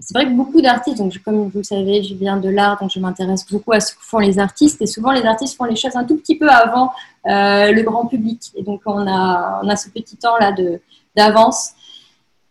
c'est 0.00 0.12
vrai 0.14 0.26
que 0.26 0.32
beaucoup 0.32 0.60
d'artistes, 0.60 0.98
donc 0.98 1.16
comme 1.24 1.48
vous 1.48 1.58
le 1.58 1.62
savez, 1.62 2.02
je 2.02 2.14
viens 2.14 2.36
de 2.36 2.48
l'art, 2.48 2.78
donc 2.80 2.90
je 2.90 2.98
m'intéresse 2.98 3.46
beaucoup 3.48 3.72
à 3.72 3.80
ce 3.80 3.94
que 3.94 4.00
font 4.02 4.18
les 4.18 4.40
artistes. 4.40 4.82
Et 4.82 4.86
souvent, 4.86 5.12
les 5.12 5.24
artistes 5.24 5.56
font 5.56 5.64
les 5.64 5.76
choses 5.76 5.94
un 5.94 6.04
tout 6.04 6.16
petit 6.16 6.36
peu 6.36 6.48
avant 6.48 6.90
euh, 7.26 7.70
le 7.70 7.82
grand 7.82 8.06
public. 8.06 8.50
Et 8.56 8.64
donc, 8.64 8.80
on 8.86 9.06
a, 9.06 9.60
on 9.62 9.68
a 9.68 9.76
ce 9.76 9.90
petit 9.90 10.16
temps-là 10.16 10.52
d'avance. 11.16 11.70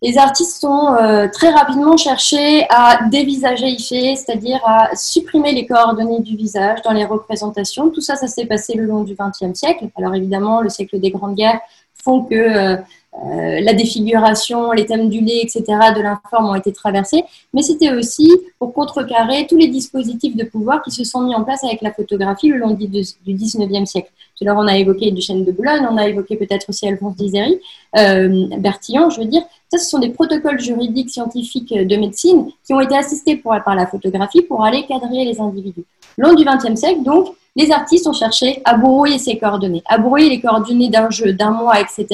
Les 0.02 0.18
artistes 0.18 0.64
ont 0.64 0.96
euh, 0.96 1.28
très 1.32 1.50
rapidement 1.50 1.96
cherché 1.98 2.66
à 2.70 3.06
dévisager 3.10 3.76
c'est-à-dire 3.78 4.60
à 4.66 4.96
supprimer 4.96 5.54
les 5.54 5.66
coordonnées 5.66 6.20
du 6.20 6.36
visage 6.38 6.82
dans 6.82 6.91
les 6.91 7.06
représentations. 7.06 7.89
Tout 7.89 8.02
ça, 8.02 8.16
ça 8.16 8.28
s'est 8.28 8.46
passé 8.46 8.74
le 8.76 8.86
long 8.86 9.04
du 9.04 9.16
XXe 9.16 9.58
siècle. 9.58 9.88
Alors 9.98 10.16
évidemment, 10.16 10.62
le 10.62 10.70
siècle 10.70 11.00
des 11.00 11.10
grandes 11.10 11.36
guerres 11.36 11.62
font 12.04 12.24
que 12.24 12.36
euh, 12.36 12.78
euh, 13.16 13.61
la 13.61 13.74
défiguration, 13.74 14.72
les 14.72 14.86
thèmes 14.86 15.07
du 15.07 15.22
lait, 15.22 15.41
etc., 15.43 15.64
de 15.95 16.01
l'informe 16.01 16.49
ont 16.49 16.55
été 16.55 16.74
traversés, 16.74 17.24
mais 17.53 17.61
c'était 17.61 17.91
aussi 17.91 18.30
pour 18.57 18.74
contrecarrer 18.74 19.45
tous 19.47 19.55
les 19.55 19.68
dispositifs 19.68 20.36
de 20.36 20.43
pouvoir 20.43 20.82
qui 20.82 20.89
se 20.89 21.03
sont 21.03 21.22
mis 21.22 21.36
en 21.36 21.43
place 21.43 21.64
avec 21.64 21.82
la 21.82 21.93
photographie 21.93 22.49
le 22.49 22.57
long 22.57 22.72
du 22.72 22.88
19e 22.88 23.86
siècle. 23.86 24.11
Tout 24.36 24.45
à 24.45 24.47
l'heure, 24.47 24.57
on 24.57 24.68
a 24.68 24.78
évoqué 24.78 25.11
Duchesne 25.11 25.45
de 25.45 25.51
Boulogne, 25.51 25.86
on 25.89 25.97
a 25.97 26.07
évoqué 26.07 26.36
peut-être 26.38 26.68
aussi 26.70 26.88
Alphonse 26.88 27.16
Dizéry, 27.16 27.59
euh, 27.97 28.47
Bertillon, 28.57 29.11
je 29.11 29.20
veux 29.20 29.28
dire. 29.28 29.43
Ça, 29.70 29.78
ce 29.78 29.89
sont 29.89 29.99
des 29.99 30.09
protocoles 30.09 30.59
juridiques, 30.59 31.11
scientifiques 31.11 31.74
de 31.74 31.95
médecine 31.95 32.49
qui 32.66 32.74
ont 32.74 32.80
été 32.80 32.95
assistés 32.95 33.36
par 33.38 33.76
la 33.76 33.86
photographie 33.86 34.41
pour 34.41 34.64
aller 34.64 34.86
cadrer 34.88 35.24
les 35.24 35.39
individus. 35.39 35.86
Long 36.18 36.34
du 36.34 36.45
XXe 36.45 36.80
siècle, 36.80 37.03
donc, 37.03 37.36
les 37.56 37.72
artistes 37.72 38.08
ont 38.08 38.14
cherché 38.14 38.62
à 38.66 38.78
brouiller 38.78 39.20
ces 39.20 39.38
coordonnées, 39.38 39.84
à 39.86 39.97
brouiller 39.97 40.30
les 40.30 40.41
coordonnées 40.41 40.89
d'un 40.89 41.10
jeu, 41.10 41.34
d'un 41.34 41.51
mois, 41.51 41.80
etc., 41.80 42.08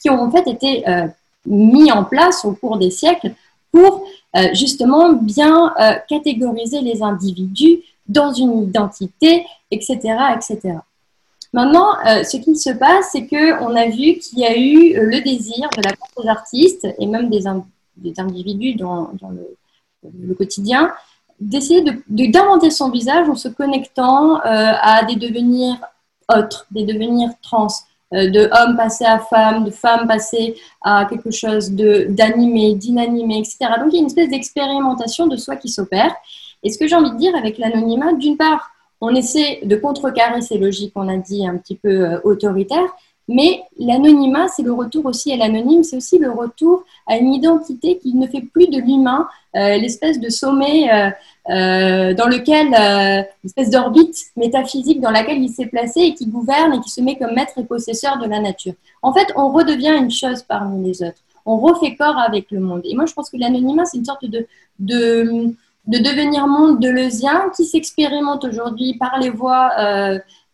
qui 0.00 0.10
ont 0.10 0.20
en 0.20 0.30
fait 0.30 0.48
été 0.48 0.88
euh, 0.88 1.06
mis 1.46 1.92
en 1.92 2.04
place 2.04 2.44
au 2.44 2.52
cours 2.52 2.76
des 2.76 2.90
siècles 2.90 3.32
pour 3.70 4.04
euh, 4.36 4.48
justement 4.52 5.12
bien 5.12 5.72
euh, 5.80 5.92
catégoriser 6.08 6.80
les 6.80 7.02
individus 7.02 7.80
dans 8.06 8.32
une 8.32 8.64
identité, 8.64 9.46
etc., 9.70 9.98
etc. 10.34 10.78
Maintenant, 11.52 11.94
ce 12.04 12.36
qui 12.36 12.56
se 12.56 12.70
passe, 12.70 13.08
c'est 13.10 13.26
qu'on 13.26 13.74
a 13.74 13.86
vu 13.86 14.18
qu'il 14.18 14.38
y 14.38 14.44
a 14.44 14.56
eu 14.56 14.94
le 14.94 15.20
désir 15.20 15.68
de 15.76 15.82
la 15.82 15.96
part 15.96 16.08
des 16.22 16.28
artistes 16.28 16.86
et 16.96 17.06
même 17.06 17.28
des, 17.28 17.48
individus 18.20 18.74
dans, 18.74 19.10
le, 19.22 20.34
quotidien 20.34 20.92
d'essayer 21.40 21.82
d'inventer 22.08 22.70
son 22.70 22.90
visage 22.90 23.28
en 23.28 23.34
se 23.34 23.48
connectant 23.48 24.36
euh, 24.36 24.40
à 24.44 25.04
des 25.04 25.16
devenirs 25.16 25.76
autres, 26.28 26.66
des 26.70 26.84
devenirs 26.84 27.30
trans, 27.42 27.68
euh, 28.12 28.28
de 28.28 28.48
homme 28.52 28.76
passé 28.76 29.04
à 29.04 29.18
femme, 29.18 29.64
de 29.64 29.70
femme 29.70 30.06
passée 30.06 30.54
à 30.82 31.06
quelque 31.08 31.30
chose 31.30 31.70
d'animé, 31.72 32.74
d'inanimé, 32.74 33.38
etc. 33.38 33.72
Donc 33.78 33.88
il 33.92 33.94
y 33.94 33.98
a 33.98 34.00
une 34.00 34.06
espèce 34.06 34.28
d'expérimentation 34.28 35.26
de 35.26 35.36
soi 35.36 35.56
qui 35.56 35.68
s'opère. 35.68 36.14
Et 36.62 36.70
ce 36.70 36.78
que 36.78 36.86
j'ai 36.86 36.96
envie 36.96 37.12
de 37.12 37.16
dire 37.16 37.34
avec 37.34 37.56
l'anonymat, 37.58 38.12
d'une 38.14 38.36
part, 38.36 38.70
on 39.00 39.14
essaie 39.14 39.60
de 39.62 39.76
contrecarrer 39.76 40.42
ces 40.42 40.58
logiques, 40.58 40.92
on 40.94 41.08
a 41.08 41.16
dit, 41.16 41.46
un 41.46 41.56
petit 41.56 41.76
peu 41.76 41.88
euh, 41.88 42.20
autoritaires, 42.24 42.94
mais 43.30 43.62
l'anonymat, 43.78 44.48
c'est 44.48 44.64
le 44.64 44.72
retour 44.72 45.06
aussi 45.06 45.32
à 45.32 45.36
l'anonyme, 45.36 45.84
c'est 45.84 45.96
aussi 45.96 46.18
le 46.18 46.32
retour 46.32 46.82
à 47.06 47.16
une 47.16 47.32
identité 47.32 47.96
qui 47.98 48.12
ne 48.14 48.26
fait 48.26 48.40
plus 48.40 48.66
de 48.66 48.78
l'humain 48.78 49.28
euh, 49.54 49.76
l'espèce 49.78 50.18
de 50.18 50.28
sommet 50.28 50.92
euh, 50.92 51.10
euh, 51.48 52.12
dans 52.12 52.26
lequel, 52.26 52.70
l'espèce 53.44 53.70
d'orbite 53.70 54.16
métaphysique 54.36 55.00
dans 55.00 55.12
laquelle 55.12 55.40
il 55.40 55.48
s'est 55.48 55.66
placé 55.66 56.00
et 56.00 56.14
qui 56.14 56.26
gouverne 56.26 56.74
et 56.74 56.80
qui 56.80 56.90
se 56.90 57.00
met 57.00 57.16
comme 57.16 57.34
maître 57.34 57.52
et 57.56 57.64
possesseur 57.64 58.18
de 58.18 58.26
la 58.26 58.40
nature. 58.40 58.74
En 59.00 59.12
fait, 59.12 59.28
on 59.36 59.52
redevient 59.52 59.94
une 59.96 60.10
chose 60.10 60.42
parmi 60.42 60.84
les 60.84 61.00
autres. 61.00 61.22
On 61.46 61.58
refait 61.58 61.94
corps 61.94 62.18
avec 62.18 62.50
le 62.50 62.58
monde. 62.58 62.80
Et 62.84 62.96
moi, 62.96 63.06
je 63.06 63.14
pense 63.14 63.30
que 63.30 63.36
l'anonymat, 63.36 63.84
c'est 63.84 63.98
une 63.98 64.04
sorte 64.04 64.24
de, 64.24 64.48
de, 64.80 65.54
de 65.86 65.98
devenir 65.98 66.48
monde 66.48 66.80
deleuzien 66.80 67.44
qui 67.56 67.64
s'expérimente 67.64 68.44
aujourd'hui 68.44 68.94
par 68.98 69.20
les 69.20 69.30
voies 69.30 69.70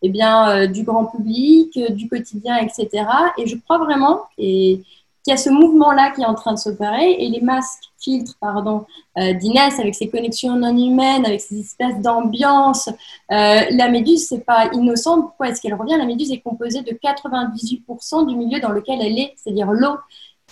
eh 0.06 0.08
bien, 0.08 0.48
euh, 0.48 0.66
du 0.68 0.84
grand 0.84 1.06
public, 1.06 1.76
euh, 1.76 1.90
du 1.90 2.08
quotidien, 2.08 2.58
etc. 2.58 3.06
Et 3.38 3.46
je 3.46 3.56
crois 3.56 3.78
vraiment 3.78 4.22
qu'il 4.36 4.84
y 5.26 5.32
a 5.32 5.36
ce 5.36 5.50
mouvement-là 5.50 6.12
qui 6.12 6.22
est 6.22 6.26
en 6.26 6.34
train 6.34 6.52
de 6.52 6.58
s'opérer 6.58 7.12
et 7.12 7.28
les 7.28 7.40
masques 7.40 7.84
filtres 7.98 8.36
pardon, 8.40 8.86
euh, 9.18 9.32
d'Inès 9.34 9.80
avec 9.80 9.96
ses 9.96 10.08
connexions 10.08 10.54
non 10.54 10.76
humaines, 10.76 11.26
avec 11.26 11.40
ces 11.40 11.58
espèces 11.60 12.00
d'ambiance. 12.00 12.88
la 13.28 13.88
méduse, 13.88 14.28
c'est 14.28 14.44
pas 14.44 14.70
innocent. 14.72 15.22
Pourquoi 15.22 15.48
est-ce 15.48 15.60
qu'elle 15.60 15.74
revient? 15.74 15.96
La 15.98 16.06
méduse 16.06 16.30
est 16.30 16.40
composée 16.40 16.82
de 16.82 16.92
98% 16.92 18.26
du 18.26 18.36
milieu 18.36 18.60
dans 18.60 18.70
lequel 18.70 19.00
elle 19.02 19.18
est, 19.18 19.34
c'est-à-dire 19.36 19.72
l'eau. 19.72 19.96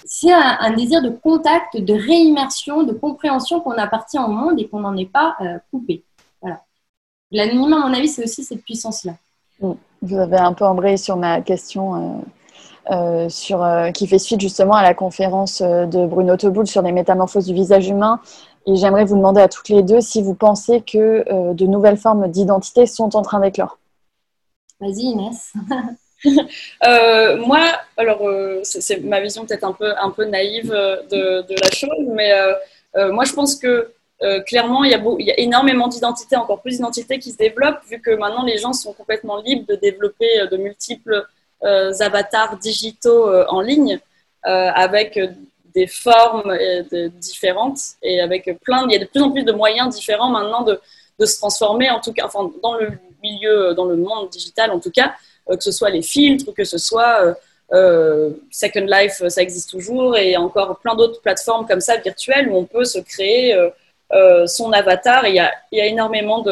C'est 0.05 0.33
un, 0.33 0.73
désir 0.73 1.01
de 1.03 1.11
contact, 1.11 1.77
de 1.77 1.95
réimmersion, 1.95 2.83
de 2.83 2.93
compréhension 2.93 3.61
qu'on 3.61 3.79
appartient 3.79 4.19
au 4.19 4.29
monde 4.29 4.59
et 4.59 4.69
qu'on 4.69 4.81
n'en 4.81 4.97
est 4.97 5.07
pas 5.07 5.37
coupé. 5.71 6.03
L'anonymat, 7.31 7.77
à 7.77 7.89
mon 7.89 7.95
avis, 7.95 8.09
c'est 8.09 8.25
aussi 8.25 8.45
cette 8.45 8.65
puissance-là. 8.65 9.17
Vous 10.03 10.19
avez 10.19 10.37
un 10.37 10.53
peu 10.53 10.65
embrayé 10.65 10.97
sur 10.97 11.17
ma 11.17 11.41
question 11.41 11.95
euh, 12.91 12.95
euh, 12.95 13.29
sur, 13.31 13.63
euh, 13.63 13.91
qui 13.91 14.07
fait 14.07 14.19
suite 14.19 14.41
justement 14.41 14.75
à 14.75 14.83
la 14.83 14.93
conférence 14.93 15.63
de 15.63 16.07
Bruno 16.07 16.37
Teboul 16.37 16.67
sur 16.67 16.83
les 16.83 16.93
métamorphoses 16.93 17.47
du 17.47 17.55
visage 17.55 17.89
humain. 17.89 18.21
Et 18.67 18.77
j'aimerais 18.77 19.05
vous 19.05 19.17
demander 19.17 19.41
à 19.41 19.49
toutes 19.49 19.69
les 19.69 19.83
deux 19.83 20.01
si 20.01 20.23
vous 20.23 20.35
pensez 20.35 20.81
que 20.81 21.53
de 21.53 21.67
nouvelles 21.67 21.99
formes 21.99 22.29
d'identité 22.29 22.87
sont 22.87 23.15
en 23.15 23.23
train 23.23 23.41
d'éclore. 23.41 23.79
Vas-y 24.81 25.13
Inès. 25.13 25.53
moi, 27.47 27.61
alors 27.99 28.23
c'est 28.63 29.03
ma 29.05 29.21
vision 29.21 29.45
peut-être 29.45 29.65
un 29.65 29.73
peu, 29.73 29.93
un 29.99 30.11
peu 30.11 30.25
naïve 30.25 30.71
de 30.71 31.61
la 31.63 31.71
chose, 31.71 32.09
mais 32.09 32.33
moi 33.11 33.25
je 33.25 33.33
pense 33.35 33.57
que 33.57 33.94
euh, 34.23 34.41
clairement, 34.41 34.85
il 34.85 34.91
y, 34.91 34.95
a 34.95 35.03
il 35.19 35.27
y, 35.27 35.31
a 35.31 35.41
énormément 35.41 35.89
d'identités, 35.89 36.37
encore 36.37 36.63
plus 36.63 36.77
d'identités 36.77 37.19
qui 37.19 37.33
se 37.33 37.37
développent, 37.37 37.81
vu 37.89 38.01
que 38.01 38.13
maintenant 38.13 38.45
les 38.45 38.59
gens 38.59 38.73
sont 38.73 38.93
complètement 38.93 39.39
libres 39.39 39.67
de 39.69 39.75
développer 39.75 40.41
euh, 40.41 40.47
de 40.47 40.57
multiples 40.57 41.27
euh, 41.65 41.93
avatars 42.01 42.57
digitaux 42.59 43.33
en 43.49 43.61
ligne, 43.61 43.99
avec 44.47 45.19
des 45.75 45.87
formes 45.87 46.55
différentes 47.19 47.79
et 48.03 48.21
avec 48.21 48.59
plein. 48.63 48.85
Il 48.87 48.93
y 48.93 48.97
a 48.97 48.99
de 48.99 49.07
plus 49.07 49.23
en 49.23 49.31
plus 49.31 49.43
de 49.43 49.53
moyens 49.53 49.95
différents 49.95 50.29
maintenant 50.29 50.61
de, 50.61 50.79
de 51.19 51.25
se 51.25 51.39
transformer, 51.39 51.89
en 51.89 51.99
tout 51.99 52.13
cas, 52.13 52.27
enfin, 52.27 52.51
dans 52.63 52.75
le 52.75 52.91
milieu, 53.23 53.73
dans 53.73 53.87
le 53.87 53.97
monde 53.97 54.29
digital 54.29 54.71
en 54.71 54.81
tout 54.81 54.91
cas, 54.91 55.15
que 55.49 55.63
ce 55.63 55.73
soit 55.73 55.89
les 55.89 56.03
filtres, 56.03 56.53
que 56.53 56.65
ce 56.65 56.77
soit 56.77 57.35
Second 57.71 58.87
Life, 58.87 59.27
ça 59.29 59.41
existe 59.41 59.71
toujours, 59.71 60.19
et 60.19 60.37
encore 60.37 60.79
plein 60.81 60.95
d'autres 60.95 61.23
plateformes 61.23 61.67
comme 61.67 61.81
ça 61.81 61.97
virtuelles 61.97 62.51
où 62.51 62.57
on 62.57 62.67
peut 62.67 62.85
se 62.85 62.99
créer 62.99 63.57
son 64.47 64.73
avatar. 64.73 65.27
Il 65.27 65.35
y 65.35 65.41
a, 65.41 65.51
il 65.73 65.79
y 65.79 65.81
a 65.81 65.87
énormément 65.87 66.45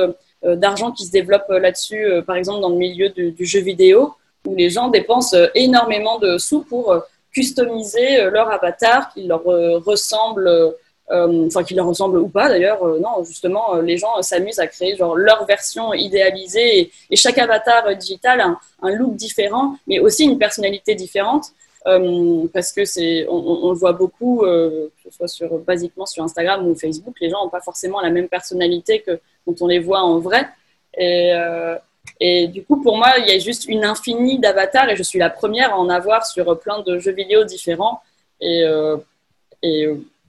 euh, 0.44 0.56
d'argent 0.56 0.90
qui 0.90 1.06
se 1.06 1.12
développe 1.12 1.44
euh, 1.50 1.60
là-dessus, 1.60 2.04
par 2.26 2.36
exemple 2.36 2.60
dans 2.60 2.70
le 2.70 2.76
milieu 2.76 3.10
du, 3.10 3.46
jeu 3.46 3.60
vidéo, 3.60 4.14
où 4.46 4.56
les 4.56 4.70
gens 4.70 4.88
dépensent 4.88 5.36
énormément 5.54 6.18
de 6.18 6.36
sous 6.38 6.62
pour 6.62 6.94
customiser 7.32 8.24
leur 8.30 8.50
avatar 8.50 9.12
qui 9.14 9.22
leur 9.22 9.44
ressemble, 9.44 10.74
enfin 11.08 11.62
qui 11.62 11.74
leur 11.74 11.86
ressemble 11.86 12.18
ou 12.18 12.28
pas 12.28 12.48
d'ailleurs. 12.48 12.84
non, 12.98 13.22
justement, 13.24 13.76
les 13.76 13.96
gens 13.96 14.20
s'amusent 14.20 14.58
à 14.58 14.66
créer 14.66 14.96
genre 14.96 15.16
leur 15.16 15.46
version 15.46 15.94
idéalisée 15.94 16.90
et, 17.10 17.16
chaque 17.16 17.38
avatar 17.38 17.94
digital 17.96 18.40
a 18.40 18.58
un, 18.82 18.90
look 18.90 19.14
différent, 19.14 19.76
mais 19.86 20.00
aussi 20.00 20.24
une 20.24 20.38
personnalité 20.38 20.96
différente. 20.96 21.52
Euh, 21.86 22.46
parce 22.52 22.72
que 22.72 22.84
c'est, 22.84 23.26
on, 23.28 23.70
le 23.70 23.76
voit 23.76 23.92
beaucoup, 23.92 24.44
euh, 24.44 24.88
que 24.96 25.10
ce 25.10 25.16
soit 25.16 25.28
sur, 25.28 25.58
basiquement 25.58 26.06
sur 26.06 26.22
Instagram 26.22 26.66
ou 26.66 26.74
Facebook, 26.74 27.16
les 27.20 27.28
gens 27.28 27.42
n'ont 27.42 27.50
pas 27.50 27.60
forcément 27.60 28.00
la 28.00 28.10
même 28.10 28.28
personnalité 28.28 29.00
que 29.00 29.18
quand 29.44 29.60
on 29.62 29.66
les 29.66 29.80
voit 29.80 30.00
en 30.00 30.20
vrai. 30.20 30.48
Et, 30.96 31.32
euh, 31.34 31.76
et 32.20 32.46
du 32.46 32.64
coup, 32.64 32.80
pour 32.80 32.96
moi, 32.96 33.14
il 33.18 33.26
y 33.26 33.32
a 33.32 33.38
juste 33.38 33.66
une 33.66 33.84
infinie 33.84 34.38
d'avatars 34.38 34.90
et 34.90 34.96
je 34.96 35.02
suis 35.02 35.18
la 35.18 35.30
première 35.30 35.72
à 35.72 35.78
en 35.78 35.88
avoir 35.88 36.24
sur 36.24 36.58
plein 36.60 36.82
de 36.82 36.98
jeux 36.98 37.12
vidéo 37.12 37.44
différents. 37.44 38.00
Et, 38.40 38.64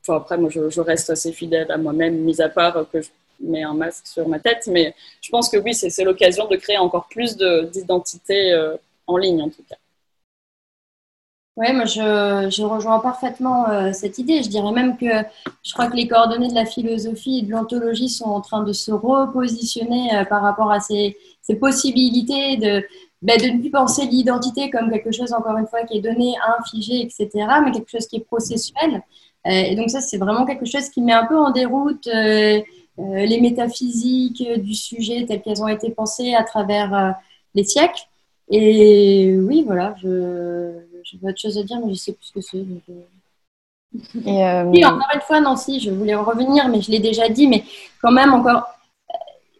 enfin, 0.01 0.17
après, 0.17 0.37
moi, 0.37 0.49
je, 0.49 0.69
je, 0.69 0.81
reste 0.81 1.09
assez 1.09 1.31
fidèle 1.31 1.71
à 1.71 1.77
moi-même, 1.77 2.15
mis 2.17 2.41
à 2.41 2.49
part 2.49 2.85
que 2.91 3.01
je 3.01 3.09
mets 3.39 3.63
un 3.63 3.73
masque 3.73 4.07
sur 4.07 4.27
ma 4.27 4.39
tête. 4.39 4.67
Mais 4.67 4.95
je 5.21 5.29
pense 5.29 5.49
que 5.49 5.57
oui, 5.57 5.73
c'est 5.75 6.03
l'occasion 6.03 6.47
de 6.47 6.55
créer 6.55 6.77
encore 6.77 7.07
plus 7.09 7.37
d'identité 7.37 8.55
en 9.05 9.17
ligne, 9.17 9.41
en 9.41 9.49
tout 9.49 9.63
cas. 9.69 9.75
Oui, 11.55 11.71
moi 11.71 11.85
je, 11.85 12.49
je, 12.49 12.63
rejoins 12.63 12.99
parfaitement 12.99 13.69
euh, 13.69 13.93
cette 13.93 14.17
idée. 14.17 14.41
Je 14.41 14.49
dirais 14.49 14.71
même 14.71 14.97
que 14.97 15.05
je 15.63 15.73
crois 15.73 15.87
que 15.87 15.95
les 15.95 16.07
coordonnées 16.07 16.47
de 16.47 16.55
la 16.55 16.65
philosophie 16.65 17.39
et 17.39 17.41
de 17.43 17.51
l'ontologie 17.51 18.09
sont 18.09 18.25
en 18.25 18.41
train 18.41 18.63
de 18.63 18.73
se 18.73 18.91
repositionner 18.91 20.15
euh, 20.15 20.25
par 20.25 20.41
rapport 20.41 20.71
à 20.71 20.79
ces, 20.79 21.15
ces 21.43 21.55
possibilités 21.55 22.57
de, 22.57 22.83
ben, 23.21 23.37
de 23.37 23.45
ne 23.49 23.59
plus 23.59 23.69
penser 23.69 24.07
l'identité 24.07 24.71
comme 24.71 24.89
quelque 24.89 25.11
chose, 25.11 25.31
encore 25.31 25.55
une 25.57 25.67
fois, 25.67 25.83
qui 25.83 25.97
est 25.97 26.01
donné, 26.01 26.33
infligé, 26.57 27.01
etc., 27.03 27.29
mais 27.63 27.71
quelque 27.71 27.91
chose 27.91 28.07
qui 28.07 28.15
est 28.15 28.25
processuel. 28.25 29.03
et 29.45 29.75
donc 29.75 29.91
ça, 29.91 30.01
c'est 30.01 30.17
vraiment 30.17 30.45
quelque 30.45 30.65
chose 30.65 30.89
qui 30.89 31.01
met 31.01 31.13
un 31.13 31.25
peu 31.27 31.37
en 31.37 31.51
déroute 31.51 32.07
les 32.07 33.41
métaphysiques 33.41 34.43
du 34.59 34.73
sujet 34.73 35.25
telles 35.27 35.41
qu'elles 35.41 35.61
ont 35.61 35.67
été 35.67 35.91
pensées 35.91 36.33
à 36.33 36.43
travers 36.43 37.15
les 37.55 37.63
siècles. 37.63 38.07
Et 38.49 39.35
oui, 39.37 39.63
voilà, 39.65 39.95
je, 40.01 40.73
j'ai 41.03 41.17
autre 41.21 41.39
chose 41.39 41.57
à 41.57 41.63
dire, 41.63 41.79
mais 41.85 41.93
je 41.93 41.99
sais 41.99 42.13
plus 42.13 42.25
ce 42.25 42.33
que 42.33 42.41
c'est. 42.41 42.57
Euh. 42.57 44.25
Et 44.25 44.45
euh, 44.45 44.63
Oui, 44.65 44.85
encore 44.85 45.09
une 45.13 45.21
fois, 45.21 45.39
Nancy, 45.39 45.79
je 45.79 45.91
voulais 45.91 46.15
revenir, 46.15 46.67
mais 46.69 46.81
je 46.81 46.91
l'ai 46.91 46.99
déjà 46.99 47.29
dit, 47.29 47.47
mais 47.47 47.63
quand 48.01 48.11
même, 48.11 48.33
encore, 48.33 48.67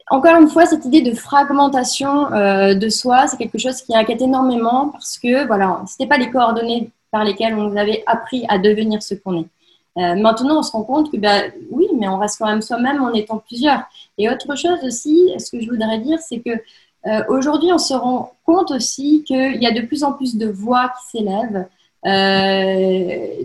encore 0.10 0.36
une 0.40 0.50
fois, 0.50 0.66
cette 0.66 0.86
idée 0.86 1.02
de 1.02 1.14
fragmentation 1.14 2.32
euh, 2.34 2.74
de 2.74 2.90
soi, 2.90 3.28
c'est 3.28 3.38
quelque 3.38 3.58
chose 3.58 3.82
qui 3.82 3.96
inquiète 3.96 4.22
énormément 4.22 4.90
parce 4.90 5.18
que, 5.18 5.46
voilà, 5.48 5.82
ce 5.88 5.94
n'était 5.94 6.10
pas 6.10 6.18
les 6.18 6.30
coordonnées 6.30 6.90
par 7.12 7.24
lesquelles 7.24 7.54
on 7.56 7.70
nous 7.70 7.78
avait 7.78 8.04
appris 8.08 8.46
à 8.50 8.58
devenir 8.58 9.02
ce 9.04 9.14
qu'on 9.14 9.42
est. 9.42 10.16
maintenant, 10.16 10.60
on 10.60 10.64
se 10.64 10.72
rend 10.72 10.84
compte 10.84 11.12
que, 11.12 11.18
bah, 11.18 11.44
oui, 11.70 11.88
mais 12.00 12.08
on 12.08 12.18
reste 12.18 12.40
quand 12.40 12.48
même 12.48 12.64
soi-même 12.64 13.02
en 13.02 13.14
étant 13.14 13.38
plusieurs. 13.38 13.84
Et 14.18 14.30
autre 14.30 14.56
chose 14.56 14.80
aussi, 14.84 15.32
ce 15.38 15.52
que 15.52 15.62
je 15.62 15.70
voudrais 15.70 16.00
dire, 16.00 16.20
c'est 16.20 16.40
que 16.40 16.52
euh, 17.06 17.24
aujourd'hui, 17.28 17.72
on 17.72 17.78
se 17.78 17.94
rend 17.94 18.34
compte 18.46 18.72
aussi 18.72 19.24
qu'il 19.26 19.62
y 19.62 19.68
a 19.68 19.72
de 19.72 19.82
plus 19.82 20.04
en 20.04 20.14
plus 20.14 20.38
de 20.38 20.48
voix 20.48 20.90
qui 20.90 21.18
s'élèvent, 21.18 21.68
euh, 22.06 23.44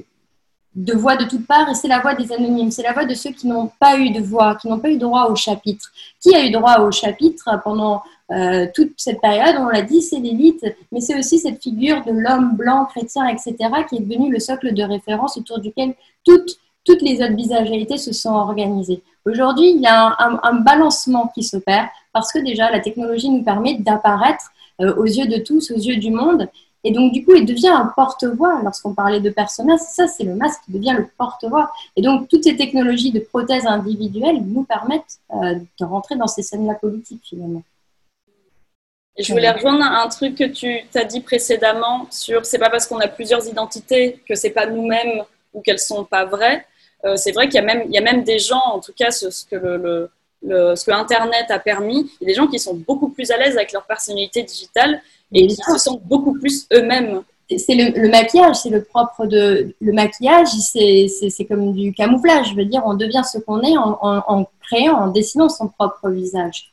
de 0.74 0.92
voix 0.92 1.16
de 1.16 1.24
toutes 1.24 1.46
parts, 1.46 1.68
et 1.68 1.74
c'est 1.74 1.88
la 1.88 1.98
voix 1.98 2.14
des 2.14 2.32
anonymes, 2.32 2.70
c'est 2.70 2.84
la 2.84 2.92
voix 2.92 3.04
de 3.04 3.14
ceux 3.14 3.30
qui 3.30 3.48
n'ont 3.48 3.70
pas 3.80 3.98
eu 3.98 4.10
de 4.10 4.20
voix, 4.20 4.54
qui 4.54 4.68
n'ont 4.68 4.78
pas 4.78 4.90
eu 4.90 4.98
droit 4.98 5.26
au 5.26 5.34
chapitre. 5.34 5.90
Qui 6.20 6.36
a 6.36 6.44
eu 6.44 6.50
droit 6.50 6.78
au 6.78 6.92
chapitre 6.92 7.60
pendant 7.64 8.02
euh, 8.30 8.66
toute 8.72 8.92
cette 8.96 9.20
période? 9.20 9.56
On 9.58 9.66
l'a 9.66 9.82
dit, 9.82 10.02
c'est 10.02 10.20
l'élite, 10.20 10.64
mais 10.92 11.00
c'est 11.00 11.18
aussi 11.18 11.40
cette 11.40 11.60
figure 11.60 12.04
de 12.04 12.12
l'homme 12.12 12.54
blanc, 12.54 12.84
chrétien, 12.84 13.26
etc., 13.26 13.56
qui 13.88 13.96
est 13.96 14.00
devenu 14.00 14.30
le 14.30 14.38
socle 14.38 14.72
de 14.72 14.82
référence 14.84 15.36
autour 15.36 15.58
duquel 15.58 15.94
toutes 16.24 17.02
les 17.02 17.22
autres 17.22 17.34
visagérités 17.34 17.98
se 17.98 18.12
sont 18.12 18.34
organisées. 18.34 19.02
Aujourd'hui, 19.28 19.72
il 19.74 19.82
y 19.82 19.86
a 19.86 20.16
un, 20.42 20.54
balancement 20.60 21.30
qui 21.34 21.42
s'opère 21.42 21.90
parce 22.12 22.32
que 22.32 22.38
déjà, 22.38 22.70
la 22.70 22.80
technologie 22.80 23.28
nous 23.28 23.42
permet 23.42 23.74
d'apparaître 23.74 24.50
euh, 24.80 24.94
aux 24.96 25.04
yeux 25.04 25.26
de 25.26 25.38
tous, 25.38 25.70
aux 25.70 25.78
yeux 25.78 25.96
du 25.96 26.10
monde. 26.10 26.48
Et 26.84 26.92
donc, 26.92 27.12
du 27.12 27.24
coup, 27.24 27.34
il 27.34 27.44
devient 27.44 27.68
un 27.68 27.92
porte-voix. 27.96 28.60
Lorsqu'on 28.62 28.94
parlait 28.94 29.20
de 29.20 29.30
personnage, 29.30 29.80
ça, 29.80 30.06
c'est 30.06 30.24
le 30.24 30.34
masque 30.34 30.60
qui 30.64 30.72
devient 30.72 30.94
le 30.96 31.08
porte-voix. 31.18 31.72
Et 31.96 32.02
donc, 32.02 32.28
toutes 32.28 32.44
ces 32.44 32.56
technologies 32.56 33.10
de 33.10 33.18
prothèses 33.18 33.66
individuelles 33.66 34.40
nous 34.44 34.62
permettent 34.62 35.18
euh, 35.34 35.56
de 35.80 35.84
rentrer 35.84 36.16
dans 36.16 36.28
ces 36.28 36.42
scènes-là 36.42 36.74
politiques, 36.74 37.22
finalement. 37.24 37.62
je 39.18 39.32
voulais 39.32 39.50
rejoindre 39.50 39.82
un 39.82 40.08
truc 40.08 40.36
que 40.36 40.44
tu 40.44 40.80
as 40.94 41.04
dit 41.04 41.20
précédemment 41.20 42.06
sur 42.10 42.46
c'est 42.46 42.58
pas 42.58 42.70
parce 42.70 42.86
qu'on 42.86 43.00
a 43.00 43.08
plusieurs 43.08 43.46
identités 43.48 44.22
que 44.28 44.36
c'est 44.36 44.50
pas 44.50 44.66
nous-mêmes 44.66 45.24
ou 45.52 45.60
qu'elles 45.60 45.80
sont 45.80 46.04
pas 46.04 46.24
vraies. 46.24 46.64
Euh, 47.04 47.16
c'est 47.16 47.32
vrai 47.32 47.48
qu'il 47.48 47.60
y 47.60 47.98
a 47.98 48.00
même 48.00 48.22
des 48.22 48.38
gens, 48.38 48.62
en 48.64 48.80
tout 48.80 48.92
cas 48.92 49.10
ce, 49.10 49.26
que 49.44 49.56
le, 49.56 50.10
ce 50.42 50.84
que 50.84 50.90
Internet 50.90 51.50
a 51.50 51.58
permis, 51.58 52.10
il 52.20 52.24
y 52.28 52.30
a 52.30 52.32
des 52.32 52.34
gens 52.34 52.46
qui 52.46 52.58
sont 52.58 52.74
beaucoup 52.74 53.08
plus 53.08 53.30
à 53.30 53.36
l'aise 53.36 53.56
avec 53.56 53.72
leur 53.72 53.84
personnalité 53.84 54.42
digitale 54.42 55.00
et 55.32 55.46
qui 55.46 55.56
se 55.56 55.78
sentent 55.78 56.04
beaucoup 56.04 56.38
plus 56.38 56.66
eux-mêmes. 56.72 57.22
C'est 57.56 57.74
le, 57.74 58.10
maquillage, 58.10 58.56
c'est 58.56 58.68
le 58.68 58.84
propre 58.84 59.26
de 59.26 59.74
le 59.80 59.92
maquillage, 59.92 60.48
c'est 60.48 61.44
comme 61.46 61.72
du 61.72 61.94
camouflage. 61.94 62.50
Je 62.50 62.54
veux 62.54 62.66
dire, 62.66 62.82
on 62.84 62.94
devient 62.94 63.22
ce 63.24 63.38
qu'on 63.38 63.62
est 63.62 63.76
en, 63.76 64.46
créant, 64.60 64.98
en 64.98 65.08
dessinant 65.08 65.48
son 65.48 65.68
propre 65.68 66.10
visage. 66.10 66.72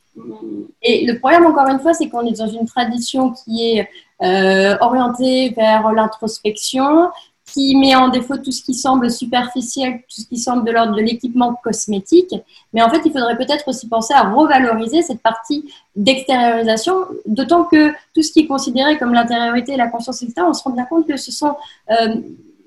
Et 0.82 1.06
le 1.06 1.18
problème, 1.20 1.46
encore 1.46 1.68
une 1.68 1.80
fois, 1.80 1.94
c'est 1.94 2.10
qu'on 2.10 2.26
est 2.26 2.38
dans 2.38 2.48
une 2.48 2.66
tradition 2.66 3.32
qui 3.32 3.72
est 3.72 3.90
euh, 4.22 4.78
orientée 4.82 5.50
vers 5.56 5.92
l'introspection, 5.92 7.10
qui 7.46 7.76
met 7.76 7.96
en 7.96 8.10
défaut 8.10 8.38
tout 8.38 8.52
ce 8.52 8.64
qui 8.64 8.74
semble 8.74 9.12
superficiel, 9.12 10.00
tout 10.10 10.22
ce 10.22 10.26
qui 10.26 10.38
semble 10.38 10.66
de 10.66 10.72
l'ordre 10.72 10.96
de 10.96 11.02
l'équipement 11.02 11.54
cosmétique. 11.64 12.34
Mais 12.74 12.82
en 12.82 12.90
fait, 12.90 13.02
il 13.06 13.12
faudrait 13.12 13.38
peut-être 13.38 13.68
aussi 13.68 13.88
penser 13.88 14.14
à 14.14 14.24
revaloriser 14.24 15.04
cette 15.04 15.22
partie 15.22 15.72
d'extériorisation, 15.96 16.96
d'autant 17.28 17.64
que 17.66 17.92
tout 18.14 18.24
ce 18.24 18.32
qui 18.32 18.42
est 18.42 18.48
considéré 18.48 18.98
comme 18.98 19.14
l'intériorité, 19.14 19.76
la 19.78 19.88
conscience, 19.88 20.24
etc., 20.24 20.42
on 20.48 20.54
se 20.54 20.64
rend 20.64 20.72
bien 20.72 20.86
compte 20.86 21.08
que 21.08 21.18
ce 21.18 21.32
sont 21.32 21.56
euh, 21.92 22.16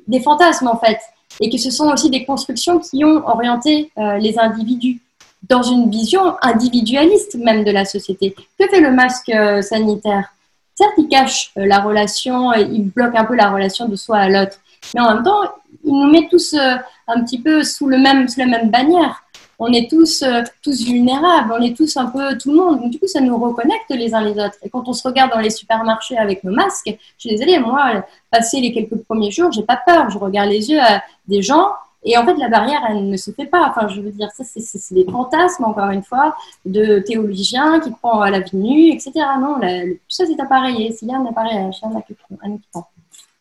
des 0.07 0.21
fantasmes, 0.21 0.69
en 0.69 0.79
fait, 0.79 0.99
et 1.41 1.51
que 1.51 1.59
ce 1.59 1.71
sont 1.71 1.91
aussi 1.91 2.09
des 2.09 2.25
constructions 2.25 2.79
qui 2.79 3.05
ont 3.05 3.27
orienté 3.27 3.91
euh, 3.99 4.19
les 4.19 4.39
individus 4.39 5.01
dans 5.49 5.63
une 5.63 5.91
vision 5.91 6.37
individualiste 6.41 7.37
même 7.37 7.65
de 7.65 7.71
la 7.71 7.85
société. 7.85 8.35
Que 8.59 8.69
fait 8.69 8.81
le 8.81 8.93
masque 8.93 9.29
euh, 9.31 9.61
sanitaire? 9.61 10.33
Certes, 10.75 10.95
il 10.99 11.09
cache 11.09 11.51
la 11.57 11.81
relation, 11.81 12.53
il 12.53 12.85
bloque 12.85 13.17
un 13.17 13.25
peu 13.25 13.35
la 13.35 13.51
relation 13.51 13.89
de 13.89 13.97
soi 13.97 14.19
à 14.19 14.29
l'autre, 14.29 14.61
mais 14.95 15.01
en 15.01 15.15
même 15.15 15.23
temps, 15.23 15.43
il 15.85 15.93
nous 15.93 16.11
met 16.11 16.29
tous 16.29 16.55
euh, 16.55 16.77
un 17.07 17.23
petit 17.23 17.41
peu 17.41 17.63
sous, 17.63 17.87
le 17.87 17.99
même, 17.99 18.29
sous 18.29 18.41
la 18.41 18.47
même 18.47 18.71
bannière. 18.71 19.23
On 19.61 19.73
est 19.73 19.91
tous, 19.91 20.23
euh, 20.23 20.43
tous 20.63 20.85
vulnérables, 20.85 21.53
on 21.59 21.63
est 21.63 21.77
tous 21.77 21.97
un 21.97 22.07
peu 22.07 22.39
tout 22.39 22.51
le 22.53 22.57
monde. 22.57 22.91
Du 22.91 22.99
coup, 22.99 23.09
ça 23.09 23.21
nous 23.21 23.37
reconnecte 23.37 23.91
les 23.91 24.15
uns 24.15 24.21
les 24.21 24.33
autres. 24.41 24.57
Et 24.63 24.71
quand 24.71 24.89
on 24.89 24.93
se 24.93 25.07
regarde 25.07 25.33
dans 25.33 25.41
les 25.41 25.51
supermarchés 25.51 26.17
avec 26.17 26.45
nos 26.45 26.53
masques, 26.53 26.87
je 26.87 27.29
suis 27.29 27.31
désolée, 27.31 27.59
moi, 27.59 28.05
passer 28.31 28.61
les 28.61 28.73
quelques 28.73 29.03
premiers 29.05 29.31
jours, 29.33 29.51
j'ai 29.51 29.65
pas 29.65 29.81
peur. 29.85 30.11
Je 30.11 30.19
regarde 30.19 30.49
les 30.49 30.71
yeux 30.71 30.81
à 30.81 31.03
des 31.27 31.43
gens 31.43 31.71
et 32.05 32.17
en 32.17 32.25
fait, 32.25 32.35
la 32.35 32.49
barrière, 32.49 32.81
elle 32.89 33.09
ne 33.09 33.17
se 33.17 33.31
fait 33.33 33.47
pas. 33.47 33.69
Enfin, 33.69 33.89
je 33.89 34.01
veux 34.01 34.11
dire, 34.11 34.31
ça, 34.31 34.45
c'est 34.45 34.95
des 34.95 35.05
fantasmes, 35.05 35.65
encore 35.65 35.91
une 35.91 36.03
fois, 36.03 36.37
de 36.65 37.01
théologiens 37.01 37.81
qui 37.81 37.91
croient 37.93 38.27
à 38.27 38.31
la 38.31 38.41
vie 38.41 38.57
nue, 38.57 38.93
etc. 38.93 39.13
Non, 39.41 39.57
tout 39.61 39.99
ça, 40.09 40.25
c'est 40.27 40.41
appareillé. 40.41 40.93
S'il 40.93 41.09
y 41.09 41.13
a 41.13 41.19
un 41.19 41.27
appareillage, 41.27 41.81
un 41.83 41.99
équipement. 41.99 42.89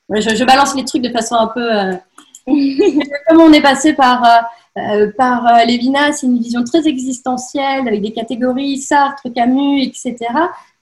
Je, 0.10 0.46
balance 0.46 0.76
les 0.76 0.86
trucs 0.86 1.02
de 1.02 1.10
façon 1.10 1.36
un 1.36 1.48
peu. 1.48 1.74
Euh, 1.74 1.94
comme 3.28 3.42
on 3.42 3.52
est 3.52 3.62
passé 3.62 3.94
par, 3.94 4.24
euh, 4.24 4.82
euh, 4.82 5.12
par 5.18 5.66
Lévinas, 5.66 6.14
c'est 6.14 6.28
une 6.28 6.40
vision 6.40 6.64
très 6.64 6.88
existentielle 6.88 7.88
avec 7.88 8.02
des 8.02 8.14
catégories 8.14 8.78
Sartre, 8.78 9.28
Camus, 9.36 9.82
etc. 9.82 10.16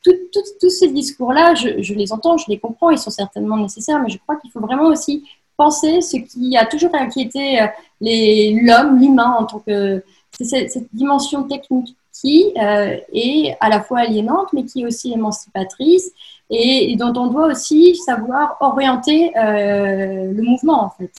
Tous 0.04 0.70
ces 0.70 0.90
discours-là, 0.90 1.56
je, 1.56 1.82
je, 1.82 1.94
les 1.96 2.14
entends, 2.14 2.38
je 2.38 2.46
les 2.50 2.60
comprends, 2.60 2.92
ils 2.92 3.00
sont 3.00 3.10
certainement 3.10 3.58
nécessaires, 3.58 4.00
mais 4.00 4.10
je 4.10 4.20
crois 4.20 4.36
qu'il 4.36 4.52
faut 4.52 4.60
vraiment 4.60 4.90
aussi 4.90 5.28
penser 5.58 6.02
ce 6.02 6.18
qui 6.18 6.56
a 6.56 6.66
toujours 6.66 6.94
inquiété 6.94 7.66
l'homme, 8.00 9.00
l'humain 9.00 9.36
en 9.40 9.46
tant 9.46 9.60
que. 9.60 10.04
C'est 10.38 10.68
cette, 10.68 10.90
dimension 10.94 11.44
technique 11.44 11.96
qui 12.14 12.52
est 12.58 13.58
à 13.60 13.70
la 13.70 13.82
fois 13.82 14.00
aliénante, 14.00 14.50
mais 14.54 14.66
qui 14.66 14.82
est 14.82 14.86
aussi 14.86 15.14
émancipatrice 15.14 16.12
et, 16.50 16.96
dont 16.98 17.14
on 17.16 17.28
doit 17.28 17.48
aussi 17.48 17.96
savoir 17.96 18.58
orienter 18.60 19.36
euh, 19.38 20.32
le 20.32 20.42
mouvement 20.42 20.86
en 20.86 20.90
fait. 20.92 21.12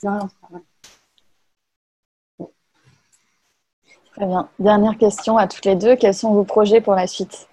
Très 4.17 4.27
bien. 4.27 4.49
Dernière 4.59 4.97
question 4.97 5.37
à 5.37 5.47
toutes 5.47 5.67
les 5.67 5.77
deux. 5.77 5.95
Quels 5.97 6.15
sont 6.15 6.33
vos 6.33 6.45
projets 6.45 6.81
pour 6.81 6.95
la 6.95 7.07
suite? 7.07 7.49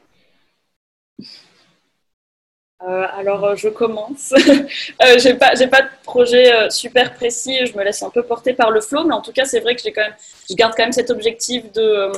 Euh, 2.88 3.06
alors, 3.14 3.44
euh, 3.46 3.56
je 3.56 3.70
commence. 3.70 4.34
euh, 5.02 5.18
j'ai 5.18 5.36
pas, 5.36 5.56
j'ai 5.56 5.68
pas 5.68 5.84
de 5.84 5.88
projet 6.04 6.70
super 6.70 7.14
précis. 7.14 7.66
Je 7.66 7.78
me 7.78 7.84
laisse 7.84 8.04
un 8.04 8.10
peu 8.10 8.24
porter 8.24 8.54
par 8.54 8.72
le 8.72 8.82
flow, 8.82 9.06
mais 9.06 9.14
en 9.14 9.22
tout 9.22 9.32
cas, 9.32 9.46
c'est 9.46 9.60
vrai 9.62 9.76
que 9.76 9.82
j'ai 9.82 9.94
quand 9.94 10.02
même, 10.02 10.16
je 10.50 10.56
garde 10.56 10.74
quand 10.76 10.84
même 10.84 10.92
cet 10.92 11.10
objectif 11.10 11.72
de 11.72 12.12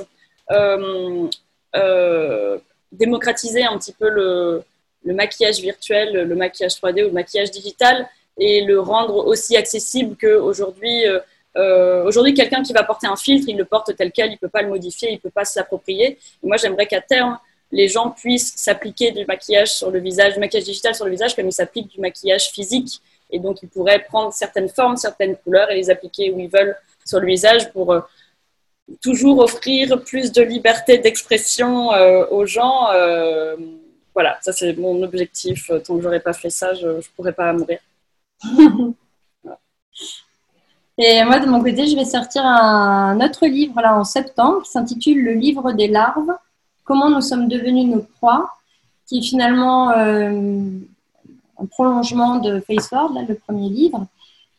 démocratiser 2.91 3.63
un 3.63 3.77
petit 3.77 3.93
peu 3.93 4.09
le, 4.09 4.63
le 5.05 5.13
maquillage 5.13 5.59
virtuel, 5.61 6.13
le 6.13 6.35
maquillage 6.35 6.73
3D 6.73 7.03
ou 7.03 7.07
le 7.07 7.11
maquillage 7.11 7.51
digital 7.51 8.09
et 8.37 8.61
le 8.61 8.79
rendre 8.79 9.25
aussi 9.27 9.55
accessible 9.55 10.15
qu'aujourd'hui. 10.19 11.07
Euh, 11.07 11.19
euh, 11.57 12.03
aujourd'hui, 12.03 12.33
quelqu'un 12.33 12.63
qui 12.63 12.73
va 12.73 12.83
porter 12.83 13.07
un 13.07 13.15
filtre, 13.15 13.47
il 13.47 13.55
le 13.55 13.63
porte 13.65 13.95
tel 13.95 14.11
quel, 14.11 14.27
il 14.29 14.33
ne 14.33 14.37
peut 14.37 14.49
pas 14.49 14.61
le 14.61 14.67
modifier, 14.67 15.09
il 15.09 15.15
ne 15.15 15.19
peut 15.19 15.29
pas 15.29 15.45
s'approprier. 15.45 16.17
Moi, 16.43 16.57
j'aimerais 16.57 16.85
qu'à 16.85 16.99
terme, 16.99 17.37
les 17.71 17.87
gens 17.87 18.09
puissent 18.09 18.53
s'appliquer 18.57 19.11
du 19.11 19.25
maquillage 19.25 19.73
sur 19.73 19.89
le 19.89 19.99
visage, 19.99 20.33
du 20.33 20.39
maquillage 20.39 20.65
digital 20.65 20.93
sur 20.93 21.05
le 21.05 21.11
visage, 21.11 21.35
comme 21.35 21.47
ils 21.47 21.53
s'appliquent 21.53 21.91
du 21.91 22.01
maquillage 22.01 22.49
physique. 22.49 23.01
Et 23.31 23.39
donc, 23.39 23.63
ils 23.63 23.69
pourraient 23.69 24.03
prendre 24.03 24.33
certaines 24.33 24.69
formes, 24.69 24.97
certaines 24.97 25.37
couleurs 25.37 25.71
et 25.71 25.75
les 25.75 25.89
appliquer 25.89 26.31
où 26.31 26.39
ils 26.39 26.49
veulent 26.49 26.75
sur 27.05 27.19
le 27.21 27.27
visage 27.27 27.71
pour 27.71 27.93
euh, 27.93 28.01
toujours 29.01 29.39
offrir 29.39 30.03
plus 30.03 30.33
de 30.33 30.41
liberté 30.41 30.97
d'expression 30.97 31.89
aux 32.29 32.45
gens. 32.45 32.87
Voilà, 34.15 34.37
ça 34.41 34.53
c'est 34.53 34.73
mon 34.77 35.03
objectif. 35.03 35.69
Euh, 35.69 35.79
tant 35.79 35.97
que 35.97 36.01
j'aurais 36.01 36.21
pas 36.21 36.33
fait 36.33 36.49
ça, 36.49 36.73
je 36.73 36.87
ne 36.87 37.01
pourrais 37.15 37.33
pas 37.33 37.51
mourir. 37.53 37.79
Et 40.97 41.21
moi, 41.25 41.39
de 41.39 41.45
mon 41.45 41.61
côté, 41.61 41.87
je 41.87 41.95
vais 41.97 42.05
sortir 42.05 42.45
un 42.45 43.19
autre 43.19 43.45
livre 43.45 43.81
là 43.81 43.97
en 43.97 44.05
septembre 44.05 44.63
qui 44.63 44.71
s'intitule 44.71 45.21
Le 45.23 45.33
livre 45.33 45.73
des 45.73 45.89
larves 45.89 46.33
Comment 46.85 47.09
nous 47.09 47.19
sommes 47.19 47.49
devenus 47.49 47.87
nos 47.87 48.05
proies, 48.19 48.49
qui 49.07 49.17
est 49.17 49.21
finalement 49.23 49.91
euh, 49.91 50.69
un 51.59 51.65
prolongement 51.65 52.37
de 52.37 52.61
Face 52.61 52.91
le 52.91 53.33
premier 53.33 53.69
livre. 53.69 54.05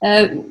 Euh, 0.04 0.42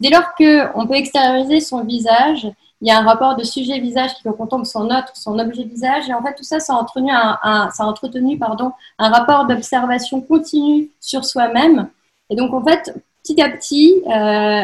dès 0.00 0.08
lors 0.10 0.34
qu'on 0.34 0.86
peut 0.86 0.94
extérioriser 0.94 1.60
son 1.60 1.84
visage 1.84 2.46
il 2.80 2.88
y 2.88 2.90
a 2.90 2.98
un 2.98 3.04
rapport 3.04 3.34
de 3.36 3.42
sujet-visage 3.42 4.14
qui 4.14 4.22
contemple 4.22 4.64
son 4.64 4.86
autre, 4.86 5.10
son 5.14 5.38
objet-visage. 5.38 6.08
Et 6.08 6.14
en 6.14 6.22
fait, 6.22 6.34
tout 6.34 6.44
ça, 6.44 6.60
ça 6.60 6.74
a 6.74 6.76
entretenu 6.76 7.10
un, 7.10 7.70
ça 7.72 7.84
a 7.84 7.94
pardon, 8.38 8.72
un 8.98 9.10
rapport 9.10 9.46
d'observation 9.46 10.20
continue 10.20 10.88
sur 11.00 11.24
soi-même. 11.24 11.88
Et 12.30 12.36
donc, 12.36 12.54
en 12.54 12.62
fait, 12.62 12.94
petit 13.22 13.42
à 13.42 13.50
petit, 13.50 14.02
euh, 14.06 14.62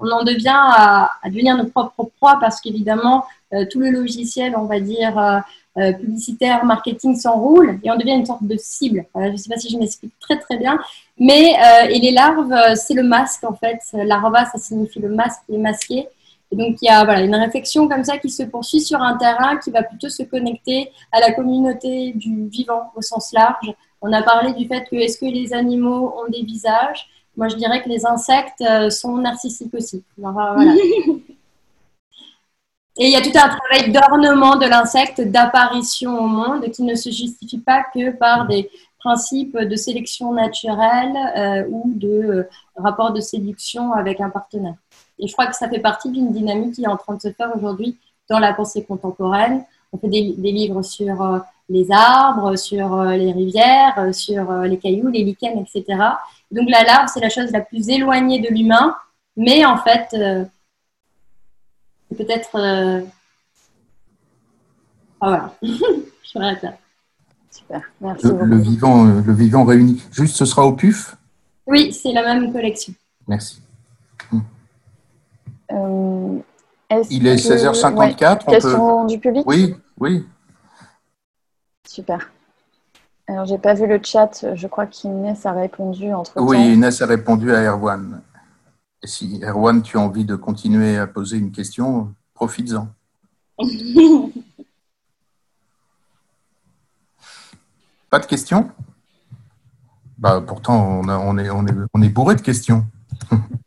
on 0.00 0.10
en 0.10 0.24
devient 0.24 0.48
à, 0.54 1.10
devenir 1.26 1.56
nos 1.56 1.66
propres 1.66 2.10
proies 2.18 2.38
parce 2.40 2.60
qu'évidemment, 2.60 3.24
euh, 3.52 3.64
tout 3.70 3.78
le 3.78 3.90
logiciel, 3.90 4.54
on 4.56 4.64
va 4.64 4.80
dire, 4.80 5.16
euh, 5.78 5.92
publicitaire, 5.92 6.64
marketing 6.64 7.14
s'enroule 7.14 7.78
et 7.84 7.90
on 7.92 7.96
devient 7.96 8.12
une 8.12 8.26
sorte 8.26 8.42
de 8.44 8.56
cible. 8.56 9.04
je 9.14 9.28
ne 9.28 9.36
sais 9.36 9.48
pas 9.48 9.56
si 9.56 9.68
je 9.68 9.78
m'explique 9.78 10.12
très 10.20 10.38
très 10.38 10.56
bien, 10.56 10.78
mais 11.18 11.56
et 11.90 11.98
les 11.98 12.12
larves, 12.12 12.54
c'est 12.76 12.94
le 12.94 13.02
masque 13.02 13.42
en 13.42 13.54
fait. 13.54 13.80
Larva, 13.92 14.44
ça 14.44 14.58
signifie 14.58 15.00
le 15.00 15.08
masque, 15.08 15.40
les 15.48 15.58
masqué. 15.58 16.08
Et 16.54 16.56
donc 16.56 16.76
il 16.80 16.84
y 16.86 16.88
a 16.88 17.04
voilà, 17.04 17.22
une 17.22 17.34
réflexion 17.34 17.88
comme 17.88 18.04
ça 18.04 18.18
qui 18.18 18.30
se 18.30 18.44
poursuit 18.44 18.80
sur 18.80 19.02
un 19.02 19.16
terrain 19.16 19.56
qui 19.56 19.72
va 19.72 19.82
plutôt 19.82 20.08
se 20.08 20.22
connecter 20.22 20.92
à 21.10 21.18
la 21.18 21.32
communauté 21.32 22.12
du 22.12 22.46
vivant 22.46 22.92
au 22.94 23.02
sens 23.02 23.32
large. 23.32 23.74
On 24.00 24.12
a 24.12 24.22
parlé 24.22 24.52
du 24.52 24.68
fait 24.68 24.84
que 24.88 24.94
est-ce 24.94 25.18
que 25.18 25.26
les 25.26 25.52
animaux 25.52 26.14
ont 26.16 26.30
des 26.30 26.44
visages? 26.44 27.08
Moi 27.36 27.48
je 27.48 27.56
dirais 27.56 27.82
que 27.82 27.88
les 27.88 28.06
insectes 28.06 28.62
sont 28.90 29.16
narcissiques 29.16 29.74
aussi. 29.74 30.04
voilà. 30.16 30.56
Et 32.96 33.06
il 33.06 33.10
y 33.10 33.16
a 33.16 33.20
tout 33.20 33.36
un 33.36 33.48
travail 33.48 33.90
d'ornement 33.90 34.54
de 34.54 34.66
l'insecte, 34.66 35.20
d'apparition 35.20 36.16
au 36.16 36.28
monde, 36.28 36.70
qui 36.70 36.84
ne 36.84 36.94
se 36.94 37.10
justifie 37.10 37.58
pas 37.58 37.82
que 37.92 38.12
par 38.12 38.46
des 38.46 38.70
principes 39.00 39.58
de 39.58 39.76
sélection 39.76 40.32
naturelle 40.32 41.16
euh, 41.36 41.64
ou 41.68 41.92
de 41.94 42.08
euh, 42.08 42.48
rapport 42.76 43.12
de 43.12 43.20
séduction 43.20 43.92
avec 43.92 44.20
un 44.20 44.30
partenaire. 44.30 44.76
Et 45.18 45.26
je 45.26 45.32
crois 45.32 45.46
que 45.46 45.56
ça 45.56 45.68
fait 45.68 45.80
partie 45.80 46.10
d'une 46.10 46.32
dynamique 46.32 46.74
qui 46.74 46.84
est 46.84 46.88
en 46.88 46.96
train 46.96 47.14
de 47.14 47.20
se 47.20 47.32
faire 47.32 47.50
aujourd'hui 47.56 47.98
dans 48.28 48.38
la 48.38 48.52
pensée 48.52 48.84
contemporaine. 48.84 49.64
On 49.92 49.98
fait 49.98 50.08
des, 50.08 50.22
livres 50.22 50.82
sur 50.82 51.22
euh, 51.22 51.38
les 51.68 51.86
arbres, 51.90 52.56
sur 52.56 53.02
les 53.04 53.32
rivières, 53.32 54.08
sur 54.12 54.50
les 54.62 54.78
cailloux, 54.78 55.08
les 55.08 55.22
lichens, 55.24 55.60
etc. 55.60 55.84
Donc 56.50 56.68
la 56.68 56.82
larve, 56.82 57.08
c'est 57.12 57.20
la 57.20 57.30
chose 57.30 57.50
la 57.52 57.60
plus 57.60 57.88
éloignée 57.88 58.40
de 58.40 58.48
l'humain, 58.48 58.96
mais 59.36 59.64
en 59.64 59.78
fait, 59.78 60.14
peut-être. 62.14 62.56
Euh... 62.56 63.00
Ah, 65.20 65.28
voilà, 65.28 65.54
je 65.62 66.38
m'arrête 66.38 66.62
là. 66.62 66.74
Super, 67.50 67.82
merci. 68.00 68.26
Le, 68.26 68.58
vivant, 68.58 69.06
euh, 69.06 69.22
le 69.24 69.32
vivant 69.32 69.64
réuni. 69.64 70.02
Juste, 70.10 70.36
ce 70.36 70.44
sera 70.44 70.66
au 70.66 70.72
PUF 70.72 71.16
Oui, 71.66 71.92
c'est 71.92 72.12
la 72.12 72.22
même 72.22 72.52
collection. 72.52 72.92
Merci. 73.28 73.62
Euh, 75.74 76.38
Il 77.10 77.26
est 77.26 77.36
16h54. 77.36 78.46
question 78.46 79.04
du 79.06 79.18
public 79.18 79.44
Oui, 79.46 79.74
oui. 79.98 80.26
Super. 81.88 82.30
Alors, 83.26 83.46
j'ai 83.46 83.58
pas 83.58 83.74
vu 83.74 83.86
le 83.86 84.00
chat. 84.02 84.54
Je 84.54 84.66
crois 84.66 84.86
qu'Inès 84.86 85.44
a 85.46 85.52
répondu 85.52 86.12
entre. 86.12 86.40
Oui, 86.40 86.74
Inès 86.74 87.00
a 87.02 87.06
répondu 87.06 87.54
à 87.54 87.62
Erwan 87.72 88.20
si 89.06 89.40
Erwan, 89.42 89.82
tu 89.82 89.98
as 89.98 90.00
envie 90.00 90.24
de 90.24 90.36
continuer 90.36 90.96
à 90.96 91.06
poser 91.06 91.36
une 91.38 91.52
question, 91.52 92.14
profites-en. 92.34 92.88
Pas 98.10 98.18
de 98.18 98.26
questions? 98.26 98.70
Bah, 100.18 100.42
Pourtant, 100.46 101.00
on, 101.02 101.08
est, 101.38 101.48
on, 101.50 101.66
est, 101.66 101.72
on 101.92 102.02
est 102.02 102.08
bourré 102.08 102.36
de 102.36 102.40
questions. 102.40 102.86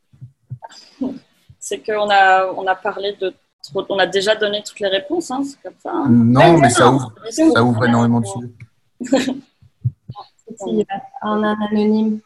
C'est 1.68 1.80
qu'on 1.80 2.09
a, 2.09 2.45
on 2.55 2.65
a 2.65 2.76
parlé 2.76 3.13
de. 3.20 3.34
On 3.76 3.99
a 3.99 4.05
déjà 4.07 4.38
donné 4.38 4.63
toutes 4.65 4.80
les 4.80 4.88
réponses, 4.88 5.30
hein, 5.32 5.43
c'est 5.43 5.61
comme 5.61 5.78
ça. 5.78 5.91
Hein. 5.91 6.07
Non, 6.07 6.57
mais 6.57 6.70
ça 6.70 6.89
ouvre, 6.89 7.13
ça 7.30 7.61
ouvre 7.61 7.84
énormément 7.86 8.22
de 8.22 8.26
sujets. 8.26 9.36
un 11.22 11.43
anonyme. 11.43 12.22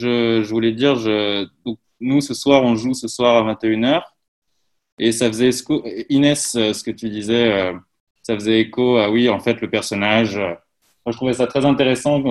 Je, 0.00 0.42
je, 0.42 0.48
voulais 0.48 0.72
dire, 0.72 0.96
je, 0.96 1.46
nous, 2.00 2.22
ce 2.22 2.32
soir, 2.32 2.62
on 2.62 2.74
joue 2.74 2.94
ce 2.94 3.08
soir 3.08 3.46
à 3.46 3.52
21h. 3.52 4.04
Et 4.98 5.12
ça 5.12 5.26
faisait 5.26 5.50
écho, 5.50 5.84
Inès, 6.08 6.54
euh, 6.54 6.72
ce 6.72 6.82
que 6.82 6.90
tu 6.90 7.10
disais, 7.10 7.52
euh, 7.52 7.74
ça 8.22 8.34
faisait 8.34 8.60
écho 8.60 8.96
à 8.96 9.10
oui, 9.10 9.28
en 9.28 9.40
fait, 9.40 9.60
le 9.60 9.68
personnage. 9.68 10.38
Euh, 10.38 10.54
moi, 11.04 11.12
je 11.12 11.16
trouvais 11.16 11.34
ça 11.34 11.46
très 11.46 11.66
intéressant 11.66 12.22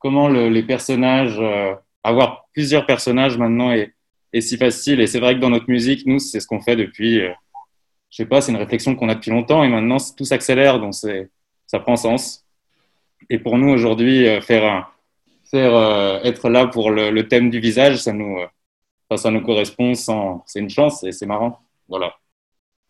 comment 0.00 0.28
les 0.28 0.62
personnages, 0.64 1.40
avoir 2.02 2.46
plusieurs 2.54 2.86
personnages 2.86 3.36
maintenant 3.36 3.70
est, 3.72 3.94
est 4.32 4.40
si 4.40 4.56
facile. 4.56 5.00
Et 5.00 5.06
c'est 5.06 5.20
vrai 5.20 5.34
que 5.34 5.40
dans 5.40 5.50
notre 5.50 5.70
musique, 5.70 6.06
nous, 6.06 6.18
c'est 6.18 6.40
ce 6.40 6.46
qu'on 6.46 6.60
fait 6.60 6.76
depuis, 6.76 7.20
je 8.10 8.16
sais 8.16 8.26
pas, 8.26 8.40
c'est 8.40 8.52
une 8.52 8.58
réflexion 8.58 8.94
qu'on 8.94 9.08
a 9.08 9.14
depuis 9.14 9.30
longtemps 9.30 9.64
et 9.64 9.68
maintenant 9.68 9.98
tout 10.16 10.24
s'accélère, 10.24 10.80
donc 10.80 10.94
ça 10.94 11.78
prend 11.80 11.96
sens. 11.96 12.44
Et 13.30 13.38
pour 13.38 13.58
nous 13.58 13.68
aujourd'hui, 13.68 14.26
faire, 14.40 14.92
faire 15.44 16.24
être 16.24 16.48
là 16.48 16.66
pour 16.66 16.90
le, 16.90 17.28
thème 17.28 17.50
du 17.50 17.60
visage, 17.60 18.02
ça 18.02 18.12
nous, 18.12 18.38
ça 19.16 19.30
nous 19.30 19.42
correspond, 19.42 19.94
c'est 19.94 20.60
une 20.60 20.70
chance 20.70 21.04
et 21.04 21.12
c'est 21.12 21.26
marrant. 21.26 21.60
Voilà. 21.88 22.12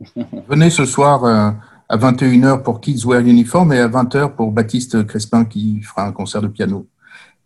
Venez 0.48 0.70
ce 0.70 0.84
soir 0.84 1.24
euh, 1.24 1.50
à 1.88 1.96
21h 1.96 2.62
pour 2.62 2.80
Kids 2.80 3.04
Wear 3.04 3.20
Uniform 3.20 3.72
et 3.72 3.78
à 3.78 3.88
20h 3.88 4.34
pour 4.34 4.52
Baptiste 4.52 5.06
Crespin 5.06 5.44
qui 5.44 5.82
fera 5.82 6.06
un 6.06 6.12
concert 6.12 6.42
de 6.42 6.48
piano. 6.48 6.86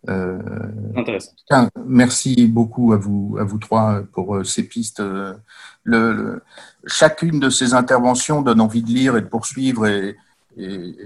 Euh, 0.09 0.37
Intéressant. 0.97 1.31
merci 1.85 2.47
beaucoup 2.47 2.91
à 2.91 2.97
vous, 2.97 3.37
à 3.39 3.43
vous 3.43 3.57
trois 3.57 4.01
pour 4.11 4.35
euh, 4.35 4.43
ces 4.43 4.63
pistes. 4.63 5.01
Le, 5.83 6.41
chacune 6.85 7.39
de 7.39 7.49
ces 7.49 7.73
interventions 7.73 8.41
donne 8.41 8.61
envie 8.61 8.83
de 8.83 8.89
lire 8.89 9.15
et 9.15 9.21
de 9.21 9.27
poursuivre. 9.27 9.87
Et, 9.87 10.17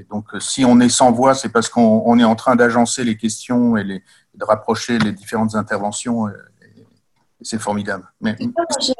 donc, 0.09 0.25
si 0.39 0.65
on 0.65 0.79
est 0.81 0.89
sans 0.89 1.11
voix, 1.11 1.33
c'est 1.33 1.49
parce 1.49 1.69
qu'on 1.69 2.19
est 2.19 2.23
en 2.25 2.35
train 2.35 2.55
d'agencer 2.57 3.03
les 3.05 3.15
questions 3.15 3.77
et 3.77 3.83
de 3.85 4.45
rapprocher 4.45 4.99
les 4.99 5.13
différentes 5.13 5.55
interventions 5.55 6.27
c'est 7.41 7.59
formidable. 7.59 8.03
Mais... 8.21 8.35
Je, 8.39 8.93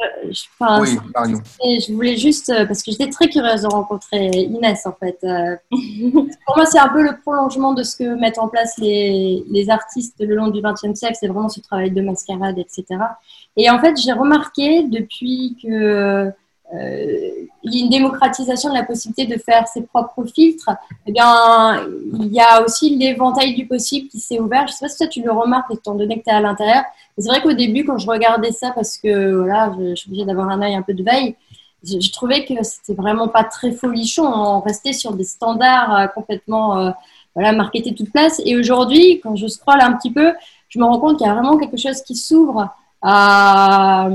oui, 0.81 0.99
Marion. 1.15 1.41
Je 1.61 1.93
voulais 1.93 2.17
juste, 2.17 2.49
euh, 2.49 2.65
parce 2.65 2.83
que 2.83 2.91
j'étais 2.91 3.09
très 3.09 3.29
curieuse 3.29 3.63
de 3.63 3.67
rencontrer 3.67 4.27
Inès, 4.27 4.85
en 4.85 4.93
fait. 4.93 5.17
Euh. 5.23 5.55
Pour 6.45 6.55
moi, 6.55 6.65
c'est 6.65 6.79
un 6.79 6.89
peu 6.89 7.01
le 7.01 7.19
prolongement 7.21 7.73
de 7.73 7.83
ce 7.83 7.95
que 7.97 8.19
mettent 8.19 8.37
en 8.37 8.47
place 8.47 8.77
les, 8.77 9.43
les 9.49 9.69
artistes 9.69 10.15
le 10.19 10.35
long 10.35 10.49
du 10.49 10.61
XXe 10.61 10.97
siècle. 10.97 11.17
C'est 11.19 11.27
vraiment 11.27 11.49
ce 11.49 11.61
travail 11.61 11.91
de 11.91 12.01
mascarade, 12.01 12.59
etc. 12.59 12.85
Et 13.55 13.69
en 13.69 13.79
fait, 13.79 13.97
j'ai 13.97 14.13
remarqué 14.13 14.83
depuis 14.83 15.57
que 15.61 16.31
il 16.73 17.73
y 17.73 17.81
a 17.81 17.83
une 17.83 17.89
démocratisation 17.89 18.69
de 18.69 18.73
la 18.73 18.83
possibilité 18.83 19.25
de 19.25 19.39
faire 19.39 19.67
ses 19.67 19.83
propres 19.83 20.25
filtres, 20.25 20.69
eh 21.05 21.11
bien, 21.11 21.81
il 22.19 22.33
y 22.33 22.39
a 22.39 22.63
aussi 22.63 22.95
l'éventail 22.95 23.55
du 23.55 23.65
possible 23.65 24.09
qui 24.09 24.19
s'est 24.19 24.39
ouvert. 24.39 24.67
Je 24.67 24.73
ne 24.73 24.77
sais 24.77 24.85
pas 24.85 24.89
si 24.89 24.97
toi 24.97 25.07
tu 25.07 25.21
le 25.21 25.31
remarques 25.31 25.71
étant 25.71 25.95
donné 25.95 26.19
que 26.19 26.23
tu 26.23 26.29
es 26.29 26.33
à 26.33 26.41
l'intérieur. 26.41 26.83
C'est 27.17 27.29
vrai 27.29 27.41
qu'au 27.41 27.53
début, 27.53 27.85
quand 27.85 27.97
je 27.97 28.07
regardais 28.07 28.51
ça, 28.51 28.71
parce 28.71 28.97
que 28.97 29.35
voilà, 29.35 29.73
je, 29.79 29.95
suis 29.95 30.09
obligée 30.09 30.25
d'avoir 30.25 30.49
un 30.49 30.61
œil 30.61 30.75
un 30.75 30.81
peu 30.81 30.93
de 30.93 31.03
veille, 31.03 31.35
je, 31.83 32.11
trouvais 32.11 32.45
que 32.45 32.53
c'était 32.63 32.93
vraiment 32.93 33.27
pas 33.27 33.43
très 33.43 33.71
folichon. 33.71 34.25
On 34.25 34.59
restait 34.59 34.93
sur 34.93 35.13
des 35.13 35.23
standards 35.23 35.95
euh, 35.95 36.07
complètement 36.07 36.77
euh, 36.79 36.91
voilà, 37.33 37.53
marketés 37.53 37.93
toute 37.95 38.11
place. 38.11 38.41
Et 38.45 38.57
aujourd'hui, 38.57 39.19
quand 39.21 39.35
je 39.35 39.47
scrolle 39.47 39.81
un 39.81 39.93
petit 39.93 40.11
peu, 40.11 40.33
je 40.69 40.79
me 40.79 40.85
rends 40.85 40.99
compte 40.99 41.17
qu'il 41.17 41.27
y 41.27 41.29
a 41.29 41.33
vraiment 41.33 41.57
quelque 41.57 41.77
chose 41.77 42.01
qui 42.01 42.15
s'ouvre 42.15 42.69
à. 43.01 44.09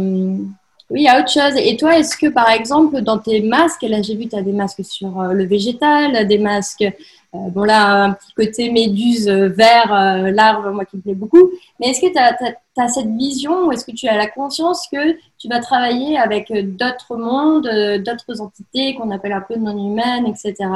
Oui, 0.92 1.00
il 1.00 1.04
y 1.04 1.08
a 1.08 1.18
autre 1.18 1.32
chose. 1.32 1.54
Et 1.56 1.74
toi, 1.78 1.98
est-ce 1.98 2.18
que 2.18 2.26
par 2.26 2.50
exemple, 2.50 3.00
dans 3.00 3.18
tes 3.18 3.40
masques, 3.40 3.80
là 3.80 4.02
j'ai 4.02 4.14
vu 4.14 4.28
tu 4.28 4.36
as 4.36 4.42
des 4.42 4.52
masques 4.52 4.84
sur 4.84 5.18
euh, 5.18 5.32
le 5.32 5.46
végétal, 5.46 6.26
des 6.28 6.36
masques, 6.36 6.82
euh, 6.82 6.92
bon 7.32 7.64
là, 7.64 8.04
un 8.04 8.12
petit 8.12 8.34
côté 8.34 8.70
méduse 8.70 9.26
euh, 9.26 9.48
vert, 9.48 9.88
larve, 10.34 10.70
moi 10.70 10.84
qui 10.84 10.98
me 10.98 11.02
plaît 11.02 11.14
beaucoup, 11.14 11.50
mais 11.80 11.88
est-ce 11.88 12.02
que 12.02 12.12
tu 12.12 12.18
as, 12.18 12.88
cette 12.88 13.08
vision 13.16 13.64
ou 13.66 13.72
est-ce 13.72 13.86
que 13.86 13.92
tu 13.92 14.06
as 14.06 14.18
la 14.18 14.26
conscience 14.26 14.86
que 14.92 15.16
tu 15.38 15.48
vas 15.48 15.60
travailler 15.60 16.18
avec 16.18 16.52
d'autres 16.76 17.16
mondes, 17.16 17.70
d'autres 18.04 18.42
entités 18.42 18.94
qu'on 18.94 19.10
appelle 19.12 19.32
un 19.32 19.40
peu 19.40 19.56
non 19.56 19.72
humaines, 19.72 20.26
etc. 20.26 20.68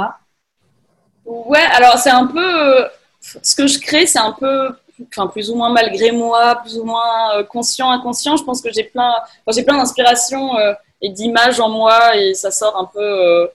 Ouais, 1.27 1.67
alors 1.75 1.99
c'est 1.99 2.11
un 2.11 2.27
peu. 2.27 2.87
Ce 3.21 3.55
que 3.55 3.67
je 3.67 3.79
crée, 3.81 4.07
c'est 4.07 4.19
un 4.19 4.33
peu 4.33 4.71
enfin 5.09 5.27
plus 5.27 5.51
ou 5.51 5.55
moins 5.55 5.71
malgré 5.71 6.13
moi, 6.13 6.57
plus 6.63 6.79
ou 6.79 6.85
moins 6.85 7.37
euh, 7.37 7.45
conscient, 7.45 7.91
inconscient. 7.91 8.37
Je 8.37 8.45
pense 8.45 8.63
que 8.63 8.71
j'ai 8.73 8.85
plein, 8.85 9.15
j'ai 9.49 9.63
plein 9.63 9.77
d'inspiration 9.77 10.57
euh, 10.59 10.73
et 11.01 11.11
d'images 11.11 11.61
en 11.61 11.69
moi 11.69 12.17
et 12.17 12.35
ça 12.35 12.51
sort 12.51 12.77
un 12.77 12.87
peu. 12.87 13.01
Euh, 13.01 13.47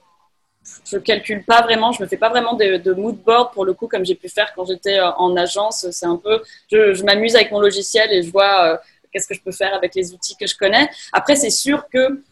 je 0.84 0.96
calcule 0.96 1.44
pas 1.44 1.62
vraiment, 1.62 1.90
je 1.90 2.00
me 2.00 2.06
fais 2.06 2.16
pas 2.16 2.28
vraiment 2.28 2.54
de, 2.54 2.76
de 2.76 2.92
mood 2.92 3.16
board 3.16 3.52
pour 3.52 3.64
le 3.64 3.74
coup 3.74 3.88
comme 3.88 4.04
j'ai 4.04 4.14
pu 4.14 4.28
faire 4.28 4.52
quand 4.54 4.64
j'étais 4.64 5.00
en 5.00 5.36
agence. 5.36 5.90
C'est 5.90 6.06
un 6.06 6.16
peu, 6.16 6.40
je, 6.70 7.02
m'amuse 7.02 7.34
avec 7.34 7.50
mon 7.50 7.58
logiciel 7.58 8.12
et 8.12 8.22
je 8.22 8.30
vois 8.30 8.80
qu'est-ce 9.12 9.26
que 9.26 9.34
je 9.34 9.42
peux 9.42 9.50
faire 9.50 9.74
avec 9.74 9.96
les 9.96 10.14
outils 10.14 10.36
que 10.36 10.46
je 10.46 10.56
connais. 10.56 10.88
Après, 11.12 11.34
c'est 11.34 11.50
sûr 11.50 11.88
que 11.88 12.22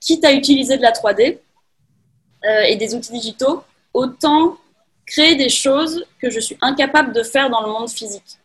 quitte 0.00 0.24
à 0.24 0.32
utiliser 0.32 0.76
de 0.76 0.82
la 0.82 0.92
3D 0.92 1.38
et 2.68 2.76
des 2.76 2.94
outils 2.94 3.12
digitaux, 3.12 3.64
autant 3.92 4.59
créer 5.10 5.34
des 5.34 5.48
choses 5.48 6.06
que 6.22 6.30
je 6.30 6.38
suis 6.38 6.56
incapable 6.62 7.12
de 7.12 7.22
faire 7.22 7.50
dans 7.50 7.62
le 7.62 7.72
monde 7.72 7.90
physique. 7.90 8.38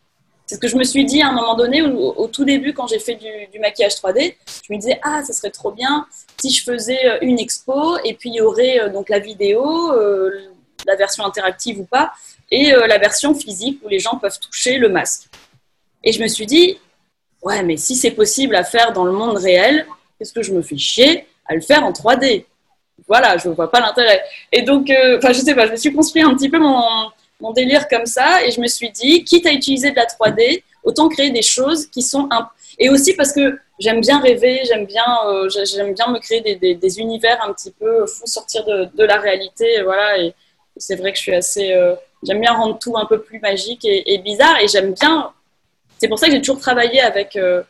C'est 0.47 0.55
ce 0.55 0.59
que 0.59 0.68
je 0.68 0.76
me 0.76 0.84
suis 0.84 1.05
dit 1.05 1.22
à 1.22 1.30
un 1.30 1.32
moment 1.32 1.55
donné, 1.55 1.82
au, 1.82 2.28
tout 2.28 2.45
début, 2.45 2.74
quand 2.74 2.88
j'ai 2.88 2.99
fait 2.99 3.16
du, 3.16 3.59
maquillage 3.59 3.93
3D, 3.93 4.36
je 4.68 4.74
me 4.74 4.80
disais, 4.80 4.99
ah, 5.03 5.24
ça 5.24 5.34
serait 5.34 5.51
trop 5.51 5.72
bien 5.72 6.05
si 6.39 6.51
je 6.51 6.63
faisais 6.63 7.03
euh, 7.05 7.18
une 7.22 7.39
expo, 7.39 7.97
et 8.03 8.13
puis 8.13 8.30
il 8.30 8.36
y 8.36 8.41
aurait 8.41 8.80
euh, 8.80 8.89
donc 8.89 9.09
la 9.09 9.20
vidéo, 9.20 9.91
euh, 9.93 10.32
la 10.86 10.95
version 10.95 11.26
interactive 11.26 11.80
ou 11.80 11.86
pas, 11.86 12.13
et 12.51 12.72
la 12.72 12.99
version 12.99 13.34
physique 13.34 13.82
où 13.84 13.88
les 13.88 13.97
gens 13.97 14.18
peuvent 14.18 14.39
toucher 14.39 14.78
le 14.78 14.88
masque. 14.88 15.24
Et 16.03 16.11
je 16.11 16.22
me 16.22 16.28
suis 16.28 16.45
dit, 16.45 16.78
ouais, 17.41 17.63
mais 17.63 17.76
si 17.76 17.95
c'est 17.95 18.11
possible 18.11 18.55
à 18.55 18.63
faire 18.63 18.93
dans 18.93 19.03
le 19.03 19.11
monde 19.11 19.38
réel, 19.38 19.88
qu'est-ce 20.20 20.32
que 20.32 20.43
je 20.43 20.53
me 20.53 20.61
fais 20.61 20.78
chier 20.78 21.26
à 21.47 21.55
le 21.55 21.61
faire 21.61 21.84
en 21.84 21.91
3D 21.91 22.45
Voilà, 23.08 23.38
je 23.38 23.49
vois 23.49 23.70
pas 23.70 23.80
l'intérêt. 23.80 24.22
Et 24.51 24.62
donc, 24.64 24.91
enfin, 25.18 25.32
je 25.32 25.39
sais 25.39 25.53
pas, 25.53 25.68
je 25.68 25.72
me 25.72 25.78
suis 25.78 25.93
construit 25.93 26.24
un 26.24 26.34
petit 26.36 26.49
peu 26.49 26.58
mon, 26.58 27.12
délire 27.53 27.88
comme 27.88 28.08
ça 28.08 28.43
et 28.43 28.49
je 28.49 28.60
me 28.60 28.68
suis 28.68 28.89
dit, 28.89 29.24
quitte 29.24 29.45
à 29.45 29.51
utiliser 29.51 29.91
de 29.91 29.95
la 29.95 30.06
3D, 30.06 30.64
autant 30.84 31.10
créer 31.10 31.30
des 31.30 31.43
choses 31.43 31.86
qui 31.86 32.01
sont 32.01 32.28
un... 32.32 32.49
et 32.80 32.89
aussi 32.89 33.14
parce 33.14 33.32
que 33.32 33.60
j'aime 33.80 34.01
bien 34.01 34.20
rêver, 34.20 34.62
j'aime 34.66 34.86
bien, 34.86 35.06
euh, 35.28 35.49
j'aime 35.49 35.93
bien 35.93 36.08
me 36.08 36.20
créer 36.20 36.41
des, 36.41 36.99
univers 36.99 37.43
un 37.43 37.53
petit 37.53 37.72
peu 37.72 38.06
fous, 38.06 38.26
sortir 38.26 38.64
de, 38.66 39.03
la 39.03 39.18
réalité, 39.18 39.82
voilà. 39.84 40.20
Et 40.20 40.34
c'est 40.78 40.95
vrai 40.95 41.12
que 41.12 41.18
je 41.18 41.24
suis 41.24 41.36
assez, 41.36 41.74
euh, 41.74 41.95
j'aime 42.24 42.41
bien 42.41 42.53
rendre 42.53 42.80
tout 42.80 42.97
un 42.97 43.06
peu 43.06 43.22
plus 43.22 43.39
magique 43.39 43.86
et, 43.86 44.18
bizarre 44.20 44.60
et 44.62 44.68
j'aime 44.68 44.93
bien. 44.93 45.32
C'est 45.99 46.08
pour 46.08 46.20
ça 46.20 46.28
que 46.28 46.34
j'ai 46.34 46.41
toujours 46.41 46.60
travaillé 46.60 47.01
avec 47.01 47.36
euh, 47.36 47.64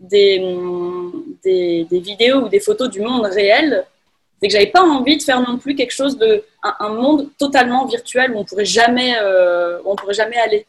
des, 0.00 0.38
des 1.44 2.00
vidéos 2.00 2.42
ou 2.42 2.48
des 2.48 2.60
photos 2.60 2.90
du 2.90 3.00
monde 3.00 3.26
réel 3.26 3.84
c'est 4.40 4.48
que 4.48 4.52
j'avais 4.52 4.70
pas 4.70 4.82
envie 4.82 5.16
de 5.16 5.22
faire 5.22 5.40
non 5.40 5.58
plus 5.58 5.74
quelque 5.74 5.92
chose 5.92 6.16
de 6.16 6.44
un, 6.62 6.90
monde 6.90 7.28
totalement 7.38 7.86
virtuel 7.86 8.32
où 8.32 8.38
on 8.38 8.44
pourrait 8.44 8.64
jamais 8.64 9.16
euh, 9.20 9.78
on 9.84 9.96
pourrait 9.96 10.14
jamais 10.14 10.36
aller. 10.36 10.66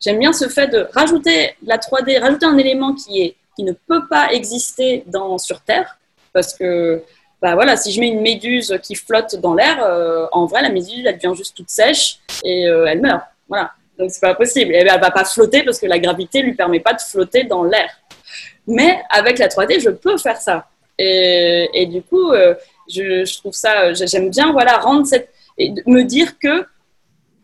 J'aime 0.00 0.18
bien 0.18 0.32
ce 0.32 0.48
fait 0.48 0.68
de 0.68 0.88
rajouter 0.94 1.54
la 1.64 1.76
3D, 1.76 2.18
rajouter 2.18 2.46
un 2.46 2.56
élément 2.58 2.94
qui 2.94 3.22
est 3.22 3.36
qui 3.56 3.64
ne 3.64 3.72
peut 3.72 4.06
pas 4.08 4.32
exister 4.32 5.04
dans 5.06 5.36
sur 5.38 5.60
Terre 5.60 5.98
parce 6.32 6.54
que 6.54 7.02
bah 7.42 7.54
voilà, 7.54 7.76
si 7.76 7.92
je 7.92 8.00
mets 8.00 8.08
une 8.08 8.20
méduse 8.20 8.78
qui 8.82 8.94
flotte 8.94 9.36
dans 9.36 9.54
l'air, 9.54 9.82
euh, 9.82 10.26
en 10.32 10.46
vrai 10.46 10.62
la 10.62 10.68
méduse 10.70 11.04
elle 11.06 11.18
devient 11.18 11.34
juste 11.36 11.56
toute 11.56 11.70
sèche 11.70 12.18
et 12.44 12.68
euh, 12.68 12.86
elle 12.86 13.00
meurt. 13.00 13.22
Voilà. 13.48 13.72
Donc 13.98 14.10
c'est 14.10 14.20
pas 14.20 14.34
possible. 14.34 14.72
Et 14.72 14.78
elle 14.78 14.86
va 14.86 15.10
pas 15.10 15.24
flotter 15.24 15.62
parce 15.62 15.78
que 15.78 15.86
la 15.86 15.98
gravité 15.98 16.40
lui 16.40 16.54
permet 16.54 16.80
pas 16.80 16.94
de 16.94 17.00
flotter 17.00 17.44
dans 17.44 17.64
l'air. 17.64 17.90
Mais 18.66 19.02
avec 19.10 19.38
la 19.38 19.48
3D, 19.48 19.80
je 19.80 19.90
peux 19.90 20.16
faire 20.16 20.36
ça. 20.38 20.68
Et, 20.98 21.68
et 21.74 21.86
du 21.86 22.02
coup, 22.02 22.32
je, 22.90 23.38
trouve 23.38 23.54
ça, 23.54 23.92
j'aime 23.94 24.30
bien 24.30 24.52
voilà, 24.52 24.78
rendre 24.78 25.06
cette, 25.06 25.30
et 25.58 25.72
me 25.86 26.02
dire 26.02 26.38
que 26.38 26.66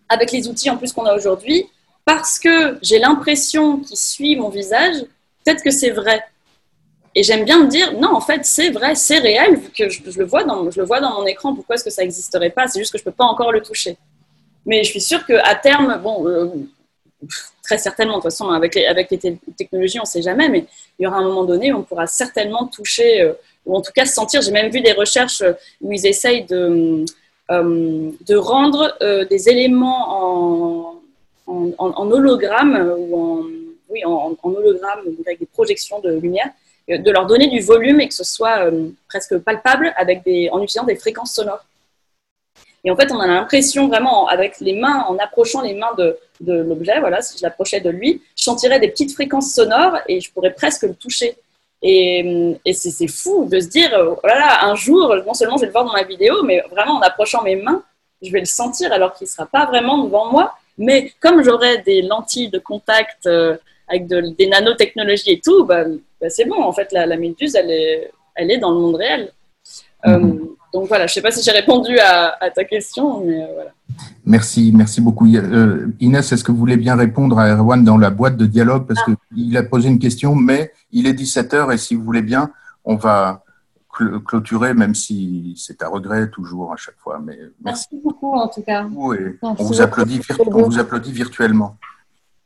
avec 0.08 0.32
les 0.32 0.48
outils 0.48 0.70
en 0.70 0.76
plus 0.76 0.92
qu'on 0.92 1.04
a 1.04 1.14
aujourd'hui, 1.14 1.66
parce 2.04 2.38
que 2.38 2.78
j'ai 2.82 2.98
l'impression 2.98 3.78
qu'il 3.78 3.96
suit 3.96 4.36
mon 4.36 4.48
visage, 4.48 4.96
peut-être 5.44 5.62
que 5.62 5.70
c'est 5.70 5.90
vrai. 5.90 6.22
Et 7.14 7.22
j'aime 7.22 7.44
bien 7.44 7.64
me 7.64 7.68
dire, 7.68 7.94
non, 7.94 8.14
en 8.14 8.20
fait, 8.20 8.44
c'est 8.44 8.70
vrai, 8.70 8.94
c'est 8.94 9.18
réel, 9.18 9.60
que 9.76 9.88
je, 9.88 10.02
le 10.18 10.24
vois 10.24 10.44
dans, 10.44 10.70
je 10.70 10.78
le 10.78 10.86
vois 10.86 11.00
dans 11.00 11.14
mon 11.14 11.26
écran, 11.26 11.54
pourquoi 11.54 11.74
est-ce 11.74 11.84
que 11.84 11.90
ça 11.90 12.02
n'existerait 12.02 12.50
pas? 12.50 12.68
C'est 12.68 12.78
juste 12.78 12.92
que 12.92 12.98
je 12.98 13.02
ne 13.02 13.06
peux 13.06 13.16
pas 13.16 13.24
encore 13.24 13.52
le 13.52 13.62
toucher. 13.62 13.96
Mais 14.66 14.84
je 14.84 14.90
suis 14.90 15.00
sûre 15.00 15.24
qu'à 15.24 15.54
terme, 15.54 15.98
bon, 16.02 16.28
euh, 16.28 16.48
très 17.62 17.78
certainement, 17.78 18.18
de 18.18 18.22
toute 18.22 18.30
façon, 18.30 18.50
avec 18.50 18.74
les, 18.74 18.86
avec 18.86 19.10
les 19.10 19.18
technologies, 19.56 19.98
on 19.98 20.02
ne 20.02 20.06
sait 20.06 20.22
jamais, 20.22 20.48
mais 20.48 20.66
il 20.98 21.04
y 21.04 21.06
aura 21.06 21.16
un 21.16 21.24
moment 21.24 21.44
donné 21.44 21.72
où 21.72 21.78
on 21.78 21.82
pourra 21.82 22.06
certainement 22.06 22.66
toucher 22.66 23.22
euh, 23.22 23.32
ou 23.66 23.76
en 23.76 23.82
tout 23.82 23.92
cas 23.92 24.06
sentir. 24.06 24.40
J'ai 24.40 24.52
même 24.52 24.70
vu 24.70 24.80
des 24.80 24.92
recherches 24.92 25.42
où 25.82 25.92
ils 25.92 26.06
essayent 26.06 26.44
de, 26.44 27.04
euh, 27.50 28.10
de 28.26 28.36
rendre 28.36 28.96
euh, 29.02 29.24
des 29.24 29.48
éléments 29.48 31.00
en, 31.46 31.72
en, 31.78 32.10
hologramme 32.10 32.94
ou 32.98 33.20
en, 33.20 33.44
oui, 33.88 34.04
en, 34.04 34.36
hologramme 34.42 35.00
avec 35.24 35.38
des 35.38 35.46
projections 35.46 36.00
de 36.00 36.10
lumière, 36.10 36.50
euh, 36.90 36.98
de 36.98 37.10
leur 37.10 37.26
donner 37.26 37.48
du 37.48 37.60
volume 37.60 38.00
et 38.00 38.08
que 38.08 38.14
ce 38.14 38.24
soit 38.24 38.70
presque 39.08 39.38
palpable 39.38 39.92
avec 39.96 40.24
des, 40.24 40.48
en 40.50 40.62
utilisant 40.62 40.86
des 40.86 40.96
fréquences 40.96 41.34
sonores. 41.34 41.64
Et 42.82 42.90
en 42.90 42.96
fait, 42.96 43.10
on 43.10 43.18
a 43.18 43.26
l'impression 43.26 43.88
vraiment, 43.88 44.28
avec 44.28 44.60
les 44.60 44.72
mains, 44.72 45.04
en 45.08 45.16
approchant 45.18 45.60
les 45.60 45.74
mains 45.74 45.92
de, 45.98 46.16
de 46.40 46.52
l'objet, 46.52 47.00
voilà, 47.00 47.20
si 47.20 47.36
je 47.36 47.42
l'approchais 47.42 47.80
de 47.80 47.90
lui, 47.90 48.22
je 48.36 48.44
sentirais 48.44 48.78
des 48.78 48.88
petites 48.88 49.12
fréquences 49.12 49.52
sonores 49.52 49.98
et 50.08 50.20
je 50.20 50.32
pourrais 50.32 50.52
presque 50.52 50.82
le 50.82 50.94
toucher. 50.94 51.36
Et, 51.82 52.58
c'est 52.72 53.08
fou 53.08 53.46
de 53.48 53.60
se 53.60 53.68
dire, 53.68 53.90
voilà, 54.22 54.60
oh 54.62 54.66
un 54.66 54.74
jour, 54.74 55.14
non 55.26 55.34
seulement 55.34 55.56
je 55.56 55.62
vais 55.62 55.66
le 55.66 55.72
voir 55.72 55.84
dans 55.84 55.92
ma 55.92 56.02
vidéo, 56.02 56.42
mais 56.42 56.62
vraiment 56.70 56.94
en 56.94 57.00
approchant 57.00 57.42
mes 57.42 57.56
mains, 57.56 57.82
je 58.22 58.30
vais 58.30 58.40
le 58.40 58.46
sentir 58.46 58.92
alors 58.92 59.12
qu'il 59.14 59.26
ne 59.26 59.30
sera 59.30 59.46
pas 59.46 59.66
vraiment 59.66 60.04
devant 60.04 60.30
moi. 60.30 60.54
Mais 60.78 61.12
comme 61.20 61.42
j'aurai 61.42 61.78
des 61.78 62.02
lentilles 62.02 62.50
de 62.50 62.58
contact 62.58 63.26
euh, 63.26 63.56
avec 63.88 64.06
des 64.06 64.46
nanotechnologies 64.46 65.32
et 65.32 65.40
tout, 65.40 65.64
bah, 65.64 65.84
bah, 66.20 66.28
c'est 66.28 66.44
bon. 66.44 66.62
En 66.62 66.72
fait, 66.72 66.92
la, 66.92 67.06
méduse, 67.16 67.54
elle 67.54 67.70
est, 67.70 68.10
elle 68.34 68.50
est 68.50 68.58
dans 68.58 68.72
le 68.72 68.78
monde 68.78 68.96
réel. 68.96 69.32
Euh, 70.06 70.18
mhm. 70.18 70.55
Donc 70.76 70.88
voilà, 70.88 71.06
je 71.06 71.12
ne 71.12 71.14
sais 71.14 71.22
pas 71.22 71.30
si 71.30 71.42
j'ai 71.42 71.52
répondu 71.52 71.98
à, 71.98 72.50
ta 72.54 72.64
question, 72.64 73.24
mais 73.24 73.42
euh, 73.42 73.46
voilà. 73.54 73.70
Merci, 74.26 74.72
merci 74.74 75.00
beaucoup. 75.00 75.26
Euh, 75.26 75.86
Inès, 76.00 76.30
est-ce 76.30 76.44
que 76.44 76.52
vous 76.52 76.58
voulez 76.58 76.76
bien 76.76 76.96
répondre 76.96 77.38
à 77.38 77.48
Erwan 77.48 77.82
dans 77.82 77.96
la 77.96 78.10
boîte 78.10 78.36
de 78.36 78.44
dialogue? 78.44 78.86
Parce 78.86 79.00
ah. 79.06 79.12
qu'il 79.34 79.56
a 79.56 79.62
posé 79.62 79.88
une 79.88 79.98
question, 79.98 80.34
mais 80.34 80.72
il 80.92 81.06
est 81.06 81.14
17h 81.14 81.72
et 81.72 81.78
si 81.78 81.94
vous 81.94 82.04
voulez 82.04 82.20
bien, 82.20 82.50
on 82.84 82.96
va 82.96 83.42
clôturer, 84.26 84.74
même 84.74 84.94
si 84.94 85.54
c'est 85.56 85.82
à 85.82 85.88
regret 85.88 86.28
toujours 86.28 86.74
à 86.74 86.76
chaque 86.76 86.98
fois. 86.98 87.22
Mais 87.24 87.38
merci, 87.64 87.88
beaucoup 88.04 88.34
en 88.34 88.48
tout 88.48 88.60
cas. 88.60 88.86
Oui, 88.92 89.16
on, 89.40 89.54
vous 89.54 89.80
applaudit, 89.80 90.20
on 90.46 90.62
vous 90.64 90.78
applaudit 90.78 91.12
virtuellement. 91.12 91.78